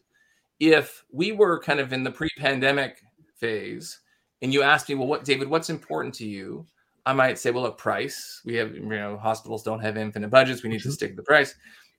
If 0.60 1.04
we 1.12 1.32
were 1.32 1.60
kind 1.60 1.80
of 1.80 1.92
in 1.92 2.04
the 2.04 2.10
pre 2.10 2.28
pandemic 2.36 3.02
phase 3.36 4.00
and 4.42 4.52
you 4.52 4.62
asked 4.62 4.88
me, 4.88 4.94
well, 4.94 5.06
what, 5.06 5.24
David, 5.24 5.48
what's 5.48 5.70
important 5.70 6.14
to 6.16 6.26
you? 6.26 6.66
I 7.06 7.12
might 7.12 7.38
say, 7.38 7.50
well, 7.50 7.62
look, 7.62 7.78
price. 7.78 8.42
We 8.44 8.54
have, 8.56 8.74
you 8.74 8.82
know, 8.82 9.16
hospitals 9.16 9.62
don't 9.62 9.80
have 9.80 9.96
infinite 9.96 10.28
budgets. 10.28 10.62
We 10.62 10.68
need 10.68 10.82
to 10.82 10.88
mm-hmm. 10.88 10.92
stick 10.92 11.10
to 11.10 11.16
the 11.16 11.22
price. 11.22 11.54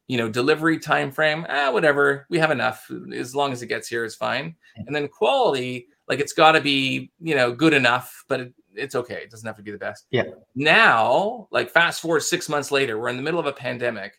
you 0.09 0.17
know 0.17 0.27
delivery 0.27 0.77
time 0.77 1.11
frame 1.11 1.45
ah 1.49 1.71
whatever 1.71 2.25
we 2.29 2.39
have 2.39 2.51
enough 2.51 2.91
as 3.15 3.33
long 3.33 3.53
as 3.53 3.61
it 3.61 3.67
gets 3.67 3.87
here 3.87 4.03
is 4.03 4.15
fine 4.15 4.55
and 4.75 4.93
then 4.93 5.07
quality 5.07 5.87
like 6.09 6.19
it's 6.19 6.33
got 6.33 6.53
to 6.53 6.61
be 6.61 7.11
you 7.21 7.35
know 7.35 7.53
good 7.53 7.73
enough 7.73 8.25
but 8.27 8.39
it, 8.41 8.53
it's 8.79 8.95
okay. 8.95 9.21
It 9.23 9.31
doesn't 9.31 9.45
have 9.45 9.57
to 9.57 9.63
be 9.63 9.71
the 9.71 9.77
best. 9.77 10.05
Yeah. 10.11 10.23
Now 10.55 11.47
like 11.51 11.69
fast 11.69 12.01
forward 12.01 12.21
six 12.21 12.49
months 12.49 12.71
later 12.71 12.99
we're 12.99 13.09
in 13.09 13.17
the 13.17 13.23
middle 13.23 13.39
of 13.39 13.45
a 13.45 13.53
pandemic. 13.53 14.13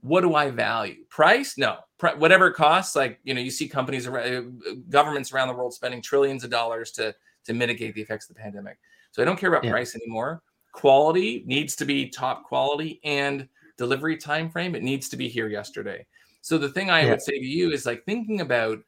What 0.00 0.20
do 0.20 0.34
i 0.34 0.50
value? 0.50 1.04
Price? 1.08 1.58
No. 1.58 1.78
Whatever 2.16 2.48
it 2.48 2.54
costs 2.54 2.94
like 2.94 3.20
you 3.24 3.34
know 3.34 3.40
you 3.40 3.50
see 3.50 3.68
companies 3.68 4.06
around 4.06 4.62
uh, 4.68 4.74
governments 4.88 5.32
around 5.32 5.48
the 5.48 5.54
world 5.54 5.74
spending 5.74 6.00
trillions 6.02 6.44
of 6.44 6.50
dollars 6.50 6.90
to 6.92 7.14
to 7.44 7.54
mitigate 7.54 7.94
the 7.94 8.02
effects 8.02 8.28
of 8.28 8.36
the 8.36 8.40
pandemic. 8.42 8.78
So 9.12 9.22
i 9.22 9.24
don't 9.24 9.38
care 9.38 9.50
about 9.50 9.64
yeah. 9.64 9.70
price 9.70 9.94
anymore. 9.94 10.42
Quality 10.72 11.42
needs 11.46 11.74
to 11.76 11.84
be 11.84 12.08
top 12.08 12.44
quality 12.44 13.00
and 13.04 13.48
delivery 13.76 14.16
time 14.16 14.50
frame 14.50 14.74
it 14.74 14.82
needs 14.82 15.08
to 15.08 15.16
be 15.16 15.28
here 15.28 15.48
yesterday. 15.48 16.06
So 16.40 16.58
the 16.58 16.68
thing 16.68 16.90
i 16.90 17.02
yeah. 17.02 17.10
would 17.10 17.22
say 17.22 17.38
to 17.38 17.46
you 17.46 17.72
is 17.72 17.86
like 17.86 18.04
thinking 18.04 18.40
about 18.40 18.78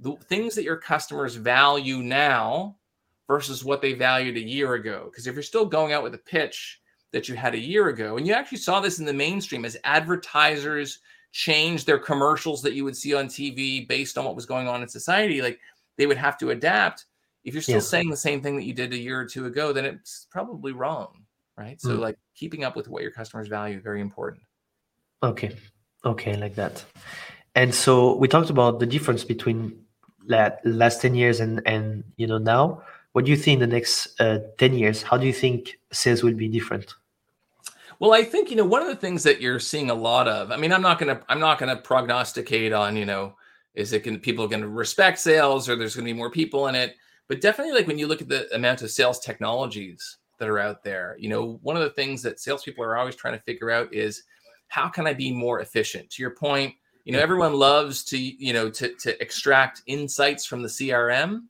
the 0.00 0.16
things 0.28 0.54
that 0.54 0.64
your 0.64 0.76
customers 0.76 1.34
value 1.34 1.98
now 1.98 2.76
versus 3.30 3.64
what 3.64 3.80
they 3.80 3.92
valued 3.92 4.36
a 4.36 4.40
year 4.40 4.74
ago 4.74 5.08
because 5.10 5.26
if 5.26 5.34
you're 5.34 5.42
still 5.42 5.66
going 5.66 5.92
out 5.92 6.02
with 6.02 6.14
a 6.14 6.18
pitch 6.18 6.80
that 7.12 7.28
you 7.28 7.34
had 7.34 7.54
a 7.54 7.58
year 7.58 7.88
ago 7.88 8.16
and 8.16 8.26
you 8.26 8.32
actually 8.32 8.58
saw 8.58 8.80
this 8.80 8.98
in 8.98 9.06
the 9.06 9.12
mainstream 9.12 9.64
as 9.64 9.76
advertisers 9.84 10.98
changed 11.32 11.86
their 11.86 11.98
commercials 11.98 12.60
that 12.62 12.72
you 12.72 12.84
would 12.84 12.96
see 12.96 13.14
on 13.14 13.26
tv 13.26 13.86
based 13.86 14.18
on 14.18 14.24
what 14.24 14.34
was 14.34 14.46
going 14.46 14.66
on 14.66 14.82
in 14.82 14.88
society 14.88 15.40
like 15.42 15.60
they 15.96 16.06
would 16.06 16.16
have 16.16 16.36
to 16.36 16.50
adapt 16.50 17.04
if 17.44 17.54
you're 17.54 17.62
still 17.62 17.76
yeah. 17.76 17.80
saying 17.80 18.10
the 18.10 18.16
same 18.16 18.42
thing 18.42 18.56
that 18.56 18.64
you 18.64 18.74
did 18.74 18.92
a 18.92 18.98
year 18.98 19.20
or 19.20 19.24
two 19.24 19.46
ago 19.46 19.72
then 19.72 19.84
it's 19.84 20.26
probably 20.30 20.72
wrong 20.72 21.24
right? 21.60 21.80
So 21.80 21.90
mm. 21.90 22.00
like 22.00 22.18
keeping 22.34 22.64
up 22.64 22.74
with 22.74 22.88
what 22.88 23.02
your 23.02 23.12
customers 23.12 23.48
value 23.48 23.80
very 23.80 24.00
important. 24.00 24.42
Okay. 25.22 25.54
Okay, 26.04 26.36
like 26.36 26.54
that. 26.54 26.84
And 27.54 27.74
so 27.74 28.16
we 28.16 28.26
talked 28.26 28.48
about 28.48 28.80
the 28.80 28.86
difference 28.86 29.22
between 29.24 29.84
that 30.28 30.60
last 30.64 31.02
10 31.02 31.14
years 31.14 31.40
and 31.40 31.60
and 31.66 32.04
you 32.16 32.26
know 32.26 32.38
now. 32.38 32.82
What 33.12 33.24
do 33.24 33.30
you 33.30 33.36
think 33.36 33.60
in 33.60 33.68
the 33.68 33.74
next 33.74 34.20
uh, 34.20 34.38
10 34.58 34.74
years? 34.74 35.02
How 35.02 35.16
do 35.16 35.26
you 35.26 35.32
think 35.32 35.78
sales 35.92 36.22
will 36.22 36.34
be 36.34 36.48
different? 36.48 36.94
Well, 37.98 38.14
I 38.14 38.22
think 38.24 38.50
you 38.50 38.56
know 38.56 38.64
one 38.64 38.80
of 38.80 38.88
the 38.88 38.96
things 38.96 39.22
that 39.24 39.42
you're 39.42 39.60
seeing 39.60 39.90
a 39.90 39.94
lot 39.94 40.26
of. 40.26 40.50
I 40.50 40.56
mean, 40.56 40.72
I'm 40.72 40.80
not 40.80 40.98
gonna 40.98 41.20
I'm 41.28 41.40
not 41.40 41.58
gonna 41.58 41.76
prognosticate 41.76 42.72
on 42.72 42.96
you 42.96 43.04
know 43.04 43.34
is 43.74 43.92
it 43.92 44.04
going 44.04 44.18
people 44.18 44.44
are 44.44 44.48
to 44.48 44.68
respect 44.68 45.18
sales 45.18 45.68
or 45.68 45.76
there's 45.76 45.94
to 45.94 46.02
be 46.02 46.12
more 46.12 46.30
people 46.30 46.68
in 46.68 46.74
it. 46.74 46.96
But 47.28 47.42
definitely, 47.42 47.74
like 47.74 47.86
when 47.86 47.98
you 47.98 48.06
look 48.06 48.22
at 48.22 48.28
the 48.28 48.52
amount 48.54 48.80
of 48.80 48.90
sales 48.90 49.20
technologies 49.20 50.16
that 50.40 50.48
are 50.48 50.58
out 50.58 50.82
there. 50.82 51.16
You 51.20 51.28
know, 51.28 51.60
one 51.62 51.76
of 51.76 51.82
the 51.82 51.90
things 51.90 52.22
that 52.22 52.40
salespeople 52.40 52.82
are 52.82 52.96
always 52.96 53.14
trying 53.14 53.34
to 53.34 53.44
figure 53.44 53.70
out 53.70 53.94
is 53.94 54.24
how 54.66 54.88
can 54.88 55.06
I 55.06 55.14
be 55.14 55.30
more 55.30 55.60
efficient? 55.60 56.10
To 56.10 56.22
your 56.22 56.34
point, 56.34 56.74
you 57.04 57.12
know, 57.12 57.20
everyone 57.20 57.54
loves 57.54 58.02
to, 58.04 58.18
you 58.18 58.52
know, 58.52 58.68
to, 58.70 58.94
to 58.96 59.22
extract 59.22 59.82
insights 59.86 60.44
from 60.44 60.62
the 60.62 60.68
CRM, 60.68 61.42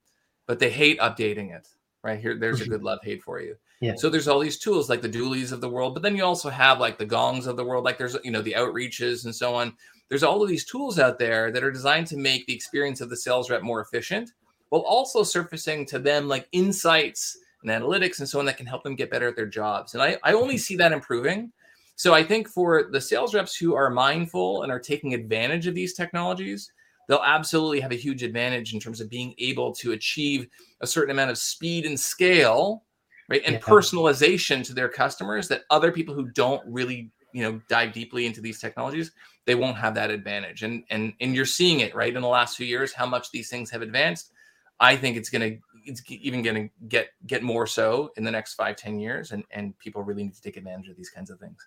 but 0.50 0.58
they 0.58 0.68
hate 0.68 0.98
updating 0.98 1.56
it. 1.56 1.68
Right 2.02 2.18
here, 2.18 2.36
there's 2.36 2.60
a 2.60 2.68
good 2.68 2.82
love 2.82 2.98
hate 3.04 3.22
for 3.22 3.40
you. 3.40 3.54
Yeah. 3.80 3.94
So 3.94 4.10
there's 4.10 4.26
all 4.26 4.40
these 4.40 4.58
tools 4.58 4.90
like 4.90 5.00
the 5.00 5.08
Doolys 5.08 5.52
of 5.52 5.60
the 5.60 5.68
world, 5.68 5.94
but 5.94 6.02
then 6.02 6.16
you 6.16 6.24
also 6.24 6.50
have 6.50 6.80
like 6.80 6.98
the 6.98 7.06
Gongs 7.06 7.46
of 7.46 7.56
the 7.56 7.64
world, 7.64 7.84
like 7.84 7.98
there's 7.98 8.16
you 8.24 8.32
know 8.32 8.42
the 8.42 8.54
outreaches 8.54 9.26
and 9.26 9.32
so 9.32 9.54
on. 9.54 9.72
There's 10.08 10.24
all 10.24 10.42
of 10.42 10.48
these 10.48 10.64
tools 10.64 10.98
out 10.98 11.20
there 11.20 11.52
that 11.52 11.62
are 11.62 11.70
designed 11.70 12.08
to 12.08 12.16
make 12.16 12.48
the 12.48 12.52
experience 12.52 13.00
of 13.00 13.10
the 13.10 13.16
sales 13.16 13.48
rep 13.48 13.62
more 13.62 13.80
efficient, 13.80 14.32
while 14.70 14.80
also 14.80 15.22
surfacing 15.22 15.86
to 15.86 16.00
them 16.00 16.26
like 16.26 16.48
insights 16.50 17.38
and 17.62 17.70
analytics 17.70 18.18
and 18.18 18.28
so 18.28 18.40
on 18.40 18.44
that 18.46 18.56
can 18.56 18.66
help 18.66 18.82
them 18.82 18.96
get 18.96 19.08
better 19.08 19.28
at 19.28 19.36
their 19.36 19.46
jobs. 19.46 19.94
And 19.94 20.02
I, 20.02 20.18
I 20.24 20.32
only 20.32 20.54
mm-hmm. 20.56 20.62
see 20.62 20.76
that 20.78 20.90
improving. 20.90 21.52
So 21.94 22.12
I 22.12 22.24
think 22.24 22.48
for 22.48 22.88
the 22.90 23.00
sales 23.00 23.36
reps 23.36 23.54
who 23.54 23.76
are 23.76 23.88
mindful 23.88 24.64
and 24.64 24.72
are 24.72 24.80
taking 24.80 25.14
advantage 25.14 25.68
of 25.68 25.76
these 25.76 25.94
technologies, 25.94 26.72
they'll 27.10 27.22
absolutely 27.24 27.80
have 27.80 27.90
a 27.90 27.96
huge 27.96 28.22
advantage 28.22 28.72
in 28.72 28.78
terms 28.78 29.00
of 29.00 29.10
being 29.10 29.34
able 29.38 29.74
to 29.74 29.90
achieve 29.92 30.46
a 30.80 30.86
certain 30.86 31.10
amount 31.10 31.28
of 31.28 31.36
speed 31.36 31.84
and 31.84 31.98
scale, 31.98 32.84
right? 33.28 33.42
And 33.44 33.54
yeah. 33.54 33.60
personalization 33.60 34.64
to 34.66 34.72
their 34.72 34.88
customers 34.88 35.48
that 35.48 35.62
other 35.70 35.90
people 35.90 36.14
who 36.14 36.30
don't 36.30 36.62
really, 36.64 37.10
you 37.32 37.42
know, 37.42 37.60
dive 37.68 37.92
deeply 37.92 38.26
into 38.26 38.40
these 38.40 38.60
technologies, 38.60 39.10
they 39.44 39.56
won't 39.56 39.76
have 39.76 39.92
that 39.96 40.12
advantage. 40.12 40.62
And 40.62 40.84
and 40.90 41.12
and 41.20 41.34
you're 41.34 41.46
seeing 41.46 41.80
it, 41.80 41.96
right? 41.96 42.14
In 42.14 42.22
the 42.22 42.28
last 42.28 42.56
few 42.56 42.66
years, 42.66 42.92
how 42.92 43.06
much 43.06 43.32
these 43.32 43.50
things 43.50 43.70
have 43.70 43.82
advanced. 43.82 44.30
I 44.78 44.94
think 44.94 45.16
it's 45.16 45.30
going 45.30 45.50
to 45.50 45.58
it's 45.84 46.02
even 46.08 46.42
going 46.42 46.68
to 46.68 46.86
get 46.86 47.08
get 47.26 47.42
more 47.42 47.66
so 47.66 48.12
in 48.18 48.22
the 48.22 48.30
next 48.30 48.54
five 48.54 48.76
ten 48.76 49.00
years 49.00 49.32
and 49.32 49.42
and 49.50 49.76
people 49.80 50.04
really 50.04 50.22
need 50.22 50.34
to 50.34 50.42
take 50.42 50.56
advantage 50.56 50.88
of 50.88 50.96
these 50.96 51.10
kinds 51.10 51.30
of 51.30 51.40
things 51.40 51.66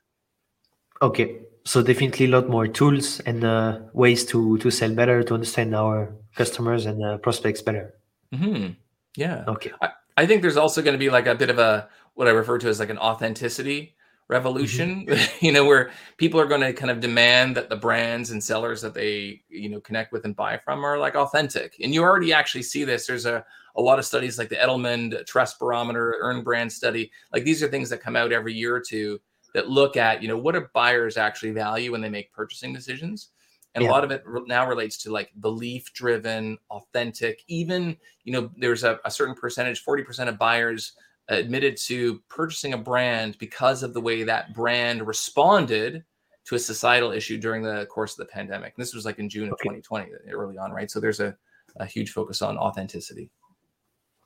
okay 1.04 1.44
so 1.66 1.82
definitely 1.82 2.26
a 2.26 2.30
lot 2.30 2.50
more 2.50 2.68
tools 2.68 3.20
and 3.22 3.44
uh, 3.44 3.80
ways 3.94 4.26
to 4.26 4.58
to 4.60 4.70
sell 4.70 4.94
better 4.94 5.24
to 5.24 5.34
understand 5.34 5.76
our 5.76 6.14
customers 6.36 6.86
and 6.86 7.04
uh, 7.04 7.18
prospects 7.18 7.62
better. 7.62 7.94
Mm-hmm. 8.34 8.74
yeah. 9.16 9.44
Okay. 9.48 9.72
I, 9.82 9.90
I 10.18 10.26
think 10.26 10.42
there's 10.42 10.58
also 10.58 10.82
going 10.82 10.94
to 10.94 11.00
be 11.00 11.10
like 11.10 11.28
a 11.28 11.36
bit 11.36 11.50
of 11.50 11.60
a 11.60 11.88
what 12.16 12.28
i 12.28 12.32
refer 12.32 12.60
to 12.60 12.68
as 12.68 12.80
like 12.80 12.92
an 12.92 13.00
authenticity 13.00 13.96
revolution 14.28 15.06
mm-hmm. 15.08 15.46
you 15.46 15.52
know 15.52 15.66
where 15.66 15.92
people 16.18 16.40
are 16.40 16.46
going 16.46 16.62
to 16.62 16.72
kind 16.72 16.92
of 16.92 17.00
demand 17.00 17.58
that 17.58 17.70
the 17.70 17.76
brands 17.76 18.30
and 18.32 18.44
sellers 18.44 18.82
that 18.82 18.94
they 18.94 19.42
you 19.50 19.70
know 19.70 19.80
connect 19.80 20.12
with 20.12 20.26
and 20.26 20.36
buy 20.36 20.58
from 20.58 20.84
are 20.86 20.98
like 20.98 21.16
authentic. 21.16 21.76
And 21.82 21.94
you 21.94 22.04
already 22.04 22.34
actually 22.34 22.64
see 22.64 22.84
this. 22.84 23.08
There's 23.08 23.26
a 23.26 23.46
a 23.76 23.82
lot 23.82 23.98
of 23.98 24.06
studies 24.06 24.38
like 24.38 24.50
the 24.50 24.56
Edelman 24.56 25.26
Trust 25.26 25.60
Barometer, 25.60 26.16
Earn 26.20 26.44
Brand 26.44 26.72
Study, 26.72 27.12
like 27.32 27.44
these 27.44 27.64
are 27.64 27.68
things 27.68 27.90
that 27.90 28.02
come 28.02 28.16
out 28.16 28.32
every 28.32 28.54
year 28.54 28.76
or 28.76 28.82
two 28.82 29.20
that 29.54 29.70
look 29.70 29.98
at, 29.98 30.22
you 30.22 30.28
know, 30.28 30.38
what 30.38 30.54
do 30.54 30.68
buyers 30.74 31.18
actually 31.18 31.52
value 31.52 31.92
when 31.92 32.02
they 32.02 32.10
make 32.10 32.34
purchasing 32.34 32.74
decisions? 32.74 33.30
And 33.76 33.84
yeah. 33.84 33.90
a 33.90 33.92
lot 33.92 34.04
of 34.04 34.12
it 34.12 34.24
now 34.48 34.68
relates 34.68 34.98
to 35.00 35.12
like 35.12 35.32
belief 35.40 35.92
driven, 35.94 36.58
authentic, 36.70 37.44
even, 37.48 37.98
you 38.24 38.34
know, 38.34 38.52
there's 38.58 38.84
a, 38.84 39.00
a 39.06 39.12
certain 39.12 39.36
percentage, 39.36 39.84
40% 39.84 40.28
of 40.28 40.38
buyers 40.38 40.94
admitted 41.30 41.78
to 41.78 42.22
purchasing 42.30 42.74
a 42.74 42.78
brand 42.78 43.38
because 43.40 43.82
of 43.82 43.94
the 43.94 44.02
way 44.02 44.24
that 44.24 44.54
brand 44.54 45.06
responded 45.08 46.04
to 46.46 46.56
a 46.56 46.60
societal 46.60 47.12
issue 47.12 47.38
during 47.38 47.64
the 47.64 47.86
course 47.88 48.12
of 48.12 48.18
the 48.18 48.32
pandemic. 48.32 48.74
And 48.76 48.82
this 48.84 48.94
was 48.94 49.06
like 49.06 49.18
in 49.20 49.30
June 49.30 49.48
of 49.48 49.54
okay. 49.54 49.70
2020, 49.70 50.12
early 50.32 50.58
on, 50.58 50.72
right? 50.72 50.92
So 50.92 51.00
there's 51.00 51.22
a, 51.22 51.36
a 51.78 51.86
huge 51.86 52.12
focus 52.12 52.42
on 52.42 52.58
authenticity. 52.58 53.30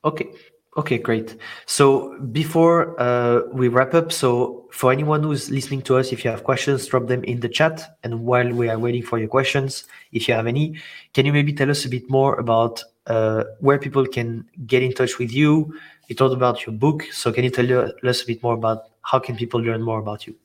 Okay. 0.04 0.30
Okay, 0.78 1.00
great. 1.00 1.36
So 1.66 2.20
before 2.32 3.00
uh, 3.02 3.42
we 3.52 3.68
wrap 3.68 3.96
up, 3.96 4.12
so 4.12 4.68
for 4.72 4.92
anyone 4.92 5.24
who's 5.24 5.50
listening 5.50 5.82
to 5.84 5.98
us, 5.98 6.12
if 6.14 6.24
you 6.24 6.30
have 6.30 6.44
questions, 6.44 6.86
drop 6.86 7.08
them 7.08 7.24
in 7.24 7.40
the 7.40 7.50
chat. 7.50 7.98
And 8.04 8.26
while 8.26 8.48
we 8.52 8.70
are 8.70 8.78
waiting 8.78 9.02
for 9.02 9.18
your 9.18 9.28
questions, 9.28 9.86
if 10.12 10.28
you 10.28 10.36
have 10.36 10.46
any, 10.46 10.80
can 11.16 11.26
you 11.26 11.34
maybe 11.34 11.52
tell 11.52 11.72
us 11.72 11.84
a 11.86 11.90
bit 11.90 12.08
more 12.12 12.36
about 12.36 12.84
uh, 13.08 13.46
where 13.60 13.80
people 13.80 14.06
can 14.06 14.46
get 14.68 14.84
in 14.84 14.94
touch 14.94 15.18
with 15.18 15.32
you? 15.32 15.74
You 16.10 16.16
talked 16.16 16.36
about 16.36 16.68
your 16.68 16.76
book, 16.76 17.06
so 17.12 17.34
can 17.34 17.44
you 17.44 17.50
tell 17.50 17.92
us 18.08 18.22
a 18.22 18.26
bit 18.28 18.44
more 18.44 18.54
about 18.54 18.90
how 19.02 19.18
can 19.18 19.36
people 19.36 19.60
learn 19.60 19.82
more 19.82 19.98
about 19.98 20.28
you? 20.28 20.36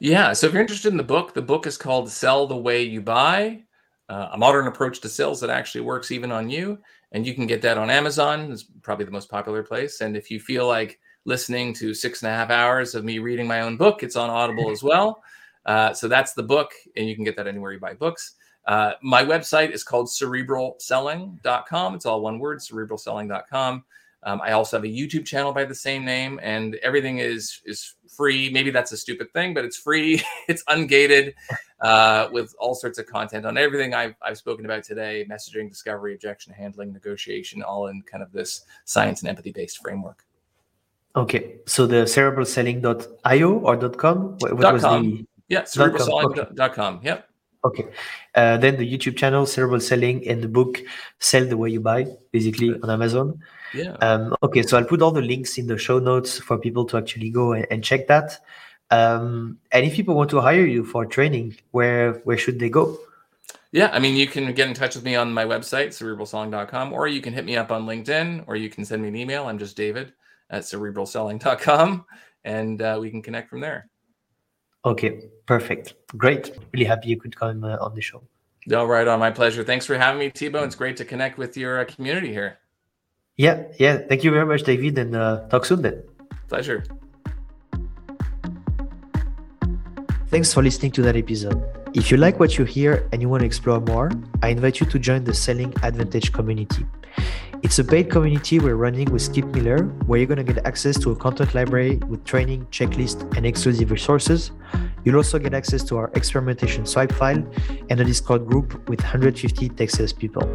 Yeah, 0.00 0.34
so 0.34 0.48
if 0.48 0.52
you're 0.52 0.60
interested 0.60 0.90
in 0.90 0.98
the 0.98 1.02
book, 1.02 1.32
the 1.32 1.40
book 1.40 1.66
is 1.66 1.78
called 1.78 2.10
"Sell 2.10 2.46
the 2.46 2.56
Way 2.56 2.82
You 2.82 3.00
Buy: 3.00 3.62
uh, 4.10 4.28
A 4.32 4.36
Modern 4.36 4.66
Approach 4.66 5.00
to 5.00 5.08
Sales 5.08 5.40
That 5.40 5.48
Actually 5.48 5.80
Works 5.80 6.10
Even 6.10 6.30
on 6.30 6.50
You." 6.50 6.78
And 7.16 7.26
you 7.26 7.32
can 7.32 7.46
get 7.46 7.62
that 7.62 7.78
on 7.78 7.88
Amazon. 7.88 8.52
It's 8.52 8.64
probably 8.82 9.06
the 9.06 9.10
most 9.10 9.30
popular 9.30 9.62
place. 9.62 10.02
And 10.02 10.18
if 10.18 10.30
you 10.30 10.38
feel 10.38 10.68
like 10.68 11.00
listening 11.24 11.72
to 11.76 11.94
six 11.94 12.22
and 12.22 12.30
a 12.30 12.34
half 12.34 12.50
hours 12.50 12.94
of 12.94 13.06
me 13.06 13.20
reading 13.20 13.46
my 13.46 13.62
own 13.62 13.78
book, 13.78 14.02
it's 14.02 14.16
on 14.16 14.28
Audible 14.28 14.70
as 14.70 14.82
well. 14.82 15.22
Uh, 15.64 15.92
so 15.92 16.06
that's 16.06 16.32
the 16.32 16.42
book, 16.44 16.70
and 16.96 17.08
you 17.08 17.16
can 17.16 17.24
get 17.24 17.34
that 17.34 17.48
anywhere 17.48 17.72
you 17.72 17.80
buy 17.80 17.92
books. 17.92 18.36
Uh, 18.68 18.92
my 19.02 19.24
website 19.24 19.72
is 19.72 19.82
called 19.82 20.06
cerebralselling.com. 20.06 21.94
It's 21.96 22.06
all 22.06 22.20
one 22.20 22.38
word, 22.38 22.60
cerebralselling.com. 22.60 23.84
Um, 24.26 24.40
I 24.42 24.52
also 24.52 24.76
have 24.76 24.84
a 24.84 24.88
YouTube 24.88 25.24
channel 25.24 25.52
by 25.52 25.64
the 25.64 25.74
same 25.74 26.04
name, 26.04 26.40
and 26.42 26.74
everything 26.76 27.18
is 27.18 27.62
is 27.64 27.94
free. 28.08 28.50
Maybe 28.50 28.72
that's 28.72 28.90
a 28.90 28.96
stupid 28.96 29.32
thing, 29.32 29.54
but 29.54 29.64
it's 29.64 29.76
free. 29.76 30.20
it's 30.48 30.64
ungated 30.64 31.32
uh, 31.80 32.28
with 32.32 32.52
all 32.58 32.74
sorts 32.74 32.98
of 32.98 33.06
content 33.06 33.46
on 33.46 33.56
everything 33.56 33.94
I've, 33.94 34.16
I've 34.20 34.36
spoken 34.36 34.64
about 34.64 34.82
today: 34.82 35.24
messaging, 35.30 35.68
discovery, 35.68 36.12
objection 36.12 36.52
handling, 36.52 36.92
negotiation, 36.92 37.62
all 37.62 37.86
in 37.86 38.02
kind 38.02 38.22
of 38.22 38.32
this 38.32 38.64
science 38.84 39.20
and 39.22 39.28
empathy 39.28 39.52
based 39.52 39.78
framework. 39.78 40.24
Okay, 41.14 41.60
so 41.66 41.86
the 41.86 42.02
cerebralselling.io 42.04 43.52
or 43.60 43.88
.com? 43.90 44.36
What, 44.40 44.52
what 44.54 44.72
was 44.72 44.82
com. 44.82 45.04
the 45.04 45.26
yeah 45.48 45.62
cerebralselling.com? 45.62 46.96
Okay. 46.96 47.06
Yep. 47.06 47.30
Okay. 47.66 47.86
Uh, 48.34 48.56
then 48.58 48.76
the 48.76 48.86
YouTube 48.86 49.16
channel, 49.16 49.44
Cerebral 49.44 49.80
Selling, 49.80 50.26
and 50.28 50.40
the 50.40 50.48
book, 50.48 50.80
Sell 51.18 51.44
the 51.44 51.56
Way 51.56 51.70
You 51.70 51.80
Buy, 51.80 52.06
basically 52.30 52.78
on 52.80 52.90
Amazon. 52.90 53.40
Yeah. 53.74 53.92
Um, 54.00 54.34
okay, 54.42 54.62
so 54.62 54.78
I'll 54.78 54.84
put 54.84 55.02
all 55.02 55.10
the 55.10 55.20
links 55.20 55.58
in 55.58 55.66
the 55.66 55.76
show 55.76 55.98
notes 55.98 56.38
for 56.38 56.58
people 56.58 56.84
to 56.86 56.96
actually 56.96 57.30
go 57.30 57.52
and, 57.54 57.66
and 57.70 57.82
check 57.82 58.06
that. 58.06 58.38
Um, 58.90 59.58
and 59.72 59.84
if 59.84 59.94
people 59.94 60.14
want 60.14 60.30
to 60.30 60.40
hire 60.40 60.64
you 60.64 60.84
for 60.84 61.04
training, 61.06 61.56
where 61.72 62.12
where 62.24 62.38
should 62.38 62.60
they 62.60 62.70
go? 62.70 62.98
Yeah, 63.72 63.90
I 63.92 63.98
mean, 63.98 64.14
you 64.14 64.28
can 64.28 64.52
get 64.54 64.68
in 64.68 64.74
touch 64.74 64.94
with 64.94 65.04
me 65.04 65.16
on 65.16 65.32
my 65.32 65.44
website, 65.44 65.88
cerebralselling.com, 65.88 66.92
or 66.92 67.08
you 67.08 67.20
can 67.20 67.32
hit 67.32 67.44
me 67.44 67.56
up 67.56 67.72
on 67.72 67.84
LinkedIn, 67.84 68.44
or 68.46 68.54
you 68.54 68.70
can 68.70 68.84
send 68.84 69.02
me 69.02 69.08
an 69.08 69.16
email. 69.16 69.48
I'm 69.48 69.58
just 69.58 69.76
David 69.76 70.12
at 70.50 70.62
cerebralselling.com, 70.62 72.06
and 72.44 72.80
uh, 72.80 72.98
we 73.00 73.10
can 73.10 73.22
connect 73.22 73.50
from 73.50 73.60
there. 73.60 73.90
Okay, 74.86 75.20
perfect. 75.46 75.94
Great. 76.16 76.56
Really 76.72 76.86
happy 76.86 77.08
you 77.08 77.18
could 77.18 77.34
come 77.34 77.64
uh, 77.64 77.76
on 77.80 77.94
the 77.96 78.00
show. 78.00 78.22
No, 78.68 78.84
right 78.84 79.06
on. 79.06 79.18
My 79.18 79.32
pleasure. 79.32 79.64
Thanks 79.64 79.84
for 79.84 79.98
having 79.98 80.20
me, 80.20 80.30
Thibaut. 80.30 80.64
It's 80.64 80.76
great 80.76 80.96
to 80.98 81.04
connect 81.04 81.38
with 81.38 81.56
your 81.56 81.80
uh, 81.80 81.84
community 81.84 82.32
here. 82.32 82.58
Yeah, 83.36 83.64
yeah. 83.78 83.98
Thank 84.08 84.22
you 84.24 84.30
very 84.30 84.46
much, 84.46 84.62
David, 84.62 84.96
and 84.96 85.14
uh, 85.14 85.48
talk 85.48 85.66
soon 85.66 85.82
then. 85.82 86.02
Pleasure. 86.48 86.84
Thanks 90.28 90.52
for 90.52 90.62
listening 90.62 90.92
to 90.92 91.02
that 91.02 91.16
episode. 91.16 91.62
If 91.94 92.10
you 92.10 92.16
like 92.16 92.38
what 92.38 92.58
you 92.58 92.64
hear 92.64 93.08
and 93.12 93.22
you 93.22 93.28
want 93.28 93.40
to 93.40 93.46
explore 93.46 93.80
more, 93.80 94.10
I 94.42 94.48
invite 94.48 94.80
you 94.80 94.86
to 94.86 94.98
join 94.98 95.24
the 95.24 95.34
Selling 95.34 95.72
Advantage 95.82 96.32
community. 96.32 96.86
It's 97.62 97.78
a 97.78 97.84
paid 97.84 98.10
community 98.10 98.58
we're 98.58 98.76
running 98.76 99.10
with 99.10 99.22
Skip 99.22 99.46
Miller, 99.46 99.84
where 100.06 100.18
you're 100.18 100.26
going 100.26 100.44
to 100.44 100.52
get 100.52 100.64
access 100.66 100.98
to 101.00 101.10
a 101.12 101.16
content 101.16 101.54
library 101.54 101.96
with 102.08 102.24
training, 102.24 102.66
checklist, 102.66 103.34
and 103.36 103.46
exclusive 103.46 103.90
resources. 103.90 104.50
You'll 105.04 105.16
also 105.16 105.38
get 105.38 105.54
access 105.54 105.82
to 105.84 105.96
our 105.96 106.10
experimentation 106.14 106.84
swipe 106.84 107.12
file 107.12 107.42
and 107.88 108.00
a 108.00 108.04
Discord 108.04 108.46
group 108.46 108.88
with 108.88 109.00
150 109.00 109.68
Texas 109.70 110.12
people. 110.12 110.46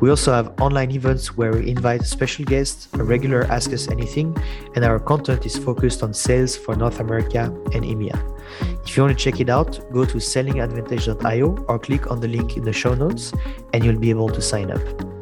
We 0.00 0.08
also 0.10 0.32
have 0.32 0.58
online 0.60 0.90
events 0.92 1.36
where 1.36 1.52
we 1.52 1.68
invite 1.68 2.04
special 2.06 2.44
guests, 2.44 2.88
a 2.94 3.04
regular 3.04 3.44
Ask 3.44 3.72
Us 3.72 3.88
Anything, 3.88 4.36
and 4.74 4.84
our 4.84 4.98
content 4.98 5.44
is 5.44 5.58
focused 5.58 6.02
on 6.02 6.14
sales 6.14 6.56
for 6.56 6.74
North 6.76 7.00
America 7.00 7.44
and 7.74 7.84
EMEA. 7.84 8.18
If 8.86 8.96
you 8.96 9.02
want 9.02 9.18
to 9.18 9.22
check 9.24 9.40
it 9.40 9.50
out, 9.50 9.80
go 9.92 10.04
to 10.04 10.16
sellingadvantage.io 10.16 11.64
or 11.68 11.78
click 11.78 12.10
on 12.10 12.20
the 12.20 12.28
link 12.28 12.56
in 12.56 12.64
the 12.64 12.72
show 12.72 12.94
notes 12.94 13.32
and 13.72 13.84
you'll 13.84 13.98
be 13.98 14.10
able 14.10 14.28
to 14.30 14.40
sign 14.40 14.70
up. 14.70 15.21